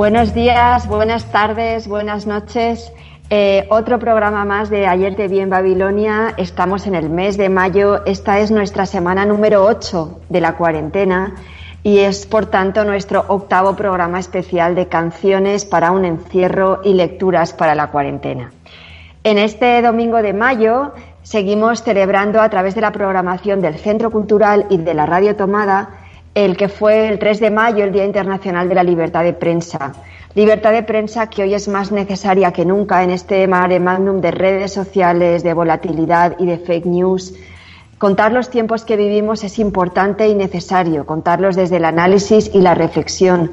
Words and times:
Buenos 0.00 0.32
días, 0.32 0.88
buenas 0.88 1.30
tardes, 1.30 1.86
buenas 1.86 2.26
noches. 2.26 2.90
Eh, 3.28 3.66
otro 3.68 3.98
programa 3.98 4.46
más 4.46 4.70
de 4.70 4.86
Ayer 4.86 5.14
te 5.14 5.28
vi 5.28 5.40
en 5.40 5.50
Babilonia. 5.50 6.32
Estamos 6.38 6.86
en 6.86 6.94
el 6.94 7.10
mes 7.10 7.36
de 7.36 7.50
mayo. 7.50 8.02
Esta 8.06 8.38
es 8.38 8.50
nuestra 8.50 8.86
semana 8.86 9.26
número 9.26 9.62
8 9.62 10.20
de 10.30 10.40
la 10.40 10.56
cuarentena 10.56 11.34
y 11.82 11.98
es 11.98 12.24
por 12.24 12.46
tanto 12.46 12.82
nuestro 12.86 13.26
octavo 13.28 13.76
programa 13.76 14.18
especial 14.18 14.74
de 14.74 14.88
canciones 14.88 15.66
para 15.66 15.90
un 15.90 16.06
encierro 16.06 16.80
y 16.82 16.94
lecturas 16.94 17.52
para 17.52 17.74
la 17.74 17.88
cuarentena. 17.88 18.52
En 19.22 19.36
este 19.36 19.82
domingo 19.82 20.22
de 20.22 20.32
mayo 20.32 20.94
seguimos 21.22 21.82
celebrando 21.82 22.40
a 22.40 22.48
través 22.48 22.74
de 22.74 22.80
la 22.80 22.92
programación 22.92 23.60
del 23.60 23.74
Centro 23.74 24.10
Cultural 24.10 24.64
y 24.70 24.78
de 24.78 24.94
la 24.94 25.04
Radio 25.04 25.36
Tomada 25.36 25.99
el 26.34 26.56
que 26.56 26.68
fue 26.68 27.08
el 27.08 27.18
3 27.18 27.40
de 27.40 27.50
mayo, 27.50 27.84
el 27.84 27.92
Día 27.92 28.04
Internacional 28.04 28.68
de 28.68 28.74
la 28.74 28.82
Libertad 28.82 29.24
de 29.24 29.32
Prensa. 29.32 29.92
Libertad 30.34 30.72
de 30.72 30.84
prensa 30.84 31.28
que 31.28 31.42
hoy 31.42 31.54
es 31.54 31.66
más 31.66 31.90
necesaria 31.90 32.52
que 32.52 32.64
nunca 32.64 33.02
en 33.02 33.10
este 33.10 33.48
mare 33.48 33.80
magnum 33.80 34.20
de 34.20 34.30
redes 34.30 34.72
sociales, 34.72 35.42
de 35.42 35.54
volatilidad 35.54 36.36
y 36.38 36.46
de 36.46 36.58
fake 36.58 36.86
news. 36.86 37.34
Contar 37.98 38.30
los 38.30 38.48
tiempos 38.48 38.84
que 38.84 38.96
vivimos 38.96 39.42
es 39.42 39.58
importante 39.58 40.28
y 40.28 40.34
necesario, 40.36 41.04
contarlos 41.04 41.56
desde 41.56 41.78
el 41.78 41.84
análisis 41.84 42.48
y 42.54 42.60
la 42.60 42.76
reflexión 42.76 43.50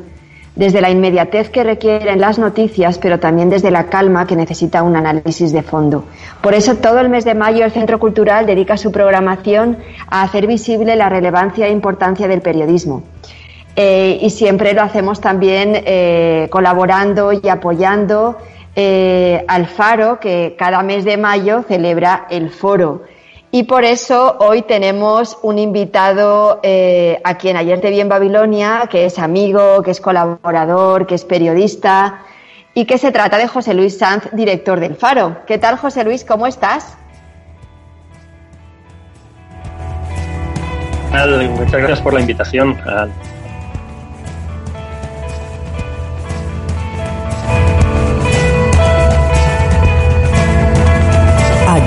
desde 0.57 0.81
la 0.81 0.89
inmediatez 0.89 1.49
que 1.51 1.63
requieren 1.63 2.19
las 2.19 2.39
noticias, 2.39 2.97
pero 2.97 3.19
también 3.19 3.49
desde 3.49 3.69
la 3.69 3.85
calma 3.85 4.25
que 4.25 4.35
necesita 4.35 4.81
un 4.81 4.95
análisis 4.95 5.51
de 5.53 5.61
fondo. 5.61 6.05
Por 6.41 6.55
eso 6.55 6.75
todo 6.75 6.99
el 6.99 7.09
mes 7.09 7.25
de 7.25 7.35
mayo 7.35 7.63
el 7.63 7.71
Centro 7.71 7.99
Cultural 7.99 8.47
dedica 8.47 8.75
su 8.75 8.91
programación 8.91 9.77
a 10.09 10.23
hacer 10.23 10.47
visible 10.47 10.95
la 10.95 11.09
relevancia 11.09 11.67
e 11.67 11.71
importancia 11.71 12.27
del 12.27 12.41
periodismo. 12.41 13.03
Eh, 13.75 14.17
y 14.19 14.31
siempre 14.31 14.73
lo 14.73 14.81
hacemos 14.81 15.21
también 15.21 15.73
eh, 15.85 16.47
colaborando 16.49 17.31
y 17.31 17.47
apoyando 17.47 18.37
eh, 18.75 19.45
al 19.47 19.67
Faro, 19.67 20.19
que 20.19 20.55
cada 20.57 20.81
mes 20.81 21.05
de 21.05 21.17
mayo 21.17 21.63
celebra 21.67 22.25
el 22.31 22.49
foro 22.49 23.03
y 23.51 23.63
por 23.63 23.85
eso 23.85 24.37
hoy 24.39 24.63
tenemos 24.63 25.37
un 25.41 25.57
invitado 25.57 26.59
eh, 26.63 27.21
a 27.23 27.37
quien 27.37 27.55
ayer 27.55 27.79
te 27.79 27.89
vi 27.89 28.01
en 28.01 28.09
Babilonia, 28.09 28.87
que 28.89 29.05
es 29.05 29.19
amigo, 29.19 29.81
que 29.83 29.91
es 29.91 30.01
colaborador, 30.01 31.07
que 31.07 31.15
es 31.15 31.23
periodista 31.23 32.23
y 32.73 32.85
que 32.85 32.97
se 32.97 33.11
trata 33.11 33.37
de 33.37 33.47
José 33.47 33.73
Luis 33.73 33.97
Sanz, 33.97 34.29
director 34.33 34.79
del 34.79 34.95
Faro. 34.95 35.37
¿Qué 35.47 35.57
tal, 35.57 35.77
José 35.77 36.03
Luis? 36.03 36.25
¿Cómo 36.25 36.45
estás? 36.45 36.97
Muchas 41.09 41.71
gracias 41.71 42.01
por 42.01 42.13
la 42.13 42.19
invitación. 42.19 42.77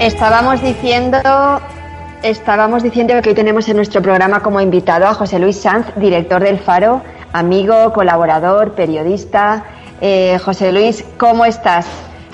Estábamos 0.00 0.62
diciendo, 0.62 1.18
estábamos 2.22 2.82
diciendo 2.82 3.12
que 3.20 3.28
hoy 3.28 3.34
tenemos 3.34 3.68
en 3.68 3.76
nuestro 3.76 4.00
programa 4.00 4.40
como 4.40 4.58
invitado 4.58 5.06
a 5.06 5.12
José 5.12 5.38
Luis 5.38 5.60
Sanz, 5.60 5.94
director 5.96 6.42
del 6.42 6.58
Faro, 6.58 7.02
amigo, 7.34 7.92
colaborador, 7.92 8.72
periodista. 8.72 9.62
Eh, 10.00 10.38
José 10.42 10.72
Luis, 10.72 11.04
¿cómo 11.18 11.44
estás? 11.44 11.86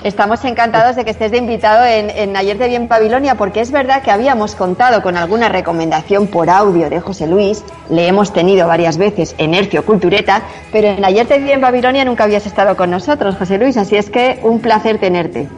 Estamos 0.05 0.45
encantados 0.45 0.95
de 0.95 1.03
que 1.03 1.11
estés 1.11 1.31
de 1.31 1.39
invitado 1.39 1.83
en, 1.83 2.37
Ayer 2.37 2.57
de 2.57 2.69
Bien 2.69 2.87
Babilonia, 2.87 3.35
porque 3.35 3.59
es 3.59 3.69
verdad 3.71 4.01
que 4.01 4.11
habíamos 4.11 4.55
contado 4.55 5.01
con 5.01 5.17
alguna 5.17 5.49
recomendación 5.49 6.27
por 6.27 6.49
audio 6.49 6.89
de 6.89 7.01
José 7.01 7.27
Luis, 7.27 7.65
le 7.89 8.07
hemos 8.07 8.31
tenido 8.31 8.65
varias 8.65 8.97
veces 8.97 9.35
en 9.39 9.53
Hercio 9.53 9.83
Cultureta, 9.83 10.41
pero 10.71 10.87
en 10.87 11.03
Ayer 11.03 11.27
de 11.27 11.39
Bien 11.39 11.59
Babilonia 11.59 12.05
nunca 12.05 12.23
habías 12.23 12.45
estado 12.45 12.77
con 12.77 12.91
nosotros, 12.91 13.35
José 13.35 13.57
Luis, 13.57 13.75
así 13.75 13.97
es 13.97 14.09
que 14.09 14.39
un 14.41 14.61
placer 14.61 14.99
tenerte. 14.99 15.49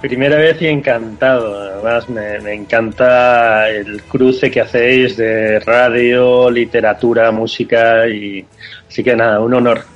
Primera 0.00 0.36
vez 0.36 0.60
y 0.60 0.66
encantado. 0.66 1.58
Además, 1.58 2.08
me, 2.08 2.52
encanta 2.52 3.68
el 3.70 4.02
cruce 4.02 4.50
que 4.50 4.60
hacéis 4.60 5.16
de 5.16 5.58
radio, 5.60 6.50
literatura, 6.50 7.30
música 7.32 8.06
y 8.06 8.44
así 8.88 9.02
que 9.02 9.16
nada, 9.16 9.40
un 9.40 9.54
honor. 9.54 9.95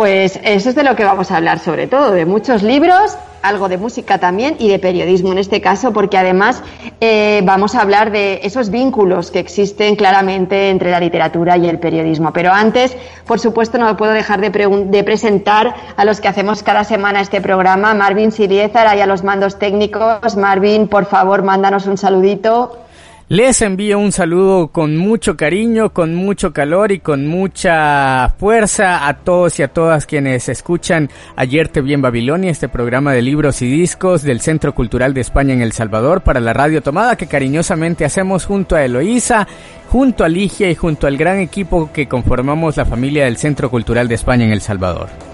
Pues 0.00 0.40
eso 0.42 0.70
es 0.70 0.74
de 0.74 0.82
lo 0.82 0.96
que 0.96 1.04
vamos 1.04 1.30
a 1.30 1.36
hablar 1.36 1.58
sobre 1.58 1.86
todo, 1.86 2.12
de 2.12 2.24
muchos 2.24 2.62
libros 2.62 3.18
algo 3.42 3.68
de 3.68 3.76
música 3.76 4.16
también 4.16 4.56
y 4.58 4.70
de 4.70 4.78
periodismo 4.78 5.30
en 5.30 5.36
este 5.36 5.60
caso, 5.60 5.92
porque 5.92 6.16
además 6.16 6.62
eh, 7.02 7.42
vamos 7.44 7.74
a 7.74 7.82
hablar 7.82 8.10
de 8.10 8.40
esos 8.42 8.70
vínculos 8.70 9.30
que 9.30 9.40
existen 9.40 9.96
claramente 9.96 10.70
entre 10.70 10.90
la 10.90 11.00
literatura 11.00 11.58
y 11.58 11.68
el 11.68 11.78
periodismo. 11.78 12.32
Pero 12.32 12.50
antes, 12.50 12.96
por 13.26 13.40
supuesto, 13.40 13.76
no 13.76 13.94
puedo 13.98 14.12
dejar 14.12 14.40
de, 14.40 14.48
de 14.50 15.04
presentar 15.04 15.74
a 15.94 16.04
los 16.06 16.22
que 16.22 16.28
hacemos 16.28 16.62
cada 16.62 16.84
semana 16.84 17.20
este 17.20 17.42
programa, 17.42 17.92
Marvin 17.92 18.32
Siliezar, 18.32 18.96
y 18.96 19.02
a 19.02 19.06
los 19.06 19.22
mandos 19.22 19.58
técnicos. 19.58 20.34
Marvin, 20.34 20.88
por 20.88 21.04
favor, 21.04 21.42
mándanos 21.42 21.86
un 21.86 21.98
saludito. 21.98 22.86
Les 23.32 23.62
envío 23.62 24.00
un 24.00 24.10
saludo 24.10 24.72
con 24.72 24.96
mucho 24.96 25.36
cariño, 25.36 25.92
con 25.92 26.16
mucho 26.16 26.52
calor 26.52 26.90
y 26.90 26.98
con 26.98 27.28
mucha 27.28 28.34
fuerza 28.40 29.06
a 29.06 29.18
todos 29.18 29.60
y 29.60 29.62
a 29.62 29.68
todas 29.68 30.04
quienes 30.04 30.48
escuchan 30.48 31.08
Ayer 31.36 31.68
te 31.68 31.80
vi 31.80 31.94
en 31.94 32.02
Babilonia, 32.02 32.50
este 32.50 32.68
programa 32.68 33.12
de 33.12 33.22
libros 33.22 33.62
y 33.62 33.70
discos 33.70 34.24
del 34.24 34.40
Centro 34.40 34.74
Cultural 34.74 35.14
de 35.14 35.20
España 35.20 35.54
en 35.54 35.62
El 35.62 35.70
Salvador 35.70 36.22
para 36.22 36.40
la 36.40 36.52
Radio 36.52 36.82
Tomada 36.82 37.14
que 37.14 37.28
cariñosamente 37.28 38.04
hacemos 38.04 38.46
junto 38.46 38.74
a 38.74 38.84
Eloísa, 38.84 39.46
junto 39.90 40.24
a 40.24 40.28
Ligia 40.28 40.68
y 40.68 40.74
junto 40.74 41.06
al 41.06 41.16
gran 41.16 41.38
equipo 41.38 41.92
que 41.92 42.08
conformamos 42.08 42.78
la 42.78 42.84
familia 42.84 43.26
del 43.26 43.36
Centro 43.36 43.70
Cultural 43.70 44.08
de 44.08 44.16
España 44.16 44.44
en 44.44 44.50
El 44.50 44.60
Salvador. 44.60 45.29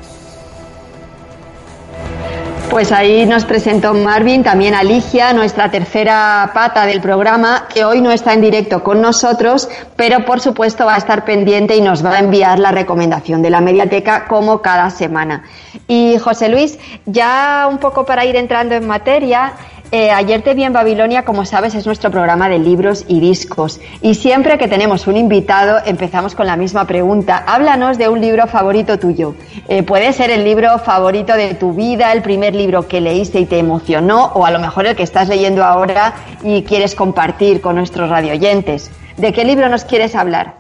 Pues 2.76 2.93
ahí 2.93 3.25
nos 3.25 3.46
presentó 3.46 3.94
Marvin, 3.94 4.43
también 4.43 4.75
Alicia, 4.75 5.32
nuestra 5.32 5.70
tercera 5.70 6.50
pata 6.52 6.84
del 6.84 7.00
programa, 7.00 7.69
que 7.73 7.87
hoy 7.87 8.02
no 8.02 8.11
está 8.11 8.34
en 8.34 8.43
directo 8.43 8.84
con 8.84 9.00
nosotros, 9.00 9.67
pero 9.96 10.26
por 10.26 10.40
supuesto 10.40 10.84
va 10.84 10.96
a 10.96 10.99
estar 10.99 11.25
pendiente 11.25 11.75
y 11.75 11.81
nos 11.81 12.05
va 12.05 12.17
a 12.17 12.19
enviar 12.19 12.58
la 12.58 12.73
recomendación 12.73 13.40
de 13.40 13.49
la 13.49 13.62
mediateca 13.62 14.26
como 14.28 14.61
cada 14.61 14.90
semana. 14.90 15.44
Y 15.88 16.19
José 16.19 16.50
Luis, 16.50 16.78
ya 17.06 17.67
un 17.70 17.78
poco 17.78 18.05
para 18.05 18.26
ir 18.26 18.37
entrando 18.37 18.75
en 18.75 18.87
materia, 18.87 19.55
Eh, 19.93 20.11
Ayer 20.11 20.43
te 20.43 20.55
vi 20.55 20.65
en 20.65 20.73
Babilonia, 20.73 21.25
como 21.25 21.44
sabes, 21.44 21.75
es 21.75 21.87
nuestro 21.87 22.11
programa 22.11 22.49
de 22.49 22.59
libros 22.59 23.05
y 23.06 23.21
discos. 23.21 23.81
Y 24.03 24.15
siempre 24.15 24.59
que 24.59 24.67
tenemos 24.67 25.06
un 25.06 25.17
invitado, 25.17 25.79
empezamos 25.85 26.35
con 26.35 26.47
la 26.47 26.56
misma 26.56 26.87
pregunta. 26.87 27.44
Háblanos 27.47 27.97
de 27.97 28.09
un 28.09 28.21
libro 28.21 28.47
favorito 28.49 28.99
tuyo. 28.99 29.37
Eh, 29.69 29.85
puede 29.85 30.12
ser 30.12 30.31
el 30.31 30.43
libro 30.43 30.79
favorito 30.81 31.35
de 31.35 31.55
tu 31.55 31.73
vida, 31.73 32.12
el 32.12 32.23
primer 32.23 32.55
libro 32.55 32.88
que 32.88 33.00
leíste 33.00 33.38
y 33.38 33.47
te 33.47 33.59
emocionó, 33.59 34.33
o 34.35 34.44
a 34.44 34.50
lo 34.50 34.59
mejor 34.59 34.87
el 34.87 34.97
que 34.97 35.05
estás 35.05 35.29
leyendo 35.29 35.62
ahora 35.62 36.15
y 36.43 36.62
quieres 36.62 36.97
compartir 36.97 37.61
con 37.61 37.77
nuestros 37.77 38.11
radioyentes. 38.11 38.91
¿De 39.17 39.33
qué 39.33 39.44
libro 39.44 39.69
nos 39.69 39.85
quieres 39.85 40.17
hablar? 40.17 40.55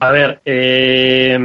A, 0.00 0.10
ver, 0.10 0.40
eh, 0.44 1.38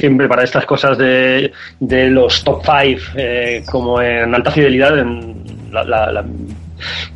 siempre 0.00 0.26
para 0.26 0.42
estas 0.42 0.64
cosas 0.64 0.96
de, 0.96 1.52
los 1.78 2.42
top 2.42 2.64
five, 2.64 3.00
eh, 3.16 3.62
como 3.70 4.00
en 4.00 4.34
alta 4.34 4.50
fidelidad, 4.50 4.98
en 4.98 5.44
la, 5.70 6.24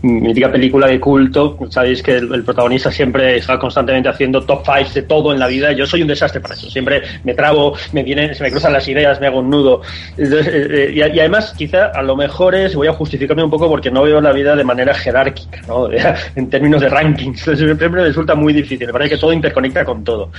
mítica 0.02 0.52
película 0.52 0.86
de 0.86 1.00
culto, 1.00 1.56
sabéis 1.70 2.02
que 2.02 2.16
el, 2.16 2.44
protagonista 2.44 2.92
siempre 2.92 3.38
está 3.38 3.58
constantemente 3.58 4.10
haciendo 4.10 4.42
top 4.42 4.62
five 4.62 4.86
de 4.92 5.02
todo 5.02 5.32
en 5.32 5.38
la 5.38 5.46
vida. 5.46 5.72
Yo 5.72 5.86
soy 5.86 6.02
un 6.02 6.08
desastre 6.08 6.42
para 6.42 6.54
eso. 6.54 6.68
Siempre 6.68 7.02
me 7.24 7.32
trabo, 7.32 7.74
me 7.92 8.02
vienen, 8.02 8.34
se 8.34 8.42
me 8.42 8.50
cruzan 8.50 8.74
las 8.74 8.86
ideas, 8.86 9.18
me 9.22 9.28
hago 9.28 9.38
un 9.38 9.48
nudo. 9.48 9.80
Eh, 10.18 10.28
eh, 10.70 10.92
y, 10.94 11.00
además, 11.00 11.54
quizá 11.56 11.86
a 11.86 12.02
lo 12.02 12.14
mejor 12.14 12.54
es, 12.54 12.74
voy 12.74 12.88
a 12.88 12.92
justificarme 12.92 13.42
un 13.42 13.50
poco 13.50 13.66
porque 13.70 13.90
no 13.90 14.02
veo 14.02 14.20
la 14.20 14.32
vida 14.32 14.54
de 14.54 14.64
manera 14.64 14.92
jerárquica, 14.92 15.62
¿no? 15.66 15.88
en 16.36 16.50
términos 16.50 16.82
de 16.82 16.90
rankings. 16.90 17.40
Siempre 17.40 17.88
me 17.88 18.02
resulta 18.02 18.34
muy 18.34 18.52
difícil. 18.52 18.86
Me 18.86 18.92
parece 18.92 19.14
que 19.14 19.20
todo 19.20 19.32
interconecta 19.32 19.82
con 19.86 20.04
todo. 20.04 20.30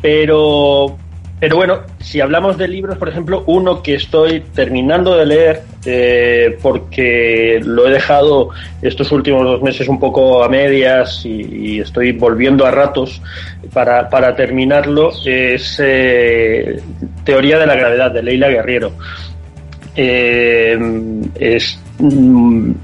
pero 0.00 0.96
pero 1.40 1.56
bueno, 1.56 1.80
si 2.00 2.20
hablamos 2.20 2.58
de 2.58 2.68
libros, 2.68 2.98
por 2.98 3.08
ejemplo, 3.08 3.44
uno 3.46 3.82
que 3.82 3.94
estoy 3.94 4.40
terminando 4.54 5.16
de 5.16 5.24
leer 5.24 5.62
eh, 5.86 6.58
porque 6.60 7.58
lo 7.64 7.88
he 7.88 7.90
dejado 7.90 8.50
estos 8.82 9.10
últimos 9.10 9.44
dos 9.44 9.62
meses 9.62 9.88
un 9.88 9.98
poco 9.98 10.44
a 10.44 10.50
medias 10.50 11.24
y, 11.24 11.80
estoy 11.80 12.12
volviendo 12.12 12.66
a 12.66 12.70
ratos 12.70 13.22
para, 13.72 14.10
para 14.10 14.36
terminarlo, 14.36 15.12
es 15.24 15.80
eh, 15.82 16.78
Teoría 17.24 17.58
de 17.58 17.66
la 17.66 17.74
Gravedad 17.74 18.10
de 18.10 18.22
Leila 18.22 18.48
Guerriero. 18.48 18.92
Eh, 19.96 20.78
es 21.36 21.80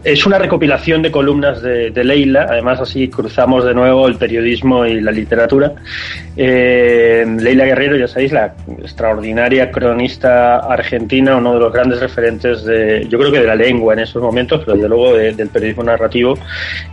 es 0.05 0.27
una 0.27 0.39
recopilación 0.39 1.03
de 1.03 1.11
columnas 1.11 1.63
de, 1.63 2.05
Leila, 2.05 2.47
además 2.49 2.81
así 2.81 3.09
cruzamos 3.09 3.65
de 3.65 3.75
nuevo 3.75 4.07
el 4.07 4.17
periodismo 4.17 4.85
y 4.85 5.01
la 5.01 5.11
literatura. 5.11 5.73
Eh, 6.37 7.25
Leila 7.41 7.65
Guerrero, 7.65 7.97
ya 7.97 8.09
sabéis, 8.09 8.33
la 8.33 8.55
extraordinaria 8.79 9.71
cronista 9.71 10.59
argentina, 10.59 11.37
uno 11.37 11.55
de 11.55 11.61
los 11.61 11.73
grandes 11.73 12.01
referentes 12.01 12.65
de, 12.65 13.07
yo 13.09 13.19
creo 13.19 13.33
que 13.33 13.41
de 13.41 13.47
la 13.47 13.55
lengua 13.55 13.95
en 13.95 14.01
esos 14.01 14.23
momentos, 14.23 14.61
pero 14.65 14.75
desde 14.75 14.89
luego 14.89 15.15
del 15.15 15.49
periodismo 15.49 15.83
narrativo, 15.83 16.39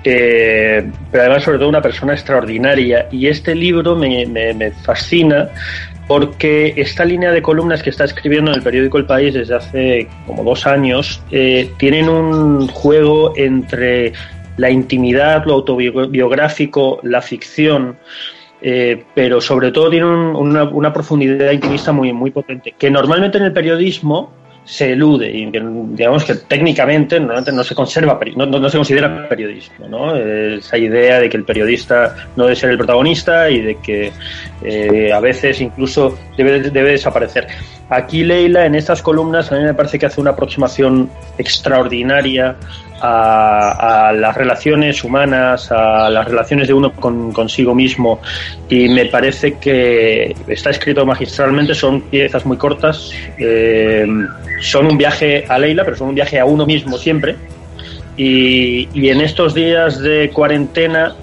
eh, 0.04 0.90
pero 1.12 1.24
además 1.24 1.44
sobre 1.44 1.58
todo 1.58 1.70
una 1.70 1.82
persona 1.82 2.14
extraordinaria. 2.14 3.08
Y 3.12 3.28
este 3.28 3.54
libro 3.54 3.96
me, 3.96 4.26
me 4.26 4.72
fascina 4.72 5.50
porque 6.08 6.74
esta 6.78 7.06
línea 7.06 7.32
de 7.32 7.42
columnas 7.42 7.82
que 7.82 7.90
está 7.90 8.04
escribiendo 8.04 8.52
en 8.52 8.58
el 8.58 8.64
periódico 8.64 8.98
El 8.98 9.06
País 9.06 9.34
desde 9.34 9.56
hace 9.56 10.08
como 10.28 10.44
dos 10.44 10.68
años 10.68 11.22
eh, 11.32 11.70
tienen 11.78 12.10
un 12.10 12.68
juego 12.68 13.34
entre 13.36 14.14
la 14.58 14.70
intimidad, 14.70 15.46
lo 15.46 15.54
autobiográfico, 15.54 17.00
la 17.04 17.22
ficción, 17.22 17.98
eh, 18.62 19.04
pero 19.16 19.42
sobre 19.42 19.72
todo 19.72 19.90
tiene 19.90 20.06
una, 20.06 20.64
una, 20.64 20.94
profundidad 20.94 21.52
intimista 21.52 21.92
muy, 21.92 22.14
muy 22.14 22.32
potente, 22.32 22.76
que 22.78 22.90
normalmente 22.90 23.38
en 23.38 23.46
el 23.46 23.54
periodismo 23.54 24.32
se 24.66 24.94
elude 24.94 25.30
y 25.30 25.52
digamos 25.52 26.24
que 26.24 26.36
técnicamente 26.36 27.20
no 27.20 27.64
se 27.64 27.76
conserva 27.76 28.20
no, 28.36 28.46
no, 28.46 28.70
se 28.70 28.78
considera 28.78 29.28
periodismo 29.28 29.88
¿no? 29.90 30.16
esa 30.16 30.78
idea 30.78 31.20
de 31.20 31.30
que 31.30 31.38
el 31.38 31.44
periodista 31.44 32.16
no 32.36 32.46
debe 32.46 32.56
ser 32.56 32.70
el 32.72 32.78
protagonista 32.78 33.50
y 33.50 33.62
de 33.62 33.76
que 33.76 34.12
eh, 34.64 35.12
a 35.12 35.20
veces 35.20 35.60
incluso 35.60 36.18
debe, 36.38 36.62
debe 36.62 36.92
desaparecer 36.92 37.48
aquí 37.90 38.24
Leila 38.24 38.66
en 38.66 38.76
estas 38.76 39.02
columnas 39.02 39.52
a 39.52 39.56
mí 39.56 39.64
me 39.64 39.74
parece 39.74 40.00
que 40.00 40.06
hace 40.06 40.22
una 40.22 40.32
aproximación 40.32 41.10
extraordinaria 41.38 42.56
a, 43.06 44.14
las 44.14 44.36
relaciones 44.36 45.04
humanas, 45.04 45.70
a 45.72 46.10
las 46.10 46.26
relaciones 46.26 46.68
de 46.68 46.74
uno 46.74 46.94
con, 46.94 47.34
consigo 47.34 47.76
mismo 47.76 48.22
y 48.70 48.88
me 48.88 49.06
parece 49.06 49.56
que 49.56 50.34
está 50.48 50.70
escrito 50.70 51.06
magistralmente, 51.06 51.76
son 51.76 52.02
piezas 52.02 52.46
muy 52.46 52.56
cortas, 52.56 53.12
eh, 53.38 54.08
son 54.62 54.86
un 54.86 54.98
viaje 54.98 55.46
a 55.50 55.60
Leila, 55.60 55.84
pero 55.84 55.98
son 55.98 56.10
un 56.10 56.16
viaje 56.16 56.40
a 56.40 56.46
uno 56.46 56.66
mismo 56.66 56.98
siempre 56.98 57.36
y, 58.16 58.88
en 59.10 59.22
estos 59.22 59.54
días 59.54 60.00
de 60.00 60.30
cuarentena 60.30 61.16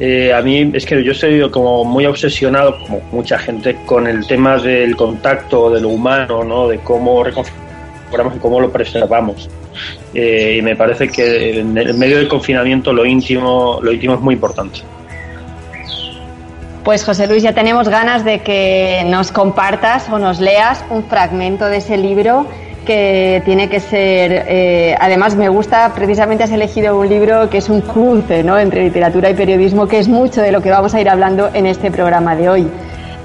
eh, 0.00 0.32
a 0.32 0.40
mí 0.40 0.70
es 0.74 0.86
que 0.86 1.02
yo 1.02 1.10
estoy 1.10 1.50
como 1.50 1.84
muy 1.84 2.06
obsesionado, 2.06 2.78
como 2.78 3.00
mucha 3.10 3.36
gente, 3.36 3.76
con 3.84 4.06
el 4.06 4.24
tema 4.26 4.56
del 4.56 4.94
contacto, 4.96 5.70
de 5.70 5.80
lo 5.80 5.88
humano, 5.88 6.44
¿no? 6.44 6.68
de 6.68 6.78
cómo 6.78 7.24
reconfiguramos 7.24 8.36
y 8.36 8.38
cómo 8.38 8.60
lo 8.60 8.70
preservamos. 8.70 9.50
Eh, 10.14 10.56
y 10.58 10.62
me 10.62 10.74
parece 10.74 11.08
que 11.08 11.60
en, 11.60 11.74
medio 11.98 12.16
del 12.16 12.28
confinamiento 12.28 12.92
lo 12.92 13.04
íntimo, 13.04 13.78
lo 13.82 13.92
íntimo 13.92 14.14
es 14.14 14.20
muy 14.20 14.34
importante. 14.34 14.80
Pues 16.84 17.04
José 17.04 17.26
Luis, 17.26 17.42
ya 17.42 17.52
tenemos 17.52 17.88
ganas 17.88 18.24
de 18.24 18.40
que 18.40 19.02
nos 19.06 19.30
compartas 19.30 20.08
o 20.08 20.18
nos 20.18 20.40
leas 20.40 20.82
un 20.88 21.04
fragmento 21.04 21.66
de 21.66 21.78
ese 21.78 21.98
libro 21.98 22.46
que 22.86 23.42
tiene 23.44 23.68
que 23.68 23.80
ser, 23.80 24.46
eh, 24.48 24.96
además 24.98 25.36
me 25.36 25.50
gusta, 25.50 25.92
precisamente 25.94 26.44
has 26.44 26.50
elegido 26.50 26.98
un 26.98 27.06
libro 27.06 27.50
que 27.50 27.58
es 27.58 27.68
un 27.68 27.82
cruce 27.82 28.42
¿no? 28.42 28.58
entre 28.58 28.84
literatura 28.84 29.28
y 29.28 29.34
periodismo, 29.34 29.86
que 29.86 29.98
es 29.98 30.08
mucho 30.08 30.40
de 30.40 30.52
lo 30.52 30.62
que 30.62 30.70
vamos 30.70 30.94
a 30.94 31.00
ir 31.02 31.10
hablando 31.10 31.50
en 31.52 31.66
este 31.66 31.90
programa 31.90 32.34
de 32.34 32.48
hoy. 32.48 32.70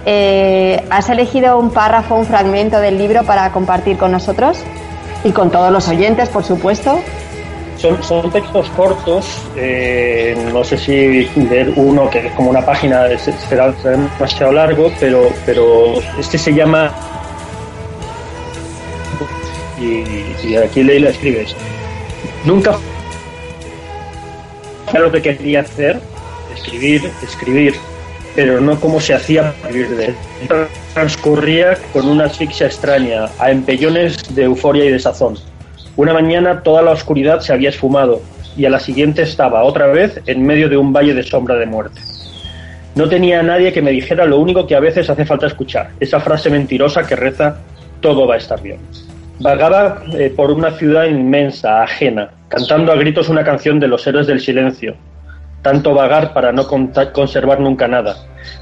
Eh, 0.05 0.83
¿Has 0.89 1.09
elegido 1.09 1.57
un 1.57 1.69
párrafo, 1.71 2.15
un 2.15 2.25
fragmento 2.25 2.81
del 2.81 2.97
libro 2.97 3.23
para 3.23 3.49
compartir 3.53 3.95
con 3.95 4.11
nosotros? 4.11 4.61
Y 5.23 5.31
con 5.31 5.49
todos 5.49 5.71
los 5.71 5.87
oyentes, 5.87 6.29
por 6.29 6.43
supuesto. 6.43 6.99
Son, 7.77 8.01
son 8.03 8.31
textos 8.31 8.69
cortos, 8.69 9.25
eh, 9.57 10.37
no 10.53 10.63
sé 10.63 10.77
si 10.77 11.25
ver 11.35 11.73
uno 11.75 12.09
que 12.09 12.27
es 12.27 12.33
como 12.33 12.49
una 12.49 12.65
página 12.65 13.07
será, 13.17 13.71
demasiado 13.71 14.53
largo, 14.53 14.89
pero, 15.01 15.29
pero 15.45 15.95
este 16.17 16.37
se 16.37 16.53
llama 16.53 16.93
y, 19.77 20.47
y 20.47 20.55
aquí 20.55 20.81
Leila 20.81 21.09
escribe 21.09 21.45
Nunca 22.45 22.77
fue 24.93 24.99
lo 24.99 25.11
que 25.11 25.23
quería 25.23 25.61
hacer, 25.61 25.99
escribir, 26.55 27.11
escribir, 27.23 27.75
pero 28.35 28.59
no 28.61 28.79
como 28.79 28.99
se 28.99 29.13
hacía 29.13 29.53
para 29.61 29.73
vivir 29.73 29.89
de 29.95 30.05
él. 30.05 30.15
Transcurría 30.93 31.77
con 31.91 32.07
una 32.07 32.25
asfixia 32.25 32.67
extraña, 32.67 33.25
a 33.39 33.51
empellones 33.51 34.35
de 34.35 34.43
euforia 34.43 34.85
y 34.85 34.91
de 34.91 34.99
sazón. 34.99 35.35
Una 35.95 36.13
mañana 36.13 36.61
toda 36.63 36.81
la 36.81 36.91
oscuridad 36.91 37.41
se 37.41 37.53
había 37.53 37.69
esfumado 37.69 38.21
y 38.57 38.65
a 38.65 38.69
la 38.69 38.79
siguiente 38.79 39.21
estaba 39.21 39.63
otra 39.63 39.87
vez 39.87 40.19
en 40.25 40.45
medio 40.45 40.69
de 40.69 40.77
un 40.77 40.93
valle 40.93 41.13
de 41.13 41.23
sombra 41.23 41.55
de 41.55 41.65
muerte. 41.65 42.01
No 42.95 43.09
tenía 43.09 43.39
a 43.39 43.43
nadie 43.43 43.73
que 43.73 43.81
me 43.81 43.91
dijera 43.91 44.25
lo 44.25 44.39
único 44.39 44.67
que 44.67 44.75
a 44.75 44.79
veces 44.79 45.09
hace 45.09 45.25
falta 45.25 45.47
escuchar, 45.47 45.91
esa 45.99 46.19
frase 46.19 46.49
mentirosa 46.49 47.05
que 47.07 47.15
reza 47.15 47.57
todo 48.01 48.27
va 48.27 48.35
a 48.35 48.37
estar 48.37 48.61
bien. 48.61 48.79
Vagaba 49.39 50.03
eh, 50.13 50.31
por 50.35 50.51
una 50.51 50.71
ciudad 50.71 51.05
inmensa, 51.05 51.81
ajena, 51.81 52.29
cantando 52.49 52.91
a 52.91 52.95
gritos 52.95 53.29
una 53.29 53.43
canción 53.43 53.79
de 53.79 53.87
los 53.87 54.05
héroes 54.05 54.27
del 54.27 54.39
silencio, 54.39 54.95
tanto 55.63 55.95
vagar 55.95 56.33
para 56.33 56.51
no 56.51 56.67
conservar 56.67 57.59
nunca 57.59 57.87
nada, 57.87 58.17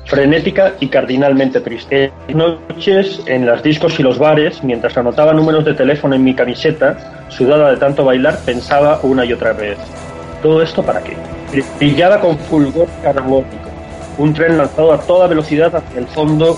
frenética 0.05 0.73
y 0.79 0.87
cardinalmente 0.87 1.59
triste. 1.59 2.13
Noches 2.33 3.21
en 3.25 3.45
las 3.45 3.61
discos 3.63 3.99
y 3.99 4.03
los 4.03 4.17
bares, 4.17 4.63
mientras 4.63 4.95
anotaba 4.97 5.33
números 5.33 5.65
de 5.65 5.73
teléfono 5.73 6.15
en 6.15 6.23
mi 6.23 6.33
camiseta, 6.33 7.25
sudada 7.27 7.71
de 7.71 7.77
tanto 7.77 8.05
bailar, 8.05 8.37
pensaba 8.45 8.99
una 9.03 9.25
y 9.25 9.33
otra 9.33 9.51
vez, 9.51 9.77
¿todo 10.41 10.61
esto 10.61 10.83
para 10.83 11.01
qué? 11.01 11.17
Brillaba 11.77 12.21
con 12.21 12.37
fulgor 12.37 12.87
carbónico, 13.03 13.69
un 14.19 14.33
tren 14.33 14.57
lanzado 14.57 14.93
a 14.93 15.01
toda 15.01 15.27
velocidad 15.27 15.75
hacia 15.75 15.99
el 15.99 16.07
fondo 16.07 16.57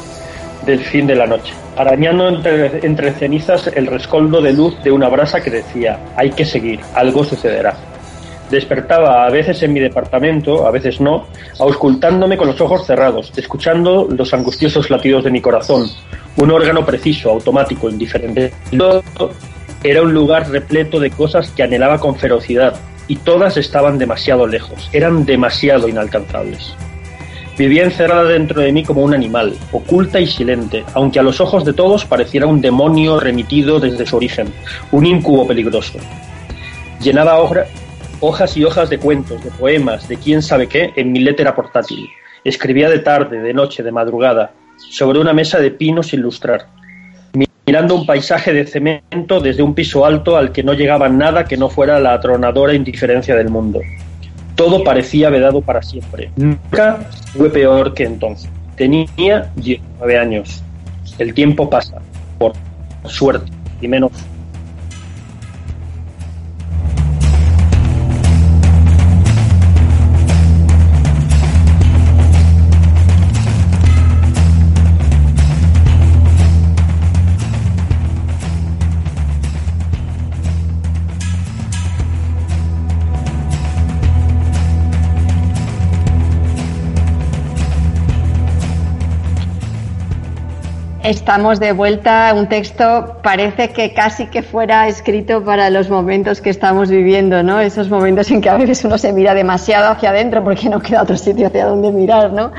del 0.65 0.79
fin 0.79 1.07
de 1.07 1.15
la 1.15 1.25
noche, 1.25 1.53
arañando 1.77 2.27
entre, 2.27 2.85
entre 2.85 3.13
cenizas 3.13 3.67
el 3.67 3.87
rescoldo 3.87 4.41
de 4.41 4.53
luz 4.53 4.81
de 4.83 4.91
una 4.91 5.07
brasa 5.07 5.41
que 5.41 5.49
decía, 5.49 5.99
hay 6.17 6.31
que 6.31 6.45
seguir, 6.45 6.81
algo 6.93 7.23
sucederá. 7.23 7.75
Despertaba 8.53 9.25
a 9.25 9.31
veces 9.31 9.63
en 9.63 9.73
mi 9.73 9.79
departamento, 9.79 10.67
a 10.67 10.69
veces 10.69 11.01
no, 11.01 11.25
auscultándome 11.57 12.37
con 12.37 12.45
los 12.45 12.61
ojos 12.61 12.85
cerrados, 12.85 13.33
escuchando 13.35 14.07
los 14.15 14.31
angustiosos 14.31 14.91
latidos 14.91 15.23
de 15.23 15.31
mi 15.31 15.41
corazón, 15.41 15.89
un 16.37 16.51
órgano 16.51 16.85
preciso, 16.85 17.31
automático, 17.31 17.89
indiferente. 17.89 18.53
Era 19.83 20.03
un 20.03 20.13
lugar 20.13 20.51
repleto 20.51 20.99
de 20.99 21.09
cosas 21.09 21.49
que 21.49 21.63
anhelaba 21.63 21.97
con 21.99 22.15
ferocidad, 22.15 22.75
y 23.07 23.15
todas 23.15 23.57
estaban 23.57 23.97
demasiado 23.97 24.45
lejos, 24.45 24.87
eran 24.93 25.25
demasiado 25.25 25.87
inalcanzables. 25.87 26.75
Vivía 27.57 27.85
encerrada 27.85 28.25
dentro 28.25 28.61
de 28.61 28.71
mí 28.71 28.83
como 28.83 29.01
un 29.01 29.15
animal, 29.15 29.55
oculta 29.71 30.19
y 30.19 30.27
silente, 30.27 30.83
aunque 30.93 31.17
a 31.17 31.23
los 31.23 31.41
ojos 31.41 31.65
de 31.65 31.73
todos 31.73 32.05
pareciera 32.05 32.45
un 32.45 32.61
demonio 32.61 33.19
remitido 33.19 33.79
desde 33.79 34.05
su 34.05 34.17
origen, 34.17 34.53
un 34.91 35.07
incubo 35.07 35.47
peligroso. 35.47 35.97
Llenaba 37.01 37.39
hojas 38.23 38.55
y 38.55 38.63
hojas 38.63 38.89
de 38.89 38.99
cuentos, 38.99 39.43
de 39.43 39.51
poemas, 39.51 40.07
de 40.07 40.15
quién 40.15 40.41
sabe 40.41 40.67
qué, 40.67 40.93
en 40.95 41.11
mi 41.11 41.19
letra 41.19 41.53
portátil. 41.53 42.09
Escribía 42.45 42.89
de 42.89 42.99
tarde, 42.99 43.39
de 43.39 43.53
noche, 43.53 43.83
de 43.83 43.91
madrugada, 43.91 44.53
sobre 44.77 45.19
una 45.19 45.33
mesa 45.33 45.59
de 45.59 45.71
pinos 45.71 46.07
sin 46.07 46.21
lustrar, 46.21 46.67
mirando 47.65 47.95
un 47.95 48.05
paisaje 48.05 48.53
de 48.53 48.65
cemento 48.65 49.41
desde 49.41 49.61
un 49.61 49.73
piso 49.73 50.05
alto 50.05 50.37
al 50.37 50.53
que 50.53 50.63
no 50.63 50.73
llegaba 50.73 51.09
nada 51.09 51.43
que 51.43 51.57
no 51.57 51.69
fuera 51.69 51.99
la 51.99 52.13
atronadora 52.13 52.73
indiferencia 52.73 53.35
del 53.35 53.49
mundo. 53.49 53.81
Todo 54.55 54.85
parecía 54.85 55.29
vedado 55.29 55.61
para 55.61 55.81
siempre. 55.81 56.31
Nunca 56.37 57.09
fue 57.35 57.49
peor 57.49 57.93
que 57.93 58.05
entonces. 58.05 58.49
Tenía 58.77 59.51
19 59.57 60.17
años. 60.17 60.63
El 61.19 61.33
tiempo 61.33 61.69
pasa, 61.69 62.01
por 62.37 62.53
suerte, 63.05 63.51
y 63.81 63.87
menos 63.89 64.11
Estamos 91.03 91.59
de 91.59 91.73
vuelta. 91.73 92.33
Un 92.33 92.47
texto 92.47 93.17
parece 93.21 93.71
que 93.71 93.93
casi 93.93 94.27
que 94.27 94.41
fuera 94.41 94.87
escrito 94.87 95.43
para 95.43 95.69
los 95.69 95.89
momentos 95.89 96.39
que 96.39 96.49
estamos 96.49 96.89
viviendo, 96.89 97.43
¿no? 97.43 97.59
Esos 97.59 97.89
momentos 97.89 98.31
en 98.31 98.39
que 98.39 98.49
a 98.49 98.55
veces 98.55 98.85
uno 98.85 98.97
se 98.97 99.11
mira 99.11 99.33
demasiado 99.33 99.91
hacia 99.91 100.11
adentro 100.11 100.41
porque 100.45 100.69
no 100.69 100.79
queda 100.79 101.01
otro 101.01 101.17
sitio 101.17 101.47
hacia 101.47 101.65
donde 101.65 101.91
mirar, 101.91 102.31
¿no? 102.31 102.53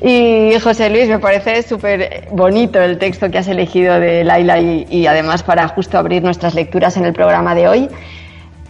Y 0.00 0.58
José 0.60 0.88
Luis, 0.88 1.06
me 1.06 1.18
parece 1.18 1.62
súper 1.62 2.28
bonito 2.32 2.80
el 2.80 2.96
texto 2.96 3.30
que 3.30 3.36
has 3.36 3.48
elegido 3.48 4.00
de 4.00 4.24
Laila 4.24 4.58
y, 4.58 5.06
además 5.06 5.42
para 5.42 5.68
justo 5.68 5.98
abrir 5.98 6.22
nuestras 6.22 6.54
lecturas 6.54 6.96
en 6.96 7.04
el 7.04 7.12
programa 7.12 7.54
de 7.54 7.68
hoy. 7.68 7.90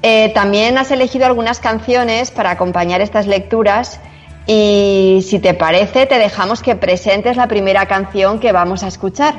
Eh, 0.03 0.33
también 0.35 0.79
has 0.79 0.91
elegido 0.91 1.27
algunas 1.27 1.61
canciones 1.61 2.33
para 2.33 2.51
acompañar 2.51 3.01
estas 3.01 3.29
lecturas 3.29 4.01
y 4.47 5.21
si 5.23 5.39
te 5.39 5.55
parece, 5.55 6.07
te 6.07 6.19
dejamos 6.19 6.63
que 6.63 6.75
presentes 6.77 7.37
la 7.37 7.49
primera 7.49 7.87
canción 7.87 8.41
que 8.41 8.53
vamos 8.53 8.83
a 8.83 8.89
escuchar. 8.89 9.35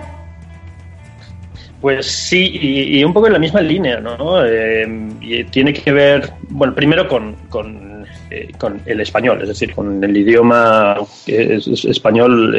Pues 1.81 2.05
sí, 2.05 2.49
y, 2.61 3.03
un 3.03 3.11
poco 3.11 3.27
en 3.27 3.33
la 3.33 3.39
misma 3.39 3.59
línea, 3.59 3.99
¿no? 3.99 4.45
Eh, 4.45 4.87
y 5.19 5.43
tiene 5.45 5.73
que 5.73 5.91
ver, 5.91 6.31
bueno, 6.47 6.73
primero 6.73 7.09
con, 7.09 7.35
con, 7.49 8.05
eh, 8.31 8.49
el 8.85 9.01
español, 9.01 9.41
es 9.41 9.49
decir, 9.49 9.73
con 9.73 10.01
el 10.01 10.15
idioma 10.15 10.95
español. 11.27 12.55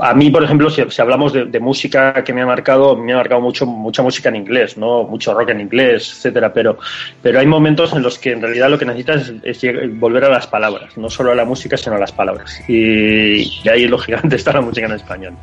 A 0.00 0.14
mí, 0.14 0.30
por 0.30 0.44
ejemplo, 0.44 0.70
si, 0.70 0.82
hablamos 1.00 1.32
de, 1.32 1.60
música 1.60 2.22
que 2.24 2.32
me 2.32 2.42
ha 2.42 2.46
marcado, 2.46 2.96
me 2.96 3.12
ha 3.12 3.16
marcado 3.16 3.40
mucho 3.40 3.66
mucha 3.66 4.02
música 4.02 4.28
en 4.28 4.36
inglés, 4.36 4.76
no 4.76 5.04
mucho 5.04 5.34
rock 5.34 5.50
en 5.50 5.60
inglés, 5.60 6.12
etcétera. 6.16 6.52
Pero, 6.52 6.78
pero 7.22 7.38
hay 7.40 7.46
momentos 7.46 7.92
en 7.92 8.02
los 8.02 8.18
que 8.18 8.32
en 8.32 8.42
realidad 8.42 8.70
lo 8.70 8.78
que 8.78 8.84
necesitas 8.84 9.32
es, 9.42 9.60
volver 9.98 10.24
a 10.24 10.28
las 10.28 10.46
palabras, 10.46 10.96
no 10.96 11.10
solo 11.10 11.32
a 11.32 11.34
la 11.34 11.44
música, 11.44 11.76
sino 11.76 11.96
a 11.96 11.98
las 11.98 12.12
palabras. 12.12 12.60
Y, 12.68 13.68
ahí 13.68 13.86
lógicamente 13.88 14.36
está 14.36 14.52
la 14.52 14.60
música 14.60 14.86
en 14.86 14.92
español. 14.92 15.34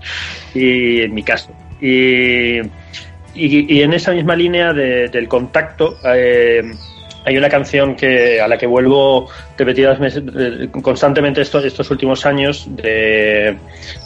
Y 0.54 1.02
en 1.02 1.14
mi 1.14 1.24
caso. 1.24 1.52
Y, 1.82 2.60
y, 3.34 3.82
en 3.82 3.94
esa 3.94 4.12
misma 4.12 4.36
línea 4.36 4.74
del 4.74 5.28
contacto. 5.28 5.98
Eh, 6.06 6.64
hay 7.28 7.38
una 7.38 7.50
canción 7.50 7.96
que 7.98 8.40
a 8.40 8.48
la 8.48 8.58
que 8.58 8.66
vuelvo 8.66 9.30
repetidas 9.58 10.00
eh, 10.02 10.70
constantemente 10.82 11.42
estos, 11.42 11.66
estos 11.66 11.92
últimos 11.92 12.26
años 12.26 12.66
de, 12.70 13.58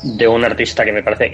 de 0.01 0.27
un 0.27 0.43
artista 0.43 0.83
que 0.83 0.91
me 0.91 1.03
parece 1.03 1.31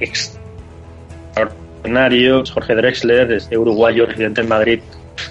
extraordinario, 1.34 2.44
Jorge 2.46 2.76
Drexler, 2.76 3.30
desde 3.30 3.58
uruguayo, 3.58 4.06
residente 4.06 4.42
en 4.42 4.50
Madrid 4.50 4.82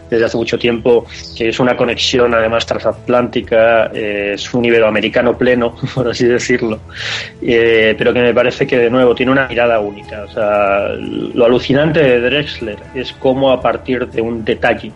desde 0.09 0.25
hace 0.25 0.37
mucho 0.39 0.59
tiempo, 0.59 1.07
que 1.37 1.51
es 1.51 1.61
una 1.61 1.77
conexión 1.77 2.35
además 2.35 2.65
transatlántica, 2.65 3.91
eh, 3.95 4.33
es 4.35 4.55
un 4.55 4.65
iberoamericano 4.65 5.37
pleno, 5.37 5.77
por 5.95 6.09
así 6.09 6.25
decirlo, 6.25 6.81
eh, 7.43 7.95
pero 7.99 8.15
que 8.15 8.23
me 8.23 8.35
parece 8.35 8.67
que 8.67 8.79
de 8.79 8.91
nuevo 8.91 9.15
tiene 9.15 9.31
una 9.31 9.47
mirada 9.47 9.79
única. 9.79 10.25
O 10.25 10.29
sea, 10.33 10.89
lo 10.89 11.45
alucinante 11.45 12.01
de 12.03 12.21
Drexler 12.21 12.79
es 12.95 13.13
cómo 13.13 13.53
a 13.53 13.61
partir 13.61 14.09
de 14.09 14.23
un 14.23 14.43
detalle 14.43 14.91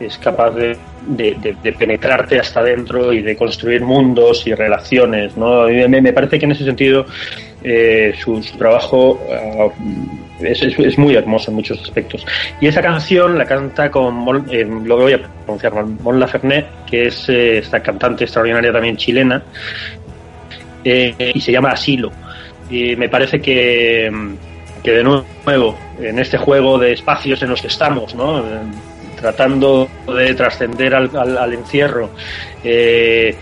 es 0.00 0.16
capaz 0.18 0.50
de, 0.52 0.76
penetrarte 1.78 2.38
hasta 2.38 2.60
adentro 2.60 3.12
y 3.12 3.22
de 3.22 3.36
construir 3.36 3.82
mundos 3.82 4.46
y 4.46 4.54
relaciones. 4.54 5.36
¿no? 5.36 5.66
Me, 5.66 6.12
parece 6.12 6.38
que 6.38 6.46
en 6.46 6.52
ese 6.52 6.64
sentido 6.64 7.04
eh, 7.62 8.14
su, 8.18 8.40
trabajo 8.58 9.20
ah, 9.30 9.68
es, 10.40 10.98
muy 10.98 11.14
hermoso 11.14 11.50
en 11.50 11.56
muchos 11.56 11.80
aspectos. 11.82 12.26
Y 12.60 12.66
esa 12.66 12.80
canción 12.80 13.36
la 13.36 13.44
canta 13.44 13.90
con, 13.90 14.46
eh, 14.50 14.66
lo 14.84 14.96
voy 14.96 15.12
a 15.12 15.20
pronunciar, 15.44 15.74
Mon 15.74 16.18
Laferne, 16.18 16.64
que 16.88 17.06
es 17.06 17.28
eh, 17.28 17.58
esta 17.58 17.80
cantante 17.80 18.24
extraordinaria 18.24 18.72
también 18.72 18.96
chilena, 18.96 19.42
y 20.82 21.40
se 21.40 21.52
llama 21.52 21.72
Asilo. 21.72 22.10
Y 22.70 22.96
me 22.96 23.10
parece 23.10 23.40
que, 23.40 24.10
que 24.82 24.92
de 24.92 25.04
nuevo, 25.04 25.76
en 26.00 26.18
este 26.18 26.38
juego 26.38 26.78
de 26.78 26.92
espacios 26.92 27.42
en 27.42 27.50
los 27.50 27.60
que 27.60 27.66
estamos, 27.66 28.14
¿no? 28.14 28.42
Tratando 29.20 29.88
de 30.06 30.34
trascender 30.34 30.94
al, 30.94 31.52
encierro, 31.52 32.10
eh, 32.64 33.36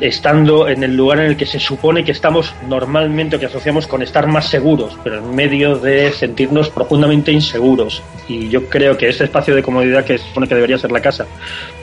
estando 0.00 0.68
en 0.68 0.84
el 0.84 0.96
lugar 0.96 1.18
en 1.18 1.26
el 1.26 1.36
que 1.36 1.44
se 1.44 1.58
supone 1.58 2.04
que 2.04 2.12
estamos 2.12 2.54
normalmente 2.68 3.36
o 3.36 3.40
que 3.40 3.46
asociamos 3.46 3.86
con 3.86 4.00
estar 4.02 4.26
más 4.26 4.48
seguros, 4.48 4.96
pero 5.02 5.18
en 5.18 5.34
medio 5.34 5.76
de 5.76 6.12
sentirnos 6.12 6.70
profundamente 6.70 7.32
inseguros. 7.32 8.02
Y 8.28 8.48
yo 8.48 8.68
creo 8.68 8.96
que 8.96 9.08
ese 9.08 9.24
espacio 9.24 9.54
de 9.54 9.62
comodidad 9.62 10.04
que 10.04 10.18
se 10.18 10.24
supone 10.28 10.46
que 10.46 10.54
debería 10.54 10.78
ser 10.78 10.92
la 10.92 11.00
casa, 11.00 11.26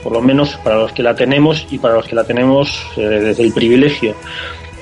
por 0.02 0.14
lo 0.14 0.22
menos 0.22 0.56
para 0.64 0.78
los 0.78 0.92
que 0.94 1.04
la 1.04 1.16
tenemos 1.16 1.68
y 1.70 1.78
para 1.78 1.96
los 1.96 2.08
que 2.08 2.16
la 2.16 2.24
tenemos 2.24 2.82
eh, 2.98 3.02
desde 3.02 3.44
el 3.44 3.54
privilegio, 3.54 4.16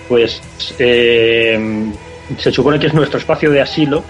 pues 0.08 0.42
eh, 0.80 1.90
se 2.38 2.52
supone 2.52 2.80
que 2.80 2.88
es 2.88 2.94
nuestro 2.94 3.18
espacio 3.18 3.52
de 3.52 3.62
asilo, 3.62 4.04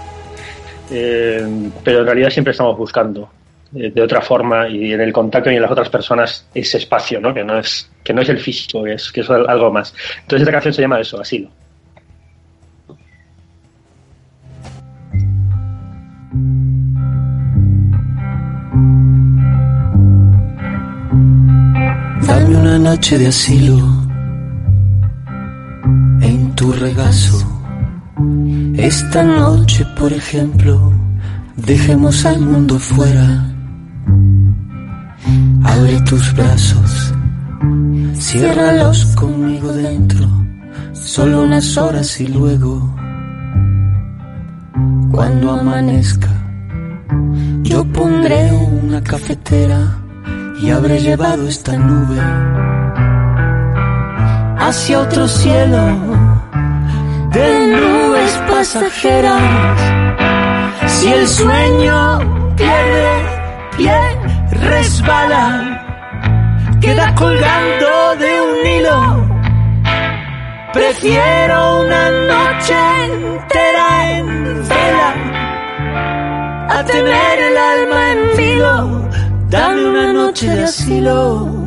pero 0.90 2.00
en 2.00 2.06
realidad 2.06 2.30
siempre 2.30 2.52
estamos 2.52 2.78
buscando 2.78 3.30
de 3.72 4.02
otra 4.02 4.22
forma 4.22 4.68
y 4.70 4.94
en 4.94 5.02
el 5.02 5.12
contacto 5.12 5.52
y 5.52 5.56
en 5.56 5.62
las 5.62 5.72
otras 5.72 5.90
personas 5.90 6.48
ese 6.54 6.78
espacio, 6.78 7.20
¿no? 7.20 7.34
Que 7.34 7.44
no 7.44 7.60
es, 7.60 7.90
que 8.04 8.14
no 8.14 8.22
es 8.22 8.30
el 8.30 8.40
físico, 8.40 8.84
que 8.84 8.94
es, 8.94 9.12
que 9.12 9.22
es 9.22 9.30
algo 9.30 9.72
más. 9.72 9.94
Entonces 10.22 10.42
esta 10.42 10.52
canción 10.52 10.74
se 10.74 10.82
llama 10.82 11.00
eso, 11.00 11.20
asilo. 11.20 11.50
Dame 22.26 22.56
una 22.56 22.80
noche 22.80 23.18
de 23.18 23.28
asilo 23.28 23.78
en 26.22 26.54
tu 26.56 26.72
regazo. 26.72 27.38
Esta 28.78 29.24
noche, 29.24 29.86
por 29.98 30.14
ejemplo, 30.14 30.94
dejemos 31.56 32.26
al 32.26 32.40
mundo 32.40 32.80
fuera 32.80 33.57
Abre 35.64 36.02
tus 36.02 36.34
brazos, 36.34 37.14
ciérralos 38.16 39.06
conmigo 39.16 39.72
dentro, 39.74 40.28
solo 40.94 41.44
unas 41.44 41.78
horas 41.78 42.20
y 42.22 42.28
luego, 42.28 42.96
cuando 45.12 45.52
amanezca, 45.52 46.30
yo 47.64 47.84
pondré 47.92 48.52
una 48.84 49.02
cafetera 49.04 49.98
y 50.62 50.70
habré 50.70 51.00
llevado 51.00 51.48
esta 51.48 51.78
nube 51.78 52.20
hacia 54.60 55.00
otro 55.00 55.28
cielo 55.28 56.28
de 57.32 57.68
nubes 57.68 58.32
pasajeras. 58.50 59.80
Si 60.88 61.08
el 61.08 61.28
sueño 61.28 62.20
pierde 62.56 63.10
pie, 63.78 64.00
resbala, 64.62 65.82
queda 66.82 67.14
colgando 67.16 68.16
de 68.18 68.42
un 68.42 68.68
hilo. 68.68 69.28
Prefiero 70.74 71.82
una 71.82 72.10
noche 72.34 72.76
entera 73.06 74.12
en 74.18 74.68
vela 74.68 75.14
a 76.70 76.84
tener 76.84 77.40
el 77.40 77.58
alma 77.58 78.12
en 78.12 78.38
vilo. 78.38 79.10
Dame 79.50 79.86
una 79.86 80.14
noche 80.14 80.48
de 80.50 80.64
asilo. 80.64 81.67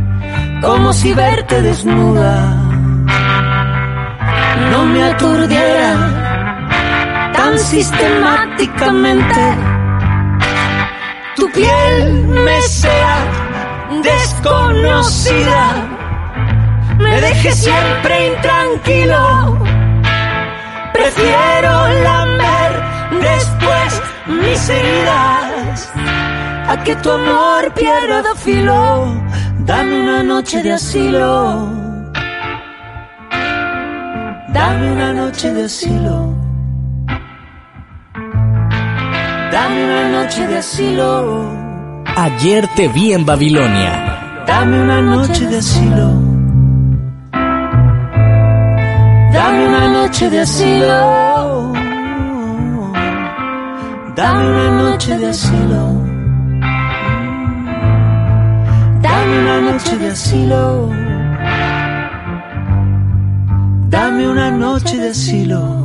como 0.61 0.93
si 0.93 1.13
verte 1.13 1.61
desnuda 1.61 2.61
no 4.71 4.85
me 4.85 5.03
aturdiera 5.03 5.93
tan 7.33 7.59
sistemáticamente. 7.59 9.43
Tu 11.35 11.51
piel 11.51 12.27
me 12.27 12.61
sea 12.61 13.17
desconocida, 14.03 15.63
me 16.99 17.21
deje 17.21 17.51
siempre 17.51 18.27
intranquilo. 18.27 19.59
Prefiero 20.93 21.73
lamer 22.03 22.73
después 23.21 24.01
mis 24.27 24.69
heridas 24.69 25.91
a 26.67 26.83
que 26.83 26.95
tu 26.97 27.11
amor 27.11 27.73
pierda 27.73 28.35
filo. 28.35 29.21
Dame 29.65 30.01
una 30.01 30.23
noche 30.23 30.63
de 30.63 30.73
asilo. 30.73 31.69
Dame 34.53 34.91
una 34.91 35.13
noche 35.13 35.53
de 35.53 35.65
asilo. 35.65 36.33
Dame 39.51 39.83
una 39.85 40.09
noche 40.09 40.47
de 40.47 40.57
asilo. 40.57 41.51
Ayer 42.15 42.67
te 42.75 42.87
vi 42.87 43.13
en 43.13 43.23
Babilonia. 43.23 44.43
Dame 44.47 44.81
una 44.81 45.01
noche 45.01 45.45
de 45.45 45.57
asilo. 45.57 46.07
Dame 49.31 49.67
una 49.67 49.87
noche 49.89 50.29
de 50.29 50.39
asilo. 50.39 51.73
Dame 54.15 54.49
una 54.49 54.69
noche 54.81 55.17
de 55.17 55.27
asilo. 55.27 56.10
Dame 63.89 64.27
una 64.27 64.51
noche 64.51 64.97
de 64.97 65.09
asilo. 65.09 65.81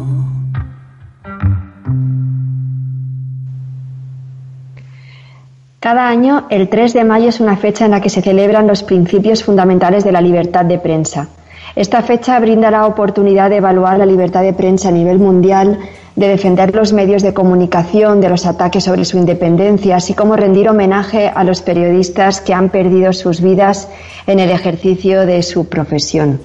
Cada 5.79 6.09
año, 6.09 6.47
el 6.51 6.69
3 6.69 6.93
de 6.95 7.05
mayo 7.05 7.29
es 7.29 7.39
una 7.39 7.57
fecha 7.57 7.85
en 7.85 7.93
la 7.93 8.01
que 8.01 8.11
se 8.11 8.21
celebran 8.21 8.67
los 8.67 8.83
principios 8.83 9.45
fundamentales 9.45 10.03
de 10.03 10.11
la 10.11 10.21
libertad 10.21 10.65
de 10.65 10.81
prensa. 10.81 11.29
Esta 11.77 12.03
fecha 12.03 12.41
brinda 12.41 12.73
la 12.73 12.87
oportunidad 12.87 13.51
de 13.51 13.59
evaluar 13.59 13.97
la 13.99 14.07
libertad 14.07 14.43
de 14.43 14.55
prensa 14.55 14.89
a 14.89 14.93
nivel 14.93 15.21
mundial, 15.21 15.79
de 16.17 16.29
defender 16.29 16.75
los 16.75 16.95
medios 16.95 17.23
de 17.23 17.35
comunicación 17.35 18.23
de 18.23 18.31
los 18.31 18.47
ataques 18.47 18.85
sobre 18.85 19.05
su 19.05 19.19
independencia, 19.19 19.97
así 19.97 20.15
como 20.15 20.35
rendir 20.35 20.69
homenaje 20.69 21.31
a 21.33 21.45
los 21.45 21.61
periodistas 21.61 22.41
que 22.41 22.55
han 22.55 22.71
perdido 22.71 23.13
sus 23.13 23.43
vidas 23.43 23.89
en 24.27 24.41
el 24.41 24.51
ejercicio 24.51 25.27
de 25.27 25.43
su 25.43 25.69
profesión. 25.69 26.41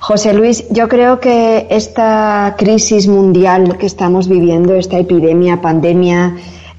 José 0.00 0.32
Luis, 0.32 0.66
yo 0.70 0.88
creo 0.88 1.20
que 1.20 1.66
esta 1.70 2.56
crisis 2.58 3.06
mundial 3.06 3.76
que 3.78 3.86
estamos 3.86 4.28
viviendo, 4.28 4.74
esta 4.74 4.98
epidemia, 4.98 5.60
pandemia, 5.60 6.36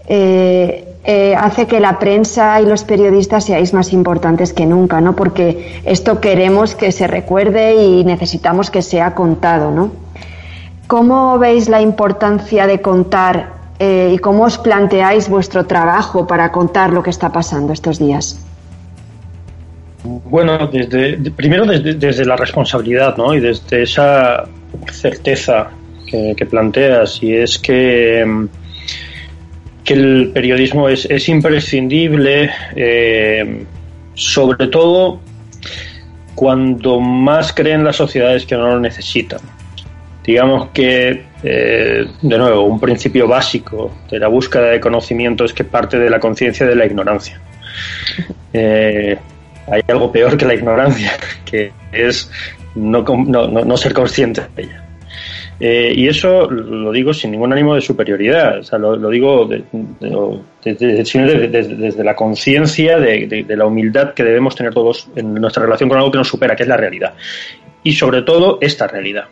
eh, 0.08 0.86
eh, 1.04 1.36
hace 1.38 1.68
que 1.68 1.80
la 1.80 2.00
prensa 2.00 2.60
y 2.60 2.66
los 2.66 2.84
periodistas 2.84 3.46
seáis 3.46 3.74
más 3.74 3.94
importantes 3.94 4.54
que 4.54 4.66
nunca, 4.66 5.02
¿no? 5.02 5.16
Porque 5.16 5.82
esto 5.86 6.20
queremos 6.20 6.74
que 6.74 6.92
se 6.92 7.06
recuerde 7.06 7.76
y 7.76 8.04
necesitamos 8.04 8.72
que 8.72 8.82
sea 8.82 9.14
contado, 9.14 9.70
¿no? 9.70 10.05
¿Cómo 10.88 11.40
veis 11.40 11.68
la 11.70 11.82
importancia 11.82 12.68
de 12.68 12.82
contar 12.82 13.54
eh, 13.80 14.12
y 14.14 14.18
cómo 14.20 14.44
os 14.44 14.58
planteáis 14.58 15.30
vuestro 15.30 15.66
trabajo 15.66 16.28
para 16.28 16.52
contar 16.52 16.94
lo 16.94 17.02
que 17.02 17.10
está 17.10 17.32
pasando 17.32 17.74
estos 17.74 18.00
días? 18.00 18.40
Bueno, 20.04 20.70
primero 21.36 21.66
desde, 21.66 21.96
desde 21.96 22.26
la 22.26 22.36
responsabilidad, 22.36 23.18
¿no? 23.18 23.34
Y 23.34 23.40
desde 23.40 23.84
esa 23.84 24.44
certeza 24.92 25.72
que, 26.06 26.46
planteas, 26.46 27.22
y 27.22 27.36
es 27.36 27.58
que 27.58 28.48
que 29.84 29.94
el 29.94 30.32
periodismo 30.34 30.90
es, 30.90 31.06
es 31.06 31.30
imprescindible, 31.30 32.50
eh, 32.76 33.66
sobre 34.16 34.68
todo 34.68 35.20
cuando 36.34 37.00
más 37.00 37.54
creen 37.54 37.84
las 37.84 37.96
sociedades 37.96 38.46
que 38.46 38.56
no 38.56 38.68
lo 38.68 38.80
necesitan. 38.80 39.40
Digamos 40.26 40.70
que, 40.70 41.24
eh, 41.44 42.08
de 42.22 42.38
nuevo, 42.38 42.64
un 42.64 42.80
principio 42.80 43.28
básico 43.28 43.92
de 44.10 44.20
la 44.20 44.28
búsqueda 44.28 44.70
de 44.72 44.80
conocimiento 44.80 45.46
es 45.46 45.54
que 45.54 45.64
parte 45.64 46.00
de 46.00 46.10
la 46.10 46.20
conciencia 46.20 46.66
de 46.66 46.76
la 46.76 46.86
ignorancia. 46.86 47.40
Eh, 48.58 49.18
hay 49.68 49.82
algo 49.90 50.10
peor 50.10 50.38
que 50.38 50.46
la 50.46 50.54
ignorancia, 50.54 51.12
que 51.46 51.74
es 51.92 52.32
no, 52.74 53.04
no, 53.04 53.48
no 53.50 53.76
ser 53.76 53.92
consciente 53.92 54.44
de 54.56 54.64
ella. 54.64 54.86
Eh, 55.60 55.94
y 55.96 56.08
eso 56.10 56.50
lo 56.50 56.92
digo 56.92 57.14
sin 57.14 57.32
ningún 57.32 57.54
ánimo 57.54 57.76
de 57.76 57.82
superioridad, 57.82 58.60
o 58.60 58.64
sea, 58.64 58.78
lo, 58.78 58.98
lo 58.98 59.10
digo 59.10 59.46
de, 59.46 59.64
de, 59.72 60.74
desde 60.74 62.04
la 62.04 62.14
conciencia 62.14 63.00
de, 63.00 63.46
la 63.48 63.66
humildad 63.66 64.14
que 64.14 64.24
debemos 64.24 64.54
tener 64.56 64.74
todos 64.74 65.08
en 65.16 65.34
nuestra 65.36 65.64
relación 65.64 65.88
con 65.88 65.98
algo 65.98 66.12
que 66.12 66.18
nos 66.18 66.28
supera, 66.28 66.56
que 66.56 66.64
es 66.64 66.70
la 66.70 66.76
realidad. 66.76 67.14
Y 67.84 67.94
sobre 67.94 68.24
todo 68.24 68.58
esta 68.60 68.88
realidad. 68.88 69.26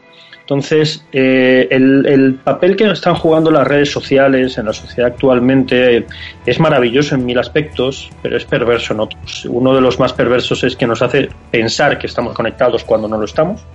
Entonces, 0.54 1.04
eh, 1.12 1.68
el, 1.72 2.06
el, 2.06 2.36
papel 2.36 2.76
que 2.76 2.86
están 2.92 3.16
jugando 3.16 3.50
las 3.50 3.68
redes 3.68 3.92
sociales 3.92 4.56
en 4.60 4.68
la 4.68 4.74
sociedad 4.74 5.12
actualmente 5.12 6.06
es 6.46 6.60
maravilloso 6.60 7.16
en 7.16 7.26
mil 7.26 7.40
aspectos, 7.40 8.12
pero 8.22 8.38
es 8.38 8.46
perverso 8.46 8.94
en 8.94 9.00
otros. 9.00 9.46
Uno 9.46 9.74
de 9.74 9.82
los 9.82 10.00
más 10.00 10.14
perversos 10.14 10.64
es 10.64 10.76
que 10.76 10.86
nos 10.86 11.02
hace 11.02 11.30
pensar 11.50 11.98
que 11.98 12.06
estamos 12.06 12.36
conectados 12.36 12.84
cuando 12.84 13.08
no 13.08 13.18
lo 13.18 13.26
estamos 13.26 13.66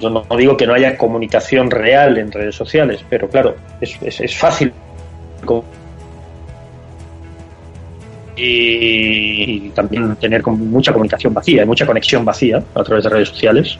no 0.00 0.24
digo 0.36 0.56
que 0.56 0.66
no 0.66 0.74
haya 0.74 0.96
comunicación 0.96 1.70
real 1.70 2.16
en 2.18 2.32
redes 2.32 2.56
sociales, 2.56 3.04
pero 3.08 3.28
claro, 3.28 3.54
es 3.80 4.36
fácil. 4.36 4.72
Y, 8.36 9.66
y, 9.66 9.70
también 9.74 10.16
tener 10.16 10.44
mucha 10.46 10.92
comunicación 10.92 11.32
vacía, 11.32 11.64
mucha 11.64 11.86
conexión 11.86 12.24
vacía 12.24 12.62
a 12.74 12.82
través 12.82 13.04
de 13.04 13.10
redes 13.10 13.28
sociales. 13.28 13.78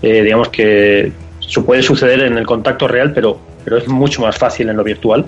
Eh, 0.00 0.22
digamos 0.22 0.48
que 0.48 1.12
eso 1.50 1.64
puede 1.64 1.82
suceder 1.82 2.20
en 2.20 2.38
el 2.38 2.46
contacto 2.46 2.86
real, 2.86 3.12
pero, 3.12 3.36
pero 3.64 3.78
es 3.78 3.88
mucho 3.88 4.22
más 4.22 4.38
fácil 4.38 4.68
en 4.68 4.76
lo 4.76 4.84
virtual. 4.84 5.24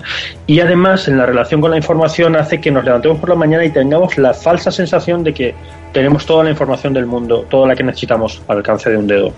Y 0.47 0.61
además, 0.61 1.09
en 1.09 1.17
la 1.17 1.25
relación 1.25 1.59
con 1.59 1.71
la 1.71 1.77
información, 1.77 2.37
hace 2.37 2.61
que 2.61 2.71
nos 2.71 2.85
levantemos 2.85 3.19
por 3.19 3.27
la 3.27 3.35
mañana 3.35 3.65
y 3.65 3.71
tengamos 3.71 4.17
la 4.17 4.33
falsa 4.33 4.71
sensación 4.71 5.25
de 5.25 5.33
que 5.33 5.53
tenemos 5.91 6.25
toda 6.25 6.45
la 6.45 6.51
información 6.51 6.93
del 6.93 7.07
mundo, 7.07 7.45
toda 7.49 7.67
la 7.67 7.75
que 7.75 7.83
necesitamos 7.83 8.41
al 8.47 8.57
alcance 8.57 8.89
de 8.89 8.95
un 8.95 9.05
dedo. 9.05 9.33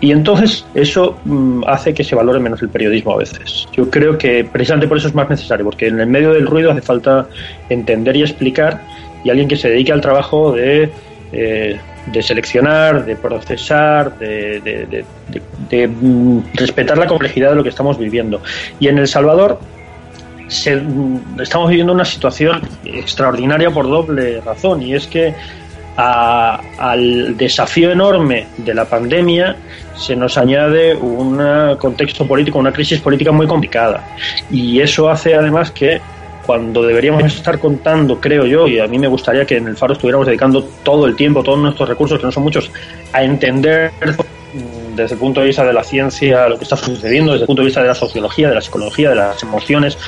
Y 0.00 0.10
entonces 0.10 0.66
eso 0.74 1.16
mmm, 1.24 1.62
hace 1.68 1.94
que 1.94 2.02
se 2.02 2.16
valore 2.16 2.40
menos 2.40 2.60
el 2.62 2.68
periodismo 2.68 3.12
a 3.12 3.18
veces. 3.18 3.68
Yo 3.72 3.88
creo 3.88 4.18
que 4.18 4.42
precisamente 4.42 4.88
por 4.88 4.98
eso 4.98 5.06
es 5.06 5.14
más 5.14 5.30
necesario, 5.30 5.64
porque 5.64 5.86
en 5.86 6.00
el 6.00 6.08
medio 6.08 6.32
del 6.32 6.48
ruido 6.48 6.72
hace 6.72 6.82
falta 6.82 7.28
entender 7.68 8.16
y 8.16 8.22
explicar 8.22 8.82
y 9.22 9.30
alguien 9.30 9.46
que 9.46 9.56
se 9.56 9.70
dedique 9.70 9.92
al 9.92 10.00
trabajo 10.00 10.50
de 10.52 10.90
eh, 11.30 11.78
de 12.12 12.22
seleccionar, 12.22 13.04
de 13.04 13.16
procesar, 13.16 14.18
de, 14.18 14.60
de, 14.60 15.04
de, 15.68 15.90
respetar 16.54 16.98
la 16.98 17.06
complejidad 17.06 17.50
de 17.50 17.56
lo 17.56 17.62
que 17.62 17.68
estamos 17.68 17.98
viviendo. 17.98 18.40
Y 18.80 18.88
en 18.88 18.98
El 18.98 19.08
Salvador 19.08 19.58
se, 20.48 20.82
estamos 21.40 21.68
viviendo 21.68 21.92
una 21.92 22.04
situación 22.04 22.62
extraordinaria 22.84 23.70
por 23.70 23.88
doble 23.88 24.40
razón, 24.40 24.82
y 24.82 24.94
es 24.94 25.06
que 25.06 25.34
a, 25.96 26.60
al 26.78 27.36
desafío 27.36 27.90
enorme 27.90 28.46
de 28.58 28.74
la 28.74 28.84
pandemia 28.84 29.56
se 29.96 30.14
nos 30.14 30.38
añade 30.38 30.94
un 30.94 31.42
contexto 31.78 32.26
político, 32.26 32.58
una 32.58 32.72
crisis 32.72 33.00
política 33.00 33.32
muy 33.32 33.46
complicada. 33.46 34.04
Y 34.50 34.80
eso 34.80 35.10
hace 35.10 35.34
además 35.34 35.70
que 35.70 36.00
cuando 36.48 36.82
deberíamos 36.82 37.24
estar 37.24 37.58
contando, 37.58 38.22
creo 38.22 38.46
yo, 38.46 38.66
y 38.66 38.78
a 38.78 38.86
mí 38.86 38.98
me 38.98 39.06
gustaría 39.06 39.44
que 39.44 39.58
en 39.58 39.68
el 39.68 39.76
Faro 39.76 39.92
estuviéramos 39.92 40.26
dedicando 40.26 40.64
todo 40.82 41.04
el 41.04 41.14
tiempo, 41.14 41.42
todos 41.42 41.58
nuestros 41.58 41.86
recursos, 41.86 42.18
que 42.18 42.24
no 42.24 42.32
son 42.32 42.42
muchos, 42.42 42.70
a 43.12 43.22
entender 43.22 43.92
desde 44.96 45.12
el 45.12 45.20
punto 45.20 45.40
de 45.40 45.48
vista 45.48 45.62
de 45.62 45.74
la 45.74 45.84
ciencia 45.84 46.48
lo 46.48 46.56
que 46.56 46.64
está 46.64 46.74
sucediendo, 46.74 47.32
desde 47.32 47.42
el 47.42 47.48
punto 47.48 47.60
de 47.60 47.66
vista 47.66 47.82
de 47.82 47.88
la 47.88 47.94
sociología, 47.94 48.48
de 48.48 48.54
la 48.54 48.62
psicología, 48.62 49.10
de 49.10 49.16
las 49.16 49.42
emociones, 49.42 49.98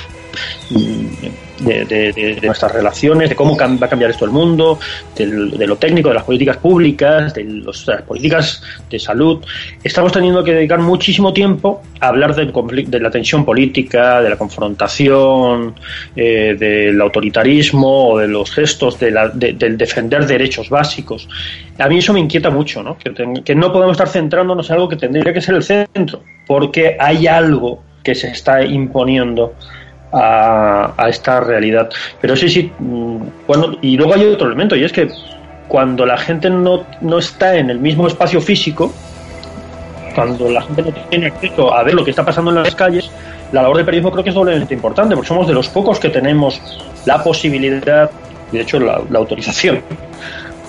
de, 1.61 2.39
nuestras 2.43 2.73
relaciones, 2.73 3.29
de 3.29 3.37
cómo 3.37 3.57
va 3.57 3.87
a 3.87 3.89
cambiar 3.89 4.11
esto 4.11 4.25
el 4.25 4.31
mundo, 4.31 4.79
de 5.17 5.67
lo 5.67 5.77
técnico, 5.77 6.09
de 6.09 6.15
las 6.15 6.25
políticas 6.25 6.57
públicas, 6.57 7.35
de, 7.35 7.45
las 7.45 8.03
políticas 8.03 8.63
de 8.89 8.99
salud. 8.99 9.45
Estamos 9.83 10.13
teniendo 10.13 10.43
que 10.43 10.55
dedicar 10.55 10.79
muchísimo 10.81 11.33
tiempo 11.33 11.83
a 12.01 12.09
hablar 12.09 12.35
del 12.35 12.53
de 12.53 13.01
la 13.01 13.11
tensión 13.11 13.45
política, 13.45 14.21
de 14.21 14.31
la 14.31 14.37
confrontación, 14.37 15.75
eh, 16.17 16.57
del 16.59 17.01
autoritarismo 17.01 18.11
o 18.11 18.19
de 18.19 18.29
los 18.29 18.51
gestos, 18.51 18.99
de 18.99 19.11
del 19.35 19.77
defender 19.77 20.27
derechos 20.27 20.71
básicos. 20.71 21.29
A 21.79 21.89
mí 21.89 21.99
eso 21.99 22.13
me 22.13 22.21
inquieta 22.21 22.51
mucho, 22.51 22.83
¿no? 22.83 22.97
Que, 22.99 23.13
que 23.45 23.55
no 23.55 23.73
podemos 23.73 23.93
estar 23.93 24.09
centrándonos 24.09 24.69
en 24.69 24.75
algo 24.75 24.89
que 24.89 24.97
tendría 24.97 25.33
que 25.33 25.41
ser 25.41 25.55
el 25.55 25.63
centro, 25.63 26.23
porque 26.47 26.97
hay 26.99 27.27
algo 27.27 27.83
que 28.03 28.15
se 28.15 28.29
está 28.29 28.63
imponiendo 28.63 29.55
a, 30.13 31.07
esta 31.09 31.41
realidad. 31.41 31.91
Pero 32.21 32.37
sí, 32.37 32.49
sí, 32.49 32.73
bueno, 32.79 33.69
mm, 33.69 33.77
y 33.83 33.97
luego 33.97 34.15
hay 34.15 34.25
otro 34.27 34.47
elemento, 34.47 34.77
y 34.77 34.85
es 34.85 34.93
que 34.93 35.09
cuando 35.69 36.05
la 36.05 36.17
gente 36.17 36.51
no, 36.51 36.85
no 37.01 37.19
está 37.19 37.57
en 37.57 37.71
el 37.71 37.79
mismo 37.79 38.07
espacio 38.07 38.41
físico, 38.41 38.93
cuando 40.15 40.51
la 40.51 40.63
gente 40.63 40.83
no 40.83 40.93
tiene 41.09 41.27
acceso 41.27 41.73
a 41.73 41.83
ver 41.85 41.95
lo 41.95 42.05
que 42.05 42.11
está 42.11 42.25
pasando 42.25 42.51
en 42.51 42.57
las 42.57 42.75
calles, 42.75 43.11
la 43.53 43.63
labor 43.63 43.79
de 43.79 43.85
periodismo 43.85 44.11
creo 44.11 44.25
que 44.25 44.31
es 44.31 44.35
doblemente 44.35 44.75
importante, 44.75 45.15
porque 45.15 45.29
somos 45.29 45.47
de 45.47 45.55
los 45.55 45.69
pocos 45.69 45.99
que 46.01 46.09
tenemos 46.09 46.61
la 47.07 47.23
posibilidad, 47.23 48.11
de 48.51 48.61
hecho 48.61 48.81
la, 48.81 49.01
la 49.09 49.19
autorización, 49.19 49.81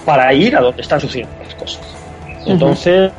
para 0.05 0.33
ir 0.33 0.55
a 0.55 0.61
donde 0.61 0.81
están 0.81 0.99
sucediendo 0.99 1.33
las 1.43 1.55
cosas. 1.55 2.00
Entonces, 2.45 3.11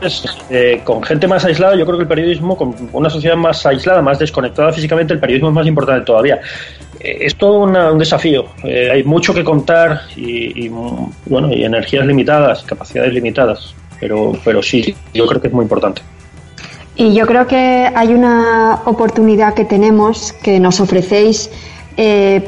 eh, 0.50 0.80
con 0.84 1.02
gente 1.02 1.28
más 1.28 1.44
aislada, 1.44 1.76
yo 1.76 1.84
creo 1.84 1.98
que 1.98 2.02
el 2.02 2.08
periodismo, 2.08 2.56
con 2.56 2.74
una 2.92 3.08
sociedad 3.08 3.36
más 3.36 3.64
aislada, 3.66 4.02
más 4.02 4.18
desconectada 4.18 4.72
físicamente, 4.72 5.14
el 5.14 5.20
periodismo 5.20 5.48
es 5.48 5.54
más 5.54 5.66
importante 5.66 6.04
todavía. 6.04 6.40
Eh, 6.98 7.18
es 7.20 7.36
todo 7.36 7.60
un 7.60 7.98
desafío. 7.98 8.46
Eh, 8.64 8.90
hay 8.90 9.04
mucho 9.04 9.32
que 9.32 9.44
contar 9.44 10.02
y, 10.16 10.68
bueno, 10.68 11.52
y 11.52 11.64
energías 11.64 12.06
limitadas, 12.06 12.62
capacidades 12.64 13.12
limitadas. 13.12 13.74
Pero, 14.00 14.32
pero 14.44 14.62
sí, 14.62 14.94
yo 15.14 15.26
creo 15.26 15.40
que 15.40 15.46
es 15.46 15.54
muy 15.54 15.62
importante. 15.62 16.02
Y 16.96 17.14
yo 17.14 17.24
creo 17.26 17.46
que 17.46 17.88
hay 17.94 18.12
una 18.12 18.80
oportunidad 18.84 19.54
que 19.54 19.64
tenemos, 19.64 20.32
que 20.32 20.58
nos 20.58 20.80
ofrecéis 20.80 21.50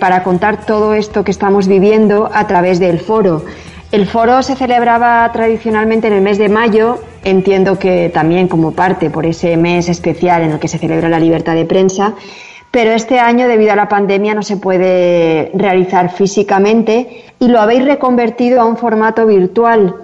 para 0.01 0.23
contar 0.23 0.65
todo 0.65 0.95
esto 0.95 1.23
que 1.23 1.31
estamos 1.31 1.69
viviendo 1.69 2.31
a 2.33 2.47
través 2.47 2.81
del 2.81 2.99
foro. 2.99 3.45
El 3.95 4.07
foro 4.07 4.43
se 4.43 4.57
celebraba 4.57 5.31
tradicionalmente 5.31 6.09
en 6.09 6.15
el 6.15 6.21
mes 6.21 6.37
de 6.37 6.49
mayo, 6.49 6.99
entiendo 7.23 7.79
que 7.79 8.11
también 8.13 8.49
como 8.49 8.73
parte 8.73 9.09
por 9.09 9.25
ese 9.25 9.57
mes 9.57 9.89
especial 9.89 10.43
en 10.43 10.51
el 10.51 10.59
que 10.59 10.67
se 10.67 10.79
celebra 10.79 11.09
la 11.09 11.21
libertad 11.21 11.55
de 11.55 11.65
prensa, 11.65 12.15
pero 12.73 12.91
este 12.91 13.21
año 13.21 13.47
debido 13.47 13.73
a 13.73 13.77
la 13.77 13.89
pandemia 13.89 14.35
no 14.35 14.43
se 14.43 14.57
puede 14.57 15.53
realizar 15.55 16.11
físicamente 16.11 17.23
y 17.39 17.47
lo 17.47 17.61
habéis 17.61 17.85
reconvertido 17.85 18.61
a 18.61 18.65
un 18.65 18.77
formato 18.77 19.27
virtual 19.27 19.95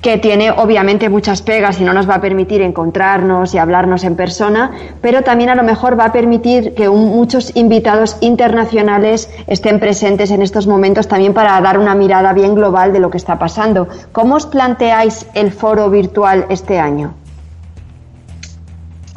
que 0.00 0.18
tiene 0.18 0.50
obviamente 0.50 1.08
muchas 1.08 1.42
pegas 1.42 1.80
y 1.80 1.84
no 1.84 1.92
nos 1.92 2.08
va 2.08 2.16
a 2.16 2.20
permitir 2.20 2.62
encontrarnos 2.62 3.54
y 3.54 3.58
hablarnos 3.58 4.04
en 4.04 4.16
persona, 4.16 4.70
pero 5.00 5.22
también 5.22 5.50
a 5.50 5.54
lo 5.54 5.62
mejor 5.62 5.98
va 5.98 6.06
a 6.06 6.12
permitir 6.12 6.74
que 6.74 6.88
muchos 6.88 7.56
invitados 7.56 8.16
internacionales 8.20 9.30
estén 9.46 9.80
presentes 9.80 10.30
en 10.30 10.42
estos 10.42 10.66
momentos 10.66 11.08
también 11.08 11.34
para 11.34 11.60
dar 11.60 11.78
una 11.78 11.94
mirada 11.94 12.32
bien 12.32 12.54
global 12.54 12.92
de 12.92 13.00
lo 13.00 13.10
que 13.10 13.16
está 13.16 13.38
pasando. 13.38 13.88
¿Cómo 14.12 14.36
os 14.36 14.46
planteáis 14.46 15.26
el 15.34 15.52
foro 15.52 15.90
virtual 15.90 16.46
este 16.48 16.78
año? 16.78 17.14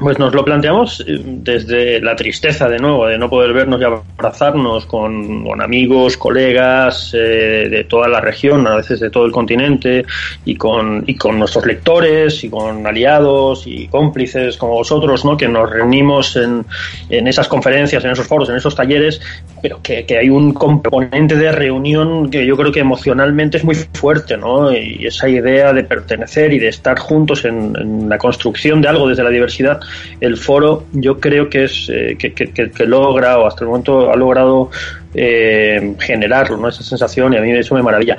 Pues 0.01 0.17
nos 0.17 0.33
lo 0.33 0.43
planteamos 0.43 1.05
eh, 1.07 1.21
desde 1.23 2.01
la 2.01 2.15
tristeza, 2.15 2.67
de 2.67 2.79
nuevo, 2.79 3.05
de 3.05 3.19
no 3.19 3.29
poder 3.29 3.53
vernos 3.53 3.79
y 3.79 3.83
abrazarnos 3.83 4.87
con, 4.87 5.61
amigos, 5.61 6.17
colegas 6.17 7.13
eh, 7.13 7.67
de 7.69 7.83
toda 7.83 8.07
la 8.07 8.19
región, 8.19 8.65
a 8.65 8.77
veces 8.77 8.99
de 8.99 9.11
todo 9.11 9.27
el 9.27 9.31
continente, 9.31 10.03
y 10.43 10.55
con, 10.55 11.03
y 11.05 11.13
con 11.13 11.37
nuestros 11.37 11.67
lectores, 11.67 12.43
y 12.43 12.49
con 12.49 12.87
aliados 12.87 13.67
y 13.67 13.87
cómplices 13.89 14.57
como 14.57 14.73
vosotros, 14.73 15.23
¿no? 15.23 15.37
que 15.37 15.47
nos 15.47 15.69
reunimos 15.69 16.35
en, 16.35 16.65
en 17.11 17.27
esas 17.27 17.47
conferencias, 17.47 18.03
en 18.03 18.09
esos 18.09 18.25
foros, 18.25 18.49
en 18.49 18.55
esos 18.55 18.75
talleres, 18.75 19.21
pero 19.61 19.79
que, 19.81 20.05
que, 20.05 20.17
hay 20.17 20.29
un 20.29 20.53
componente 20.53 21.35
de 21.35 21.51
reunión 21.51 22.29
que 22.29 22.45
yo 22.45 22.57
creo 22.57 22.71
que 22.71 22.79
emocionalmente 22.79 23.57
es 23.57 23.63
muy 23.63 23.75
fuerte, 23.75 24.37
¿no? 24.37 24.71
y 24.71 25.05
esa 25.05 25.29
idea 25.29 25.73
de 25.73 25.83
pertenecer 25.83 26.53
y 26.53 26.59
de 26.59 26.67
estar 26.67 26.97
juntos 26.99 27.45
en, 27.45 28.09
la 28.09 28.17
construcción 28.17 28.81
de 28.81 28.87
algo 28.87 29.07
desde 29.07 29.23
la 29.23 29.29
diversidad 29.29 29.79
el 30.19 30.37
foro 30.37 30.85
yo 30.91 31.19
creo 31.19 31.49
que 31.49 31.65
es 31.65 31.89
eh, 31.89 32.17
que, 32.17 32.85
logra 32.85 33.37
o 33.37 33.47
hasta 33.47 33.63
el 33.63 33.69
momento 33.69 34.11
ha 34.11 34.15
logrado 34.15 34.69
eh, 35.13 35.95
generarlo, 35.99 36.57
¿no? 36.57 36.69
esa 36.69 36.83
sensación 36.83 37.33
y 37.33 37.37
a 37.37 37.41
mí 37.41 37.51
eso 37.51 37.75
me 37.75 37.83
maravilla 37.83 38.17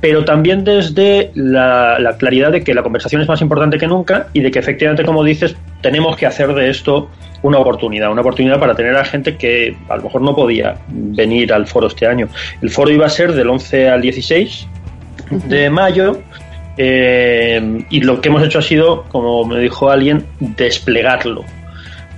pero 0.00 0.24
también 0.24 0.64
desde 0.64 1.30
la, 1.34 2.14
claridad 2.18 2.52
de 2.52 2.62
que 2.62 2.74
la 2.74 2.82
conversación 2.82 3.22
es 3.22 3.28
más 3.28 3.40
importante 3.40 3.78
que 3.78 3.86
nunca 3.86 4.28
y 4.32 4.40
de 4.40 4.50
que 4.50 4.58
efectivamente, 4.58 5.04
como 5.04 5.24
dices, 5.24 5.56
tenemos 5.80 6.16
que 6.16 6.26
hacer 6.26 6.54
de 6.54 6.70
esto 6.70 7.08
una 7.42 7.58
oportunidad, 7.58 8.10
una 8.10 8.20
oportunidad 8.20 8.58
para 8.58 8.74
tener 8.74 8.96
a 8.96 9.04
gente 9.04 9.36
que 9.36 9.76
a 9.88 9.96
lo 9.96 10.04
mejor 10.04 10.22
no 10.22 10.34
podía 10.34 10.76
venir 10.88 11.52
al 11.52 11.66
foro 11.66 11.86
este 11.86 12.06
año. 12.06 12.28
El 12.60 12.70
foro 12.70 12.90
iba 12.90 13.06
a 13.06 13.10
ser 13.10 13.32
del 13.32 13.48
11 13.48 13.88
al 13.88 14.02
16 14.02 14.66
de 15.30 15.70
mayo 15.70 16.20
eh, 16.76 17.84
y 17.90 18.00
lo 18.00 18.20
que 18.20 18.28
hemos 18.28 18.42
hecho 18.42 18.58
ha 18.58 18.62
sido, 18.62 19.04
como 19.04 19.44
me 19.44 19.58
dijo 19.60 19.90
alguien, 19.90 20.26
desplegarlo. 20.40 21.44